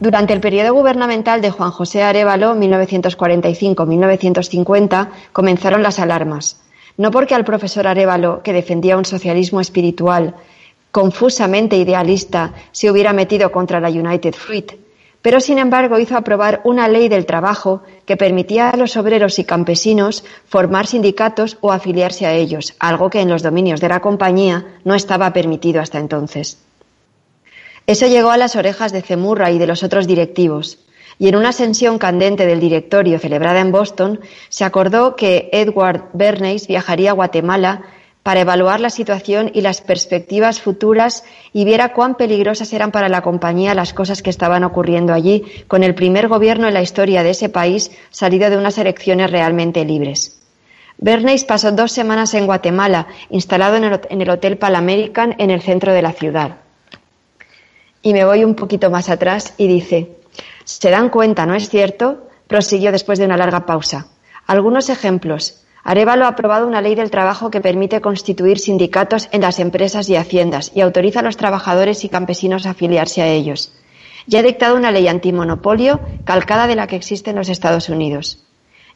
durante 0.00 0.32
el 0.32 0.40
periodo 0.40 0.74
gubernamental 0.74 1.42
de 1.42 1.52
Juan 1.52 1.70
José 1.70 2.02
Arevalo, 2.02 2.56
1945-1950, 2.56 5.10
comenzaron 5.32 5.84
las 5.84 6.00
alarmas. 6.00 6.60
No 6.96 7.12
porque 7.12 7.36
al 7.36 7.44
profesor 7.44 7.86
Arevalo, 7.86 8.42
que 8.42 8.52
defendía 8.52 8.96
un 8.96 9.04
socialismo 9.04 9.60
espiritual, 9.60 10.34
confusamente 10.92 11.76
idealista 11.76 12.52
se 12.70 12.90
hubiera 12.90 13.12
metido 13.12 13.50
contra 13.50 13.80
la 13.80 13.88
United 13.88 14.34
Fruit, 14.34 14.72
pero 15.22 15.40
sin 15.40 15.58
embargo 15.58 15.98
hizo 15.98 16.16
aprobar 16.16 16.60
una 16.64 16.86
ley 16.86 17.08
del 17.08 17.26
trabajo 17.26 17.82
que 18.04 18.16
permitía 18.16 18.70
a 18.70 18.76
los 18.76 18.96
obreros 18.96 19.38
y 19.38 19.44
campesinos 19.44 20.24
formar 20.46 20.86
sindicatos 20.86 21.56
o 21.60 21.72
afiliarse 21.72 22.26
a 22.26 22.34
ellos, 22.34 22.74
algo 22.78 23.08
que 23.08 23.20
en 23.20 23.30
los 23.30 23.42
dominios 23.42 23.80
de 23.80 23.88
la 23.88 24.00
compañía 24.00 24.66
no 24.84 24.94
estaba 24.94 25.32
permitido 25.32 25.80
hasta 25.80 25.98
entonces. 25.98 26.58
Eso 27.86 28.06
llegó 28.06 28.30
a 28.30 28.36
las 28.36 28.54
orejas 28.54 28.92
de 28.92 29.02
Cemurra 29.02 29.50
y 29.50 29.58
de 29.58 29.66
los 29.66 29.82
otros 29.82 30.06
directivos, 30.06 30.78
y 31.18 31.28
en 31.28 31.36
una 31.36 31.50
ascensión 31.50 31.98
candente 31.98 32.46
del 32.46 32.60
directorio 32.60 33.18
celebrada 33.18 33.60
en 33.60 33.72
Boston, 33.72 34.20
se 34.48 34.64
acordó 34.64 35.16
que 35.16 35.48
Edward 35.52 36.10
Bernays 36.12 36.66
viajaría 36.66 37.10
a 37.10 37.14
Guatemala 37.14 37.82
para 38.22 38.40
evaluar 38.40 38.80
la 38.80 38.90
situación 38.90 39.50
y 39.52 39.62
las 39.62 39.80
perspectivas 39.80 40.60
futuras 40.60 41.24
y 41.52 41.64
viera 41.64 41.92
cuán 41.92 42.14
peligrosas 42.14 42.72
eran 42.72 42.92
para 42.92 43.08
la 43.08 43.22
compañía 43.22 43.74
las 43.74 43.92
cosas 43.92 44.22
que 44.22 44.30
estaban 44.30 44.62
ocurriendo 44.62 45.12
allí, 45.12 45.44
con 45.66 45.82
el 45.82 45.94
primer 45.94 46.28
gobierno 46.28 46.68
en 46.68 46.74
la 46.74 46.82
historia 46.82 47.22
de 47.22 47.30
ese 47.30 47.48
país 47.48 47.90
salido 48.10 48.48
de 48.48 48.56
unas 48.56 48.78
elecciones 48.78 49.30
realmente 49.30 49.84
libres. 49.84 50.38
Bernays 50.98 51.44
pasó 51.44 51.72
dos 51.72 51.90
semanas 51.90 52.32
en 52.34 52.46
Guatemala, 52.46 53.08
instalado 53.28 53.76
en 53.76 54.20
el, 54.20 54.30
Hotel 54.30 54.56
Palamerican 54.56 55.34
en 55.38 55.50
el 55.50 55.60
centro 55.60 55.92
de 55.92 56.02
la 56.02 56.12
ciudad. 56.12 56.58
Y 58.02 58.12
me 58.12 58.24
voy 58.24 58.44
un 58.44 58.54
poquito 58.54 58.88
más 58.88 59.08
atrás 59.08 59.54
y 59.56 59.66
dice, 59.66 60.16
se 60.64 60.90
dan 60.90 61.08
cuenta, 61.08 61.44
¿no 61.44 61.54
es 61.54 61.68
cierto? 61.68 62.28
prosiguió 62.46 62.92
después 62.92 63.18
de 63.18 63.24
una 63.24 63.36
larga 63.36 63.66
pausa. 63.66 64.06
Algunos 64.46 64.90
ejemplos. 64.90 65.61
Arevalo 65.84 66.26
ha 66.26 66.28
aprobado 66.28 66.66
una 66.66 66.80
ley 66.80 66.94
del 66.94 67.10
trabajo 67.10 67.50
que 67.50 67.60
permite 67.60 68.00
constituir 68.00 68.58
sindicatos 68.58 69.28
en 69.32 69.40
las 69.40 69.58
empresas 69.58 70.08
y 70.08 70.16
haciendas 70.16 70.70
y 70.74 70.80
autoriza 70.80 71.20
a 71.20 71.22
los 71.22 71.36
trabajadores 71.36 72.04
y 72.04 72.08
campesinos 72.08 72.66
a 72.66 72.70
afiliarse 72.70 73.20
a 73.20 73.26
ellos. 73.26 73.72
Ya 74.28 74.38
ha 74.38 74.42
dictado 74.42 74.76
una 74.76 74.92
ley 74.92 75.08
antimonopolio 75.08 76.00
calcada 76.24 76.68
de 76.68 76.76
la 76.76 76.86
que 76.86 76.96
existe 76.96 77.30
en 77.30 77.36
los 77.36 77.48
Estados 77.48 77.88
Unidos. 77.88 78.44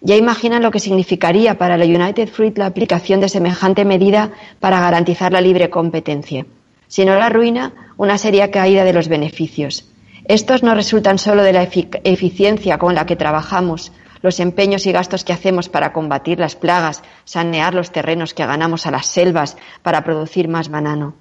Ya 0.01 0.14
imaginan 0.14 0.62
lo 0.62 0.70
que 0.70 0.78
significaría 0.78 1.59
para 1.59 1.76
la 1.76 1.84
United 1.84 2.28
Fruit 2.28 2.57
la 2.57 2.66
aplicación 2.66 3.20
de 3.20 3.28
semejante 3.28 3.84
medida 3.84 4.30
para 4.61 4.80
garantizar 4.80 5.32
la 5.32 5.41
libre 5.41 5.70
competencia. 5.70 6.47
Si 6.87 7.05
no 7.05 7.16
la 7.16 7.30
ruina, 7.30 7.72
una 7.97 8.18
seria 8.18 8.53
caída 8.53 8.84
de 8.84 8.93
los 8.93 9.09
beneficios. 9.09 9.89
Estos 10.26 10.62
no 10.62 10.74
resultan 10.74 11.18
solo 11.18 11.43
de 11.43 11.53
la 11.53 11.62
efic 11.62 12.01
eficiencia 12.05 12.78
con 12.78 12.95
la 12.95 13.07
que 13.07 13.16
trabajamos, 13.16 13.93
los 14.23 14.41
empeños 14.41 14.87
y 14.87 14.93
gastos 14.93 15.25
que 15.25 15.33
hacemos 15.33 15.69
para 15.69 15.93
combatir 15.93 16.39
las 16.39 16.57
plagas, 16.57 17.03
sanear 17.25 17.75
los 17.75 17.91
terrenos 17.91 18.35
que 18.35 18.47
ganamos 18.47 18.87
a 18.87 18.91
las 18.91 19.07
selvas 19.07 19.57
para 19.83 20.05
producir 20.05 20.49
más 20.49 20.69
banano. 20.69 21.14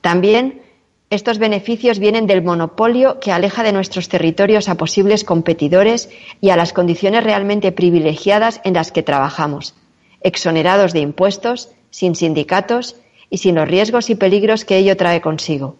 También 0.00 0.62
estos 1.10 1.38
beneficios 1.38 1.98
vienen 1.98 2.28
del 2.28 2.42
monopolio 2.42 3.18
que 3.18 3.32
aleja 3.32 3.64
de 3.64 3.72
nuestros 3.72 4.08
territorios 4.08 4.68
a 4.68 4.76
posibles 4.76 5.24
competidores 5.24 6.08
y 6.40 6.50
a 6.50 6.56
las 6.56 6.72
condiciones 6.72 7.24
realmente 7.24 7.72
privilegiadas 7.72 8.60
en 8.62 8.74
las 8.74 8.92
que 8.92 9.02
trabajamos, 9.02 9.74
exonerados 10.20 10.92
de 10.92 11.00
impuestos, 11.00 11.70
sin 11.90 12.14
sindicatos 12.14 12.94
y 13.28 13.38
sin 13.38 13.56
los 13.56 13.68
riesgos 13.68 14.08
y 14.08 14.14
peligros 14.14 14.64
que 14.64 14.76
ello 14.76 14.96
trae 14.96 15.20
consigo. 15.20 15.76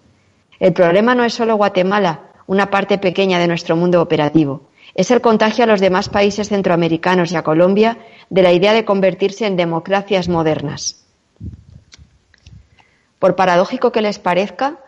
El 0.59 0.73
problema 0.73 1.15
no 1.15 1.25
es 1.25 1.35
solo 1.35 1.55
Guatemala, 1.55 2.33
una 2.49 2.69
parte 2.69 2.99
pequeña 2.99 3.39
de 3.39 3.47
nuestro 3.47 3.77
mundo 3.77 4.03
operativo. 4.03 4.63
Es 5.01 5.11
el 5.11 5.23
contagio 5.23 5.65
a 5.65 5.67
los 5.67 5.81
demás 5.81 6.11
países 6.11 6.51
centroamericanos 6.51 7.33
y 7.33 7.37
a 7.37 7.43
Colombia 7.43 7.97
de 8.29 8.43
la 8.43 8.53
idea 8.53 8.75
de 8.75 8.85
convertirse 8.85 9.47
en 9.47 9.57
democracias 9.57 10.29
modernas. 10.29 11.07
Por 13.19 13.35
paradójico 13.35 13.93
que 13.93 14.03
les 14.03 14.19
parezca, 14.19 14.81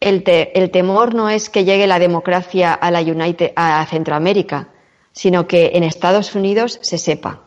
el, 0.00 0.24
temor 0.72 1.14
no 1.14 1.30
es 1.30 1.48
que 1.48 1.64
llegue 1.64 1.86
la 1.86 2.00
democracia 2.00 2.74
a, 2.74 2.90
la 2.90 3.00
United, 3.00 3.52
a 3.54 3.86
Centroamérica, 3.86 4.70
sino 5.12 5.46
que 5.46 5.70
en 5.74 5.84
Estados 5.84 6.34
Unidos 6.34 6.80
se 6.82 6.98
sepa. 6.98 7.42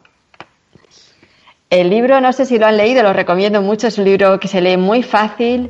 El 1.69 1.89
libro, 1.89 2.21
no 2.21 2.31
sé 2.31 2.45
si 2.45 2.57
lo 2.57 2.65
han 2.65 2.77
leído, 2.77 3.03
lo 3.03 3.11
recomiendo 3.11 3.61
mucho, 3.61 3.87
es 3.87 3.97
un 3.97 4.05
libro 4.05 4.39
que 4.39 4.47
se 4.47 4.61
lee 4.61 4.77
muy 4.77 5.03
fácil 5.03 5.69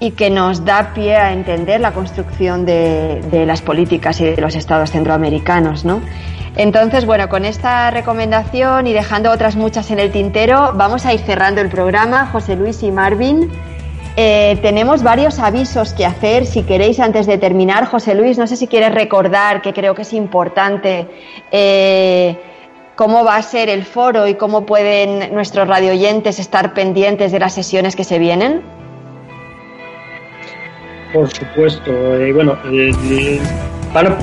y 0.00 0.12
que 0.12 0.30
nos 0.30 0.64
da 0.64 0.92
pie 0.94 1.16
a 1.16 1.32
entender 1.32 1.80
la 1.80 1.92
construcción 1.92 2.66
de, 2.66 3.44
las 3.46 3.62
políticas 3.62 4.20
y 4.20 4.24
de 4.24 4.40
los 4.40 4.54
estados 4.54 4.90
centroamericanos, 4.90 5.84
¿no? 5.84 6.00
Entonces, 6.56 7.04
bueno, 7.04 7.28
con 7.28 7.44
esta 7.44 7.90
recomendación 7.90 8.86
y 8.86 8.92
dejando 8.92 9.30
otras 9.32 9.56
muchas 9.56 9.90
en 9.90 9.98
el 9.98 10.12
tintero, 10.12 10.72
vamos 10.74 11.04
a 11.04 11.12
ir 11.12 11.20
cerrando 11.20 11.60
el 11.60 11.68
programa. 11.68 12.26
José 12.26 12.54
Luis 12.54 12.82
y 12.82 12.92
Marvin. 12.92 13.50
Eh, 14.16 14.58
tenemos 14.62 15.02
varios 15.02 15.40
avisos 15.40 15.92
que 15.94 16.06
hacer. 16.06 16.46
Si 16.46 16.62
queréis, 16.62 17.00
antes 17.00 17.26
de 17.26 17.38
terminar, 17.38 17.86
José 17.86 18.14
Luis, 18.14 18.38
no 18.38 18.46
sé 18.46 18.56
si 18.56 18.68
quieres 18.68 18.94
recordar, 18.94 19.62
que 19.62 19.72
creo 19.72 19.96
que 19.96 20.02
es 20.02 20.12
importante, 20.12 21.08
eh, 21.50 22.38
cómo 22.94 23.24
va 23.24 23.36
a 23.36 23.42
ser 23.42 23.68
el 23.68 23.84
foro 23.84 24.28
y 24.28 24.34
cómo 24.34 24.64
pueden 24.64 25.34
nuestros 25.34 25.66
radioyentes 25.66 26.38
estar 26.38 26.72
pendientes 26.74 27.32
de 27.32 27.40
las 27.40 27.52
sesiones 27.52 27.96
que 27.96 28.04
se 28.04 28.20
vienen. 28.20 28.62
Por 31.14 31.30
supuesto. 31.30 31.92
Eh, 32.16 32.32
bueno, 32.32 32.58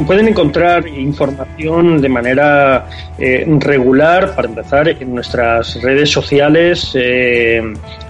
pueden 0.06 0.28
encontrar 0.28 0.86
información 0.88 2.02
de 2.02 2.10
manera 2.10 2.88
eh, 3.18 3.46
regular, 3.60 4.36
para 4.36 4.50
empezar, 4.50 4.90
en 4.90 5.16
nuestras 5.16 5.82
redes 5.82 6.10
sociales, 6.10 6.92
eh, 6.94 7.62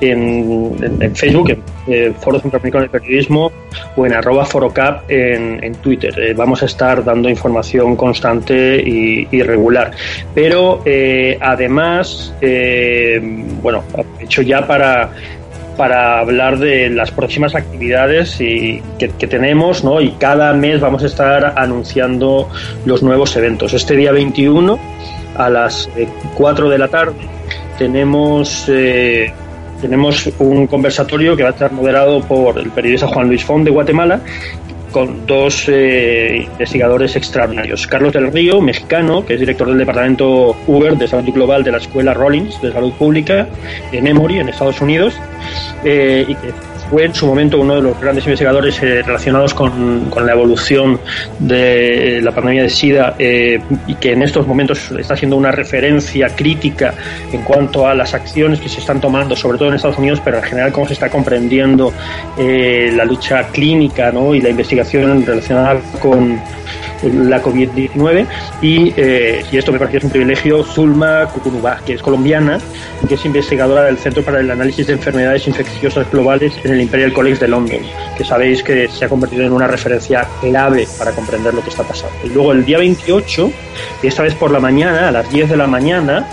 en, 0.01 1.15
Facebook, 1.15 1.51
en 1.51 1.63
eh, 1.87 2.13
Foro 2.19 2.39
Centroamericano 2.39 2.85
de 2.85 2.89
Periodismo 2.89 3.51
o 3.95 4.05
en 4.05 4.13
arroba 4.13 4.45
forocap 4.45 5.03
en, 5.09 5.75
Twitter. 5.75 6.33
vamos 6.35 6.63
a 6.63 6.65
estar 6.65 7.03
dando 7.03 7.29
información 7.29 7.95
constante 7.95 8.77
y, 8.77 9.41
regular. 9.43 9.91
Pero 10.33 10.83
además, 11.39 12.33
bueno, 13.61 13.83
hecho 14.19 14.41
ya 14.41 14.65
para 14.65 15.11
para 15.81 16.19
hablar 16.19 16.59
de 16.59 16.91
las 16.91 17.09
próximas 17.09 17.55
actividades 17.55 18.39
y, 18.39 18.83
que, 18.99 19.07
tenemos, 19.07 19.83
¿no? 19.83 19.99
Y 19.99 20.11
cada 20.11 20.53
mes 20.53 20.79
vamos 20.79 21.01
a 21.01 21.07
estar 21.07 21.53
anunciando 21.57 22.47
los 22.85 23.01
nuevos 23.01 23.35
eventos. 23.35 23.73
Este 23.73 23.95
día 23.95 24.11
21 24.11 24.77
a 25.35 25.49
las 25.49 25.89
4 26.35 26.67
eh, 26.67 26.69
de 26.69 26.77
la 26.77 26.87
tarde 26.87 27.15
tenemos 27.79 28.65
eh, 28.69 29.33
tenemos 29.81 30.29
un 30.37 30.67
conversatorio 30.67 31.35
que 31.35 31.41
va 31.41 31.49
a 31.49 31.53
estar 31.53 31.71
moderado 31.71 32.21
por 32.21 32.59
el 32.59 32.69
periodista 32.69 33.07
Juan 33.07 33.29
Luis 33.29 33.43
Font 33.43 33.65
de 33.65 33.71
Guatemala 33.71 34.21
con 34.91 35.25
dos 35.25 35.65
eh, 35.67 36.47
investigadores 36.51 37.15
extraordinarios. 37.15 37.87
Carlos 37.87 38.13
del 38.13 38.31
Río, 38.31 38.61
mexicano, 38.61 39.25
que 39.25 39.35
es 39.35 39.39
director 39.39 39.67
del 39.67 39.77
departamento 39.77 40.55
Uber 40.67 40.97
de 40.97 41.07
Salud 41.07 41.33
Global 41.33 41.63
de 41.63 41.71
la 41.71 41.77
Escuela 41.77 42.13
Rollins 42.13 42.61
de 42.61 42.71
Salud 42.71 42.93
Pública 42.93 43.47
en 43.91 44.07
Emory, 44.07 44.39
en 44.39 44.49
Estados 44.49 44.81
Unidos, 44.81 45.15
eh, 45.83 46.25
y 46.27 46.35
que 46.35 46.53
fue 46.91 47.05
en 47.05 47.15
su 47.15 47.25
momento 47.25 47.57
uno 47.57 47.75
de 47.75 47.81
los 47.81 47.99
grandes 48.01 48.25
investigadores 48.25 48.83
eh, 48.83 49.01
relacionados 49.01 49.53
con, 49.53 50.11
la 50.25 50.33
evolución 50.33 50.99
de 51.39 52.19
la 52.21 52.31
pandemia 52.33 52.63
de 52.63 52.69
SIDA 52.69 53.15
eh, 53.17 53.61
y 53.87 53.95
que 53.95 54.11
en 54.11 54.21
estos 54.21 54.45
momentos 54.45 54.91
está 54.91 55.15
siendo 55.15 55.37
una 55.37 55.51
referencia 55.53 56.27
crítica 56.35 56.93
en 57.31 57.43
cuanto 57.43 57.87
a 57.87 57.95
las 57.95 58.13
acciones 58.13 58.59
que 58.59 58.67
se 58.67 58.81
están 58.81 58.99
tomando, 58.99 59.37
sobre 59.37 59.57
todo 59.57 59.69
en 59.69 59.75
Estados 59.75 59.97
Unidos, 59.99 60.21
pero 60.23 60.39
en 60.39 60.43
general 60.43 60.73
cómo 60.73 60.85
se 60.85 60.93
está 60.93 61.09
comprendiendo 61.09 61.93
eh, 62.37 62.91
la 62.93 63.05
lucha 63.05 63.47
clínica 63.47 64.11
¿no? 64.11 64.35
y 64.35 64.41
la 64.41 64.49
investigación 64.49 65.25
relacionada 65.25 65.79
con 66.01 66.41
la 67.03 67.41
COVID-19 67.41 68.27
y, 68.61 68.93
eh, 68.95 69.43
y, 69.51 69.57
esto 69.57 69.71
me 69.71 69.79
parece 69.79 69.93
que 69.93 69.97
es 69.99 70.03
un 70.03 70.11
privilegio, 70.11 70.63
Zulma 70.63 71.27
Cucunubá, 71.27 71.79
que 71.85 71.93
es 71.93 72.01
colombiana, 72.01 72.59
que 73.07 73.15
es 73.15 73.25
investigadora 73.25 73.83
del 73.83 73.97
Centro 73.97 74.23
para 74.23 74.39
el 74.39 74.49
Análisis 74.49 74.87
de 74.87 74.93
Enfermedades 74.93 75.47
Infecciosas 75.47 76.09
Globales 76.11 76.53
en 76.63 76.73
el 76.73 76.81
Imperial 76.81 77.13
College 77.13 77.39
de 77.39 77.47
London, 77.47 77.79
que 78.17 78.23
sabéis 78.23 78.63
que 78.63 78.87
se 78.87 79.05
ha 79.05 79.09
convertido 79.09 79.43
en 79.43 79.53
una 79.53 79.67
referencia 79.67 80.27
clave 80.41 80.87
para 80.97 81.11
comprender 81.11 81.53
lo 81.53 81.61
que 81.61 81.69
está 81.69 81.83
pasando. 81.83 82.15
Y 82.23 82.29
luego 82.29 82.51
el 82.51 82.65
día 82.65 82.77
28, 82.77 83.51
esta 84.03 84.23
vez 84.23 84.35
por 84.35 84.51
la 84.51 84.59
mañana, 84.59 85.07
a 85.07 85.11
las 85.11 85.31
10 85.31 85.49
de 85.49 85.57
la 85.57 85.67
mañana, 85.67 86.27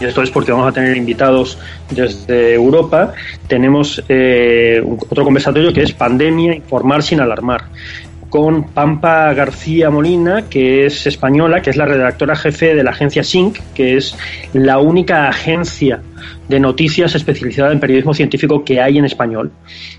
y 0.00 0.04
esto 0.04 0.22
es 0.22 0.30
porque 0.30 0.52
vamos 0.52 0.68
a 0.68 0.72
tener 0.72 0.96
invitados 0.96 1.58
desde 1.90 2.54
Europa, 2.54 3.12
tenemos 3.48 4.02
eh, 4.08 4.82
otro 5.10 5.24
conversatorio 5.24 5.72
que 5.72 5.82
es 5.82 5.92
Pandemia, 5.92 6.54
informar 6.54 7.02
sin 7.02 7.20
alarmar 7.20 7.64
con 8.34 8.64
Pampa 8.64 9.32
García 9.32 9.90
Molina, 9.90 10.46
que 10.50 10.86
es 10.86 11.06
española, 11.06 11.62
que 11.62 11.70
es 11.70 11.76
la 11.76 11.84
redactora 11.84 12.34
jefe 12.34 12.74
de 12.74 12.82
la 12.82 12.90
agencia 12.90 13.22
SYNC, 13.22 13.60
que 13.74 13.96
es 13.96 14.16
la 14.52 14.80
única 14.80 15.28
agencia 15.28 16.00
de 16.48 16.60
noticias 16.60 17.14
especializada 17.14 17.72
en 17.72 17.80
periodismo 17.80 18.14
científico 18.14 18.64
que 18.64 18.80
hay 18.80 18.98
en 18.98 19.04
español 19.04 19.50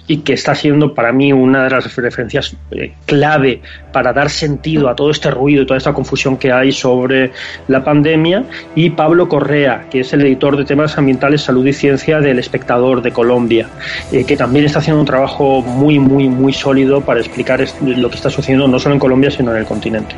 y 0.08 0.18
que 0.18 0.34
está 0.34 0.54
siendo 0.56 0.94
para 0.94 1.12
mí 1.12 1.34
una 1.34 1.64
de 1.64 1.70
las 1.70 1.96
referencias 1.96 2.56
eh, 2.72 2.94
clave 3.06 3.62
para 3.92 4.14
dar 4.14 4.30
sentido 4.30 4.90
a 4.90 4.96
todo 4.96 5.12
este 5.12 5.32
ruido 5.32 5.64
y 5.64 5.66
toda 5.66 5.78
esta 5.78 5.94
confusión 5.94 6.38
que 6.38 6.52
hay 6.52 6.72
sobre 6.72 7.32
la 7.68 7.84
pandemia. 7.84 8.44
Y 8.76 8.92
Pablo 8.92 9.28
Correa 9.28 9.88
que 9.90 10.02
es 10.02 10.14
el 10.14 10.22
editor 10.22 10.58
de 10.58 10.66
temas 10.66 10.98
ambientales, 10.98 11.42
salud 11.42 11.66
y 11.66 11.74
ciencia 11.74 12.20
del 12.20 12.40
Espectador 12.40 13.02
de 13.02 13.12
Colombia 13.12 13.70
eh, 14.12 14.24
que 14.26 14.38
también 14.38 14.66
está 14.66 14.80
haciendo 14.80 15.00
un 15.00 15.06
trabajo 15.06 15.62
muy 15.62 16.00
muy 16.00 16.30
muy 16.30 16.54
sólido 16.54 17.02
para 17.02 17.20
explicar 17.20 17.64
lo 17.82 18.10
que 18.10 18.16
está 18.16 18.30
sucediendo 18.30 18.68
no 18.68 18.80
solo 18.80 18.94
en 18.94 19.00
Colombia 19.00 19.32
sino 19.32 19.52
en 19.52 19.58
el 19.58 19.66
continente. 19.66 20.16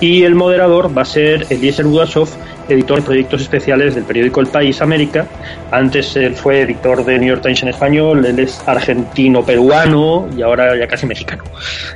Y 0.00 0.22
el 0.22 0.34
moderador 0.34 0.96
va 0.96 1.02
a 1.02 1.06
ser 1.06 1.46
Eliezer 1.50 1.86
Udasov 1.86 2.28
editor 2.68 3.00
de 3.00 3.02
proyectos 3.02 3.42
especiales 3.42 3.94
del 3.94 4.04
periódico 4.04 4.40
El 4.40 4.48
País 4.48 4.80
América. 4.80 5.26
Antes 5.70 6.16
él 6.16 6.34
fue 6.34 6.60
editor 6.60 7.04
de 7.04 7.18
New 7.18 7.28
York 7.28 7.42
Times 7.42 7.62
en 7.62 7.68
español, 7.68 8.24
él 8.24 8.38
es 8.38 8.62
argentino-peruano 8.66 10.28
y 10.36 10.42
ahora 10.42 10.76
ya 10.76 10.86
casi 10.86 11.06
mexicano. 11.06 11.44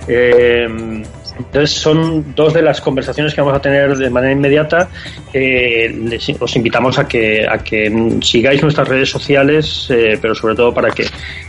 Eh, 0.09 1.03
entonces 1.39 1.71
son 1.71 2.35
dos 2.35 2.55
de 2.55 2.63
las 2.63 2.81
conversaciones 2.81 3.35
que 3.35 3.41
vamos 3.41 3.57
a 3.57 3.61
tener 3.61 3.97
de 3.97 4.11
manera 4.11 4.33
inmediata. 4.33 4.89
Eh, 5.33 6.19
os 6.41 6.57
invitamos 6.57 6.99
a 6.99 7.07
que, 7.07 7.47
a 7.47 7.59
que 7.59 8.19
sigáis 8.23 8.63
nuestras 8.63 8.89
redes 8.89 9.11
sociales, 9.11 9.87
eh, 9.91 10.19
pero 10.21 10.35
sobre 10.35 10.55
todo 10.55 10.73
para 10.73 10.91
que 10.91 11.05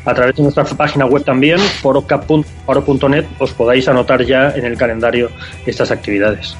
a 0.06 0.14
través 0.14 0.35
de 0.35 0.44
nuestra 0.44 0.65
página 0.65 1.06
web 1.06 1.23
también, 1.23 1.60
foro.net, 1.60 3.26
os 3.39 3.53
podáis 3.53 3.88
anotar 3.88 4.23
ya 4.23 4.52
en 4.56 4.65
el 4.65 4.77
calendario 4.77 5.30
estas 5.65 5.91
actividades. 5.91 6.57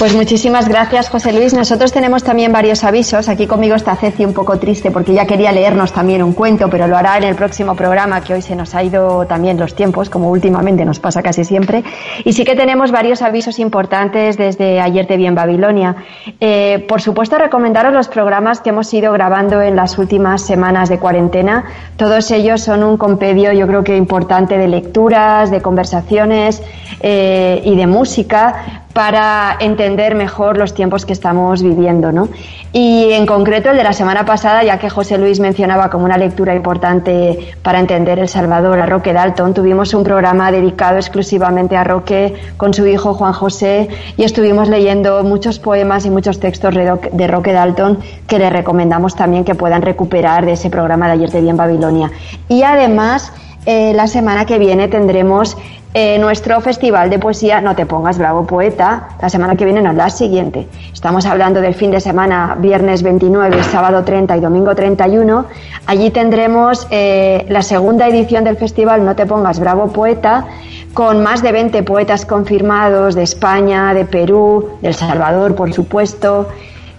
Pues 0.00 0.14
muchísimas 0.14 0.66
gracias, 0.66 1.10
José 1.10 1.30
Luis. 1.30 1.52
Nosotros 1.52 1.92
tenemos 1.92 2.24
también 2.24 2.50
varios 2.52 2.84
avisos. 2.84 3.28
Aquí 3.28 3.46
conmigo 3.46 3.74
está 3.74 3.94
Ceci 3.96 4.24
un 4.24 4.32
poco 4.32 4.58
triste 4.58 4.90
porque 4.90 5.12
ya 5.12 5.26
quería 5.26 5.52
leernos 5.52 5.92
también 5.92 6.22
un 6.22 6.32
cuento, 6.32 6.70
pero 6.70 6.86
lo 6.86 6.96
hará 6.96 7.18
en 7.18 7.24
el 7.24 7.34
próximo 7.34 7.74
programa, 7.74 8.22
que 8.22 8.32
hoy 8.32 8.40
se 8.40 8.56
nos 8.56 8.74
ha 8.74 8.82
ido 8.82 9.26
también 9.26 9.58
los 9.58 9.74
tiempos, 9.74 10.08
como 10.08 10.30
últimamente 10.30 10.86
nos 10.86 10.98
pasa 11.00 11.22
casi 11.22 11.44
siempre. 11.44 11.84
Y 12.24 12.32
sí 12.32 12.46
que 12.46 12.56
tenemos 12.56 12.92
varios 12.92 13.20
avisos 13.20 13.58
importantes 13.58 14.38
desde 14.38 14.80
ayer 14.80 15.06
de 15.06 15.18
Bien 15.18 15.34
Babilonia. 15.34 15.96
Eh, 16.40 16.82
por 16.88 17.02
supuesto, 17.02 17.36
recomendaros 17.36 17.92
los 17.92 18.08
programas 18.08 18.62
que 18.62 18.70
hemos 18.70 18.94
ido 18.94 19.12
grabando 19.12 19.60
en 19.60 19.76
las 19.76 19.98
últimas 19.98 20.40
semanas 20.40 20.88
de 20.88 20.98
cuarentena. 20.98 21.64
Todos 21.98 22.30
ellos 22.30 22.62
son 22.62 22.84
un 22.84 22.96
compendio, 22.96 23.52
yo 23.52 23.66
creo 23.66 23.84
que 23.84 23.98
importante, 23.98 24.56
de 24.56 24.66
lecturas, 24.66 25.50
de 25.50 25.60
conversaciones 25.60 26.62
eh, 27.02 27.60
y 27.66 27.76
de 27.76 27.86
música 27.86 28.82
para 28.92 29.56
entender 29.60 29.89
mejor 29.96 30.56
los 30.56 30.74
tiempos 30.74 31.06
que 31.06 31.12
estamos 31.12 31.62
viviendo. 31.62 32.12
¿no? 32.12 32.28
Y 32.72 33.12
en 33.12 33.26
concreto 33.26 33.70
el 33.70 33.76
de 33.76 33.84
la 33.84 33.92
semana 33.92 34.24
pasada, 34.24 34.62
ya 34.62 34.78
que 34.78 34.88
José 34.90 35.18
Luis 35.18 35.40
mencionaba 35.40 35.90
como 35.90 36.04
una 36.04 36.16
lectura 36.16 36.54
importante 36.54 37.54
para 37.62 37.80
entender 37.80 38.18
El 38.18 38.28
Salvador 38.28 38.78
a 38.80 38.86
Roque 38.86 39.12
Dalton, 39.12 39.54
tuvimos 39.54 39.92
un 39.94 40.04
programa 40.04 40.52
dedicado 40.52 40.96
exclusivamente 40.96 41.76
a 41.76 41.84
Roque 41.84 42.34
con 42.56 42.74
su 42.74 42.86
hijo 42.86 43.14
Juan 43.14 43.32
José 43.32 43.88
y 44.16 44.24
estuvimos 44.24 44.68
leyendo 44.68 45.22
muchos 45.24 45.58
poemas 45.58 46.06
y 46.06 46.10
muchos 46.10 46.40
textos 46.40 46.74
de 46.74 47.26
Roque 47.26 47.52
Dalton 47.52 47.98
que 48.26 48.38
le 48.38 48.50
recomendamos 48.50 49.14
también 49.16 49.44
que 49.44 49.54
puedan 49.54 49.82
recuperar 49.82 50.46
de 50.46 50.52
ese 50.52 50.70
programa 50.70 51.06
de 51.06 51.12
ayer 51.12 51.30
de 51.30 51.40
Bien 51.40 51.56
Babilonia. 51.56 52.10
Y 52.48 52.62
además, 52.62 53.32
eh, 53.66 53.92
la 53.94 54.06
semana 54.06 54.46
que 54.46 54.58
viene 54.58 54.88
tendremos 54.88 55.56
eh, 55.92 56.18
nuestro 56.18 56.60
festival 56.60 57.10
de 57.10 57.18
poesía 57.18 57.60
No 57.60 57.74
te 57.74 57.84
pongas 57.84 58.16
bravo 58.16 58.46
poeta, 58.46 59.08
la 59.20 59.28
semana 59.28 59.56
que 59.56 59.64
viene, 59.64 59.82
no, 59.82 59.92
la 59.92 60.08
siguiente. 60.08 60.68
Estamos 60.92 61.26
hablando 61.26 61.60
del 61.60 61.74
fin 61.74 61.90
de 61.90 62.00
semana, 62.00 62.56
viernes 62.58 63.02
29, 63.02 63.64
sábado 63.64 64.04
30 64.04 64.36
y 64.36 64.40
domingo 64.40 64.74
31. 64.74 65.46
Allí 65.86 66.10
tendremos 66.10 66.86
eh, 66.90 67.44
la 67.48 67.62
segunda 67.62 68.06
edición 68.06 68.44
del 68.44 68.56
festival 68.56 69.04
No 69.04 69.16
te 69.16 69.26
pongas 69.26 69.58
bravo 69.58 69.88
poeta, 69.88 70.46
con 70.94 71.22
más 71.22 71.42
de 71.42 71.50
20 71.50 71.82
poetas 71.82 72.24
confirmados 72.24 73.16
de 73.16 73.24
España, 73.24 73.92
de 73.92 74.04
Perú, 74.04 74.78
de 74.82 74.88
El 74.88 74.94
Salvador, 74.94 75.56
por 75.56 75.72
supuesto, 75.72 76.48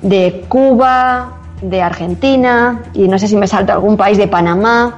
de 0.02 0.44
Cuba, 0.50 1.38
de 1.62 1.82
Argentina 1.82 2.82
y 2.94 3.08
no 3.08 3.20
sé 3.20 3.28
si 3.28 3.38
me 3.38 3.48
salto 3.48 3.72
algún 3.72 3.96
país 3.96 4.18
de 4.18 4.28
Panamá, 4.28 4.98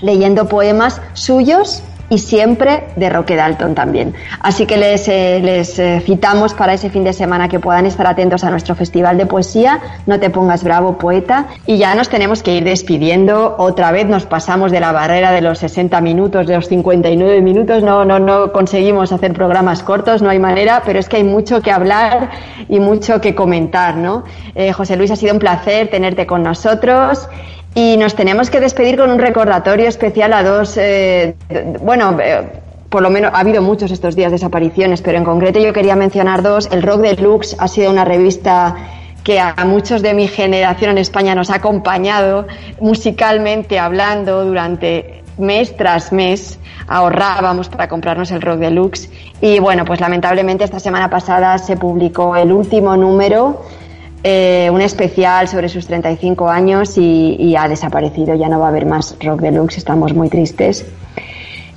leyendo 0.00 0.48
poemas 0.48 1.00
suyos 1.12 1.84
y 2.12 2.18
siempre 2.18 2.88
de 2.94 3.08
Roque 3.08 3.36
Dalton 3.36 3.74
también. 3.74 4.14
Así 4.40 4.66
que 4.66 4.76
les, 4.76 5.08
eh, 5.08 5.40
les 5.42 5.78
eh, 5.78 6.02
citamos 6.04 6.52
para 6.52 6.74
ese 6.74 6.90
fin 6.90 7.04
de 7.04 7.14
semana 7.14 7.48
que 7.48 7.58
puedan 7.58 7.86
estar 7.86 8.06
atentos 8.06 8.44
a 8.44 8.50
nuestro 8.50 8.74
festival 8.74 9.16
de 9.16 9.24
poesía. 9.24 9.80
No 10.04 10.20
te 10.20 10.28
pongas 10.28 10.62
bravo, 10.62 10.98
poeta. 10.98 11.46
Y 11.64 11.78
ya 11.78 11.94
nos 11.94 12.10
tenemos 12.10 12.42
que 12.42 12.54
ir 12.54 12.64
despidiendo. 12.64 13.56
Otra 13.56 13.92
vez 13.92 14.06
nos 14.06 14.26
pasamos 14.26 14.70
de 14.70 14.80
la 14.80 14.92
barrera 14.92 15.32
de 15.32 15.40
los 15.40 15.58
60 15.60 16.02
minutos, 16.02 16.46
de 16.46 16.56
los 16.56 16.68
59 16.68 17.40
minutos. 17.40 17.82
No, 17.82 18.04
no, 18.04 18.18
no 18.18 18.52
conseguimos 18.52 19.10
hacer 19.10 19.32
programas 19.32 19.82
cortos, 19.82 20.20
no 20.20 20.28
hay 20.28 20.38
manera, 20.38 20.82
pero 20.84 20.98
es 20.98 21.08
que 21.08 21.16
hay 21.16 21.24
mucho 21.24 21.62
que 21.62 21.70
hablar 21.70 22.28
y 22.68 22.78
mucho 22.78 23.22
que 23.22 23.34
comentar, 23.34 23.96
¿no? 23.96 24.24
Eh, 24.54 24.70
José 24.74 24.96
Luis, 24.96 25.10
ha 25.12 25.16
sido 25.16 25.32
un 25.32 25.38
placer 25.38 25.88
tenerte 25.88 26.26
con 26.26 26.42
nosotros. 26.42 27.26
Y 27.74 27.96
nos 27.96 28.14
tenemos 28.14 28.50
que 28.50 28.60
despedir 28.60 28.98
con 28.98 29.10
un 29.10 29.18
recordatorio 29.18 29.88
especial 29.88 30.32
a 30.34 30.42
dos, 30.42 30.76
eh, 30.76 31.34
bueno, 31.80 32.18
eh, 32.22 32.42
por 32.90 33.02
lo 33.02 33.08
menos 33.08 33.32
ha 33.32 33.40
habido 33.40 33.62
muchos 33.62 33.90
estos 33.90 34.14
días 34.14 34.30
desapariciones, 34.30 35.00
pero 35.00 35.16
en 35.16 35.24
concreto 35.24 35.58
yo 35.58 35.72
quería 35.72 35.96
mencionar 35.96 36.42
dos. 36.42 36.68
El 36.70 36.82
Rock 36.82 37.00
Deluxe 37.00 37.56
ha 37.58 37.68
sido 37.68 37.90
una 37.90 38.04
revista 38.04 38.76
que 39.24 39.40
a 39.40 39.54
muchos 39.64 40.02
de 40.02 40.12
mi 40.12 40.28
generación 40.28 40.92
en 40.92 40.98
España 40.98 41.34
nos 41.34 41.48
ha 41.50 41.56
acompañado 41.56 42.46
musicalmente 42.80 43.78
hablando 43.78 44.44
durante 44.44 45.22
mes 45.38 45.74
tras 45.76 46.12
mes 46.12 46.58
ahorrábamos 46.88 47.68
para 47.68 47.88
comprarnos 47.88 48.30
el 48.32 48.42
Rock 48.42 48.58
Deluxe 48.58 49.08
y 49.40 49.60
bueno 49.60 49.84
pues 49.84 50.00
lamentablemente 50.00 50.64
esta 50.64 50.80
semana 50.80 51.08
pasada 51.08 51.56
se 51.58 51.76
publicó 51.76 52.36
el 52.36 52.52
último 52.52 52.96
número 52.96 53.62
eh, 54.24 54.70
un 54.72 54.80
especial 54.80 55.48
sobre 55.48 55.68
sus 55.68 55.86
35 55.86 56.48
años 56.48 56.96
y, 56.96 57.56
ha 57.56 57.68
desaparecido, 57.68 58.34
ya 58.34 58.48
no 58.48 58.60
va 58.60 58.66
a 58.66 58.68
haber 58.68 58.86
más 58.86 59.16
Rock 59.20 59.40
Deluxe, 59.40 59.78
estamos 59.78 60.14
muy 60.14 60.28
tristes. 60.28 60.86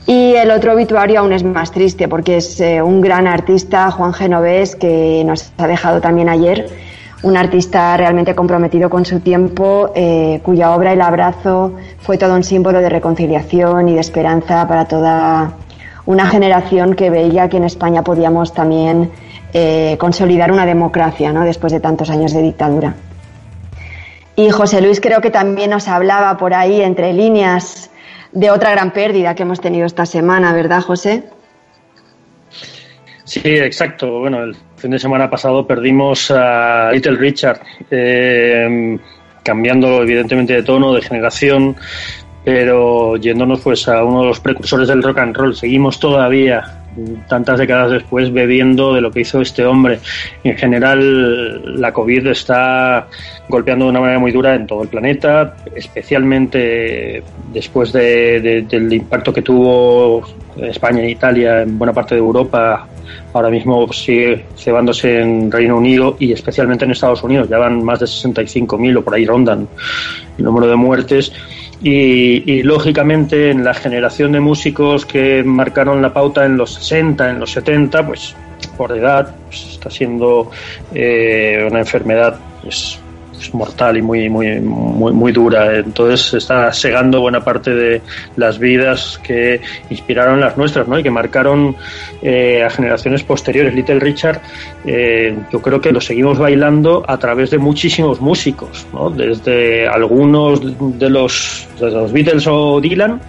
Y 0.06 0.34
el 0.36 0.52
otro 0.52 0.74
obituario 0.74 1.22
aún 1.22 1.34
es 1.34 1.44
más 1.44 1.72
triste 1.72 2.08
porque 2.08 2.38
es 2.38 2.60
eh, 2.60 2.84
un 2.84 3.02
gran 3.02 3.26
artista, 3.26 3.90
Juan 3.90 4.14
Genovés, 4.14 4.76
que 4.76 5.24
nos 5.26 5.52
ha 5.58 5.66
dejado 5.66 6.00
también 6.02 6.30
ayer, 6.30 6.70
un 7.24 7.36
artista 7.36 7.98
realmente 7.98 8.36
comprometido 8.36 8.92
con 8.92 9.06
su 9.06 9.20
tiempo, 9.22 9.92
eh, 9.96 10.40
cuya 10.44 10.76
obra 10.76 10.94
El 10.94 11.02
Abrazo 11.02 11.74
fue 11.98 12.20
todo 12.20 12.36
un 12.36 12.44
símbolo 12.44 12.80
de 12.80 12.90
reconciliación 12.90 13.90
y 13.90 13.96
de 13.96 14.02
esperanza 14.02 14.68
para 14.68 14.86
toda 14.86 15.54
una 16.06 16.28
generación 16.28 16.94
que 16.94 17.10
veía 17.10 17.50
que 17.50 17.58
en 17.58 17.64
España 17.64 18.04
podíamos 18.04 18.54
también 18.54 19.10
eh, 19.57 19.95
consolidar 19.98 20.52
una 20.52 20.65
democracia 20.65 21.32
¿no? 21.32 21.45
después 21.45 21.72
de 21.72 21.80
tantos 21.80 22.10
años 22.10 22.34
de 22.34 22.41
dictadura. 22.41 22.94
Y 24.36 24.49
José 24.49 24.82
Luis 24.82 24.99
creo 24.99 25.22
que 25.22 25.32
también 25.32 25.69
nos 25.69 25.88
hablaba 25.88 26.36
por 26.36 26.53
ahí 26.53 26.82
entre 26.82 27.14
líneas 27.14 27.90
de 28.34 28.52
otra 28.52 28.72
gran 28.72 28.91
pérdida 28.91 29.34
que 29.34 29.44
hemos 29.44 29.61
tenido 29.61 29.86
esta 29.86 30.06
semana, 30.06 30.52
¿verdad, 30.52 30.82
José? 30.82 31.23
Sí, 33.23 33.40
exacto. 33.45 34.19
Bueno, 34.19 34.44
el 34.44 34.57
fin 34.76 34.91
de 34.91 34.99
semana 34.99 35.30
pasado 35.30 35.65
perdimos 35.65 36.32
a 36.32 36.91
Little 36.91 37.15
Richard, 37.15 37.61
eh, 37.90 38.99
cambiando 39.41 40.02
evidentemente 40.02 40.52
de 40.52 40.64
tono, 40.64 40.94
de 40.94 41.02
generación, 41.02 41.77
pero 42.44 43.15
yéndonos 43.15 43.61
pues 43.61 43.88
a 43.88 44.03
uno 44.03 44.23
de 44.23 44.27
los 44.27 44.41
precursores 44.41 44.90
del 44.90 45.02
rock 45.02 45.19
and 45.19 45.38
roll. 45.38 45.56
Seguimos 45.56 45.98
todavía 45.98 46.85
tantas 47.28 47.60
décadas 47.60 47.92
después 47.92 48.32
bebiendo 48.32 48.94
de 48.94 49.02
lo 49.02 49.12
que 49.12 49.22
hizo 49.22 49.42
este 49.42 49.66
hombre. 49.66 50.00
En 50.44 50.58
general, 50.58 51.80
la 51.80 51.92
COVID 51.92 52.28
está 52.28 53.08
golpeando 53.48 53.86
de 53.86 53.92
una 53.92 54.00
manera 54.00 54.20
muy 54.20 54.32
dura 54.32 54.56
en 54.56 54.66
todo 54.68 54.84
el 54.84 54.90
planeta, 54.90 55.56
especialmente 55.76 57.24
después 57.54 57.92
del 57.94 58.94
impacto 58.94 59.34
que 59.34 59.42
tuvo 59.42 60.24
España 60.58 61.02
e 61.02 61.12
Italia 61.12 61.62
en 61.62 61.78
buena 61.78 61.94
parte 61.94 62.16
de 62.16 62.22
Europa. 62.22 62.88
Ahora 63.34 63.50
mismo 63.50 63.92
sigue 63.92 64.46
cebándose 64.58 65.22
en 65.22 65.52
Reino 65.52 65.78
Unido 65.78 66.16
y 66.20 66.32
especialmente 66.32 66.86
en 66.86 66.92
Estados 66.92 67.22
Unidos. 67.24 67.50
Ya 67.50 67.58
van 67.58 67.84
más 67.84 68.00
de 68.00 68.06
65.000 68.06 68.98
o 68.98 69.04
por 69.04 69.14
ahí 69.14 69.26
rondan 69.26 69.68
el 70.38 70.44
número 70.44 70.68
de 70.68 70.76
muertes 70.76 71.32
y, 71.82 72.64
lógicamente 72.64 73.52
en 73.52 73.64
la 73.64 73.74
generación 73.74 74.32
de 74.32 74.40
músicos 74.40 75.06
que 75.06 75.44
marcaron 75.44 76.02
la 76.02 76.14
pauta 76.14 76.46
en 76.46 76.58
los 76.58 76.74
60, 76.76 77.30
en 77.30 77.40
los 77.40 77.52
70, 77.52 78.06
pues 78.06 78.36
por 78.78 78.98
edad 78.98 79.36
pues, 79.48 79.68
está 79.72 79.90
siendo 79.90 80.52
eh, 80.94 81.68
una 81.70 81.80
enfermedad 81.80 82.40
pues, 82.64 83.00
mortal 83.54 83.98
y 83.98 84.02
muy, 84.02 84.30
muy, 84.30 84.60
muy, 84.60 85.14
muy 85.14 85.32
dura. 85.32 85.78
Entonces 85.78 86.34
está 86.34 86.72
segando 86.74 87.22
buena 87.22 87.44
parte 87.44 87.74
de 87.74 88.02
las 88.36 88.60
vidas 88.60 89.20
que 89.24 89.62
inspiraron 89.90 90.40
las 90.40 90.58
nuestras 90.58 90.88
¿no? 90.88 91.00
y 91.00 91.04
que 91.04 91.12
marcaron 91.12 91.76
eh, 92.22 92.64
a 92.64 92.70
generaciones 92.70 93.24
posteriores. 93.24 93.74
Little 93.74 94.00
Richard, 94.00 94.42
eh, 94.86 95.38
yo 95.52 95.62
creo 95.62 95.82
que 95.82 95.92
lo 95.92 96.02
seguimos 96.02 96.38
bailando 96.38 97.04
a 97.08 97.18
través 97.18 97.52
de 97.52 97.58
muchísimos 97.58 98.22
músicos, 98.22 98.86
¿no? 98.94 99.10
desde 99.10 99.88
algunos 99.88 100.62
de 101.00 101.10
los, 101.10 101.68
de 101.80 101.92
los 101.92 102.12
Beatles 102.12 102.48
o 102.48 102.80
Dylan 102.82 103.22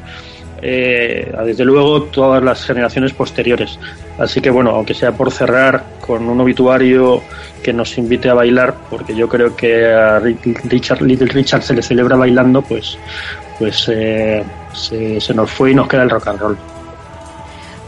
eh, 0.62 1.32
desde 1.44 1.64
luego 1.64 2.04
todas 2.04 2.42
las 2.42 2.64
generaciones 2.64 3.12
posteriores. 3.12 3.78
Así 4.18 4.40
que 4.40 4.50
bueno, 4.50 4.70
aunque 4.70 4.94
sea 4.94 5.12
por 5.12 5.30
cerrar 5.30 5.84
con 6.00 6.28
un 6.28 6.40
obituario 6.40 7.22
que 7.62 7.72
nos 7.72 7.98
invite 7.98 8.28
a 8.28 8.34
bailar, 8.34 8.74
porque 8.88 9.14
yo 9.14 9.28
creo 9.28 9.54
que 9.54 9.86
a 9.86 10.20
Richard, 10.64 11.02
Little 11.02 11.28
Richard 11.28 11.62
se 11.62 11.74
le 11.74 11.82
celebra 11.82 12.16
bailando, 12.16 12.62
pues, 12.62 12.96
pues 13.58 13.90
eh, 13.92 14.44
se, 14.72 15.34
nos 15.34 15.50
fue 15.50 15.72
y 15.72 15.74
nos 15.74 15.88
queda 15.88 16.04
el 16.04 16.10
rock 16.10 16.28
and 16.28 16.40
roll. 16.40 16.56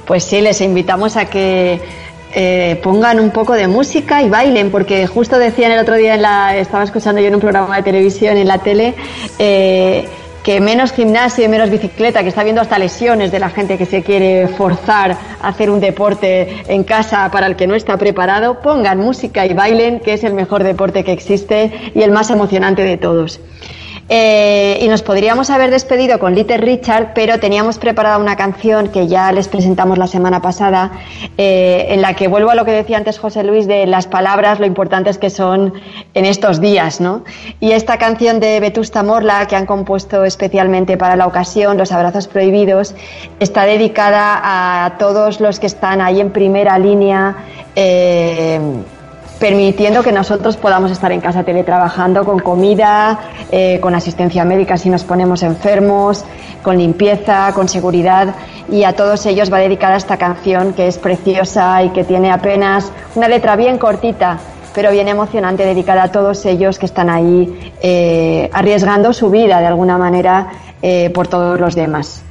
Pues 0.06 0.24
sí, 0.24 0.40
les 0.40 0.60
invitamos 0.60 1.16
a 1.16 1.26
que 1.26 1.80
eh, 2.34 2.80
pongan 2.82 3.20
un 3.20 3.30
poco 3.30 3.54
de 3.54 3.68
música 3.68 4.22
y 4.22 4.28
bailen, 4.28 4.70
porque 4.70 5.06
justo 5.06 5.38
decían 5.38 5.72
el 5.72 5.78
otro 5.78 5.94
día, 5.94 6.14
en 6.14 6.22
la, 6.22 6.56
estaba 6.56 6.84
escuchando 6.84 7.20
yo 7.20 7.28
en 7.28 7.34
un 7.34 7.40
programa 7.40 7.76
de 7.76 7.82
televisión 7.82 8.36
en 8.36 8.48
la 8.48 8.58
tele, 8.58 8.94
que 10.48 10.62
menos 10.62 10.92
gimnasio 10.92 11.44
y 11.44 11.48
menos 11.48 11.68
bicicleta, 11.68 12.22
que 12.22 12.30
está 12.30 12.42
viendo 12.42 12.62
hasta 12.62 12.78
lesiones 12.78 13.30
de 13.30 13.38
la 13.38 13.50
gente 13.50 13.76
que 13.76 13.84
se 13.84 14.02
quiere 14.02 14.48
forzar 14.48 15.10
a 15.42 15.48
hacer 15.48 15.68
un 15.68 15.78
deporte 15.78 16.62
en 16.68 16.84
casa 16.84 17.30
para 17.30 17.46
el 17.46 17.54
que 17.54 17.66
no 17.66 17.74
está 17.74 17.98
preparado, 17.98 18.62
pongan 18.62 18.96
música 18.96 19.44
y 19.44 19.52
bailen, 19.52 20.00
que 20.00 20.14
es 20.14 20.24
el 20.24 20.32
mejor 20.32 20.64
deporte 20.64 21.04
que 21.04 21.12
existe 21.12 21.92
y 21.94 22.00
el 22.00 22.12
más 22.12 22.30
emocionante 22.30 22.82
de 22.82 22.96
todos. 22.96 23.40
Eh, 24.10 24.78
y 24.80 24.88
nos 24.88 25.02
podríamos 25.02 25.50
haber 25.50 25.70
despedido 25.70 26.18
con 26.18 26.34
Little 26.34 26.56
Richard, 26.56 27.12
pero 27.14 27.38
teníamos 27.38 27.78
preparada 27.78 28.16
una 28.16 28.36
canción 28.36 28.88
que 28.88 29.06
ya 29.06 29.30
les 29.32 29.48
presentamos 29.48 29.98
la 29.98 30.06
semana 30.06 30.40
pasada, 30.40 30.92
eh, 31.36 31.88
en 31.90 32.00
la 32.00 32.14
que 32.14 32.26
vuelvo 32.26 32.50
a 32.50 32.54
lo 32.54 32.64
que 32.64 32.70
decía 32.70 32.96
antes 32.96 33.18
José 33.18 33.44
Luis 33.44 33.66
de 33.66 33.86
las 33.86 34.06
palabras, 34.06 34.60
lo 34.60 34.66
importantes 34.66 35.18
que 35.18 35.28
son 35.28 35.74
en 36.14 36.24
estos 36.24 36.60
días, 36.60 37.02
¿no? 37.02 37.22
Y 37.60 37.72
esta 37.72 37.98
canción 37.98 38.40
de 38.40 38.60
Vetusta 38.60 39.02
Morla, 39.02 39.46
que 39.46 39.56
han 39.56 39.66
compuesto 39.66 40.24
especialmente 40.24 40.96
para 40.96 41.14
la 41.14 41.26
ocasión, 41.26 41.76
Los 41.76 41.92
Abrazos 41.92 42.28
Prohibidos, 42.28 42.94
está 43.40 43.64
dedicada 43.64 44.40
a 44.42 44.96
todos 44.98 45.40
los 45.40 45.60
que 45.60 45.66
están 45.66 46.00
ahí 46.00 46.20
en 46.20 46.30
primera 46.30 46.78
línea. 46.78 47.36
Eh, 47.76 48.58
permitiendo 49.38 50.02
que 50.02 50.12
nosotros 50.12 50.56
podamos 50.56 50.90
estar 50.90 51.12
en 51.12 51.20
casa 51.20 51.44
teletrabajando 51.44 52.24
con 52.24 52.40
comida, 52.40 53.18
eh, 53.50 53.78
con 53.80 53.94
asistencia 53.94 54.44
médica 54.44 54.76
si 54.76 54.90
nos 54.90 55.04
ponemos 55.04 55.42
enfermos, 55.42 56.24
con 56.62 56.78
limpieza, 56.78 57.52
con 57.54 57.68
seguridad. 57.68 58.34
Y 58.70 58.84
a 58.84 58.94
todos 58.94 59.24
ellos 59.26 59.52
va 59.52 59.58
dedicada 59.58 59.96
esta 59.96 60.16
canción 60.16 60.74
que 60.74 60.88
es 60.88 60.98
preciosa 60.98 61.82
y 61.82 61.90
que 61.90 62.04
tiene 62.04 62.30
apenas 62.30 62.92
una 63.14 63.28
letra 63.28 63.56
bien 63.56 63.78
cortita, 63.78 64.38
pero 64.74 64.90
bien 64.90 65.08
emocionante, 65.08 65.64
dedicada 65.64 66.04
a 66.04 66.12
todos 66.12 66.44
ellos 66.44 66.78
que 66.78 66.86
están 66.86 67.08
ahí 67.08 67.72
eh, 67.80 68.50
arriesgando 68.52 69.12
su 69.12 69.30
vida 69.30 69.60
de 69.60 69.66
alguna 69.66 69.98
manera 69.98 70.48
eh, 70.82 71.10
por 71.10 71.28
todos 71.28 71.58
los 71.58 71.74
demás. 71.74 72.24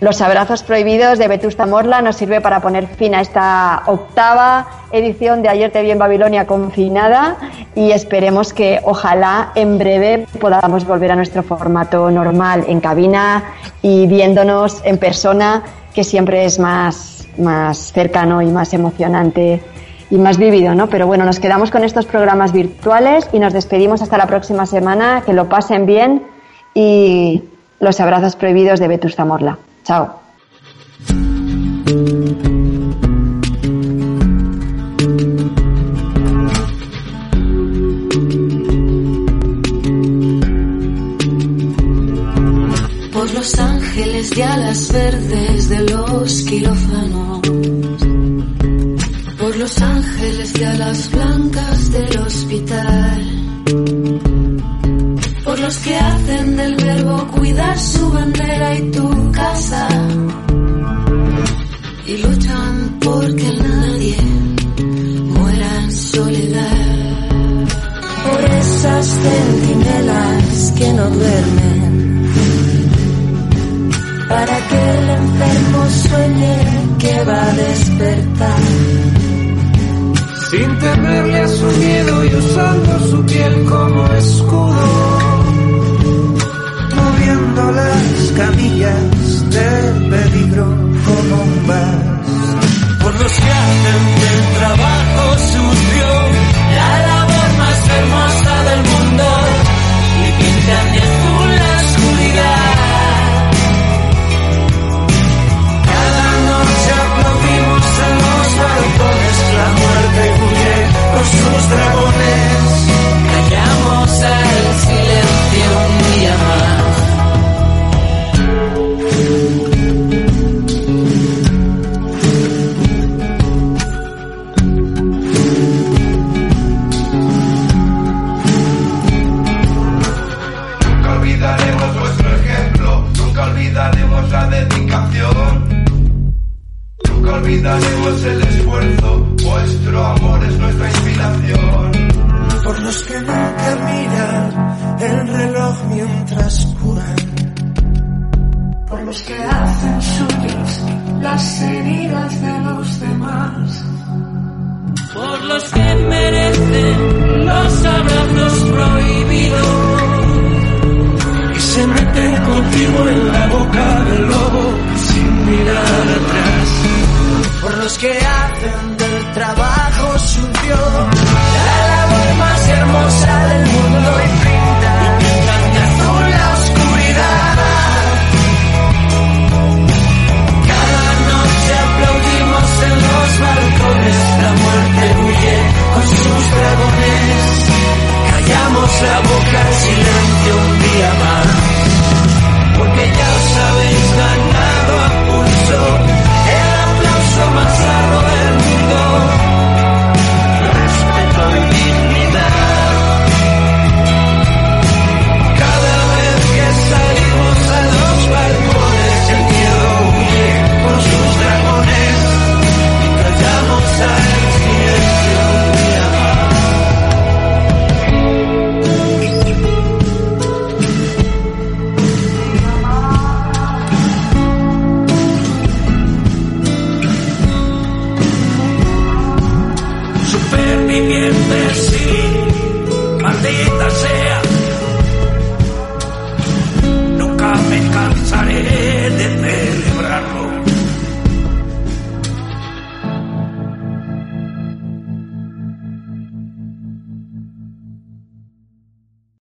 Los 0.00 0.22
abrazos 0.22 0.62
prohibidos 0.62 1.18
de 1.18 1.28
Vetusta 1.28 1.66
Morla 1.66 2.00
nos 2.00 2.16
sirve 2.16 2.40
para 2.40 2.60
poner 2.60 2.86
fin 2.86 3.14
a 3.14 3.20
esta 3.20 3.82
octava 3.84 4.66
edición 4.92 5.42
de 5.42 5.50
Ayer 5.50 5.70
te 5.70 5.82
vi 5.82 5.90
en 5.90 5.98
Babilonia 5.98 6.46
confinada 6.46 7.36
y 7.74 7.90
esperemos 7.90 8.54
que 8.54 8.80
ojalá 8.82 9.52
en 9.54 9.76
breve 9.76 10.26
podamos 10.40 10.86
volver 10.86 11.12
a 11.12 11.16
nuestro 11.16 11.42
formato 11.42 12.10
normal 12.10 12.64
en 12.66 12.80
cabina 12.80 13.44
y 13.82 14.06
viéndonos 14.06 14.80
en 14.84 14.96
persona, 14.96 15.62
que 15.94 16.02
siempre 16.02 16.46
es 16.46 16.58
más, 16.58 17.28
más 17.36 17.92
cercano 17.92 18.40
y 18.40 18.46
más 18.46 18.72
emocionante 18.72 19.60
y 20.10 20.16
más 20.16 20.38
vivido, 20.38 20.74
¿no? 20.74 20.88
Pero 20.88 21.06
bueno, 21.06 21.26
nos 21.26 21.38
quedamos 21.40 21.70
con 21.70 21.84
estos 21.84 22.06
programas 22.06 22.52
virtuales 22.52 23.28
y 23.34 23.38
nos 23.38 23.52
despedimos 23.52 24.00
hasta 24.00 24.16
la 24.16 24.26
próxima 24.26 24.64
semana. 24.64 25.22
Que 25.26 25.34
lo 25.34 25.50
pasen 25.50 25.84
bien 25.84 26.22
y 26.72 27.42
los 27.80 28.00
abrazos 28.00 28.34
prohibidos 28.34 28.80
de 28.80 28.88
Vetusta 28.88 29.26
Morla. 29.26 29.58
Chao. 29.84 30.20
Por 43.12 43.34
los 43.34 43.58
ángeles 43.58 44.30
de 44.30 44.44
alas 44.44 44.92
verdes 44.92 45.68
de 45.68 45.80
los 45.90 46.42
quirófanos. 46.42 47.40
Por 49.38 49.56
los 49.56 49.82
ángeles 49.82 50.52
de 50.52 50.66
alas 50.66 51.10
blancas 51.10 51.92
del 51.92 52.18
hospital. 52.18 53.40
Los 55.60 55.76
que 55.78 55.94
hacen 55.96 56.56
del 56.56 56.74
verbo 56.76 57.26
cuidar 57.28 57.78
su 57.78 58.10
bandera 58.10 58.74
y 58.76 58.90
tu 58.90 59.32
casa. 59.32 59.88
Y 62.06 62.16
luchan 62.16 62.98
porque 63.00 63.52
nadie 63.62 64.16
muera 65.36 65.84
en 65.84 65.92
soledad. 65.92 67.66
Por 68.26 68.44
esas 68.50 69.06
centinelas 69.06 70.72
que 70.76 70.92
no 70.92 71.10
duermen. 71.10 72.30
Para 74.28 74.56
que 74.68 74.90
el 74.98 75.10
enfermo 75.10 75.86
sueñe 76.08 76.56
que 76.98 77.24
va 77.24 77.42
a 77.42 77.54
despertar. 77.54 78.60
sin 80.50 80.78
temerle 80.78 81.38
a 81.38 81.48
su 81.48 81.66
miedo 81.66 82.24
y 82.24 82.34
usando 82.34 83.00
su 83.08 83.24
piel 83.24 83.64
como 83.66 84.04
escudo, 84.14 85.19
las 87.72 88.32
camillas 88.36 89.50
del 89.50 90.10
peligro 90.10 90.64
como 90.64 91.42
un 91.42 91.66
vas. 91.66 93.02
Por 93.02 93.14
los 93.20 93.32
que 93.32 93.50
hacen 93.50 94.04
del 94.22 94.42
trabajo 94.58 95.38
sucio 95.38 96.06
la 96.74 96.98
labor 97.06 97.50
más 97.58 97.88
hermosa 97.98 98.62
del 98.64 98.82
mundo 98.90 99.24
y 100.22 100.42
pintan 100.42 100.92
de 100.92 100.98
azul 100.98 101.56
la 101.56 101.70
oscuridad. 101.82 102.69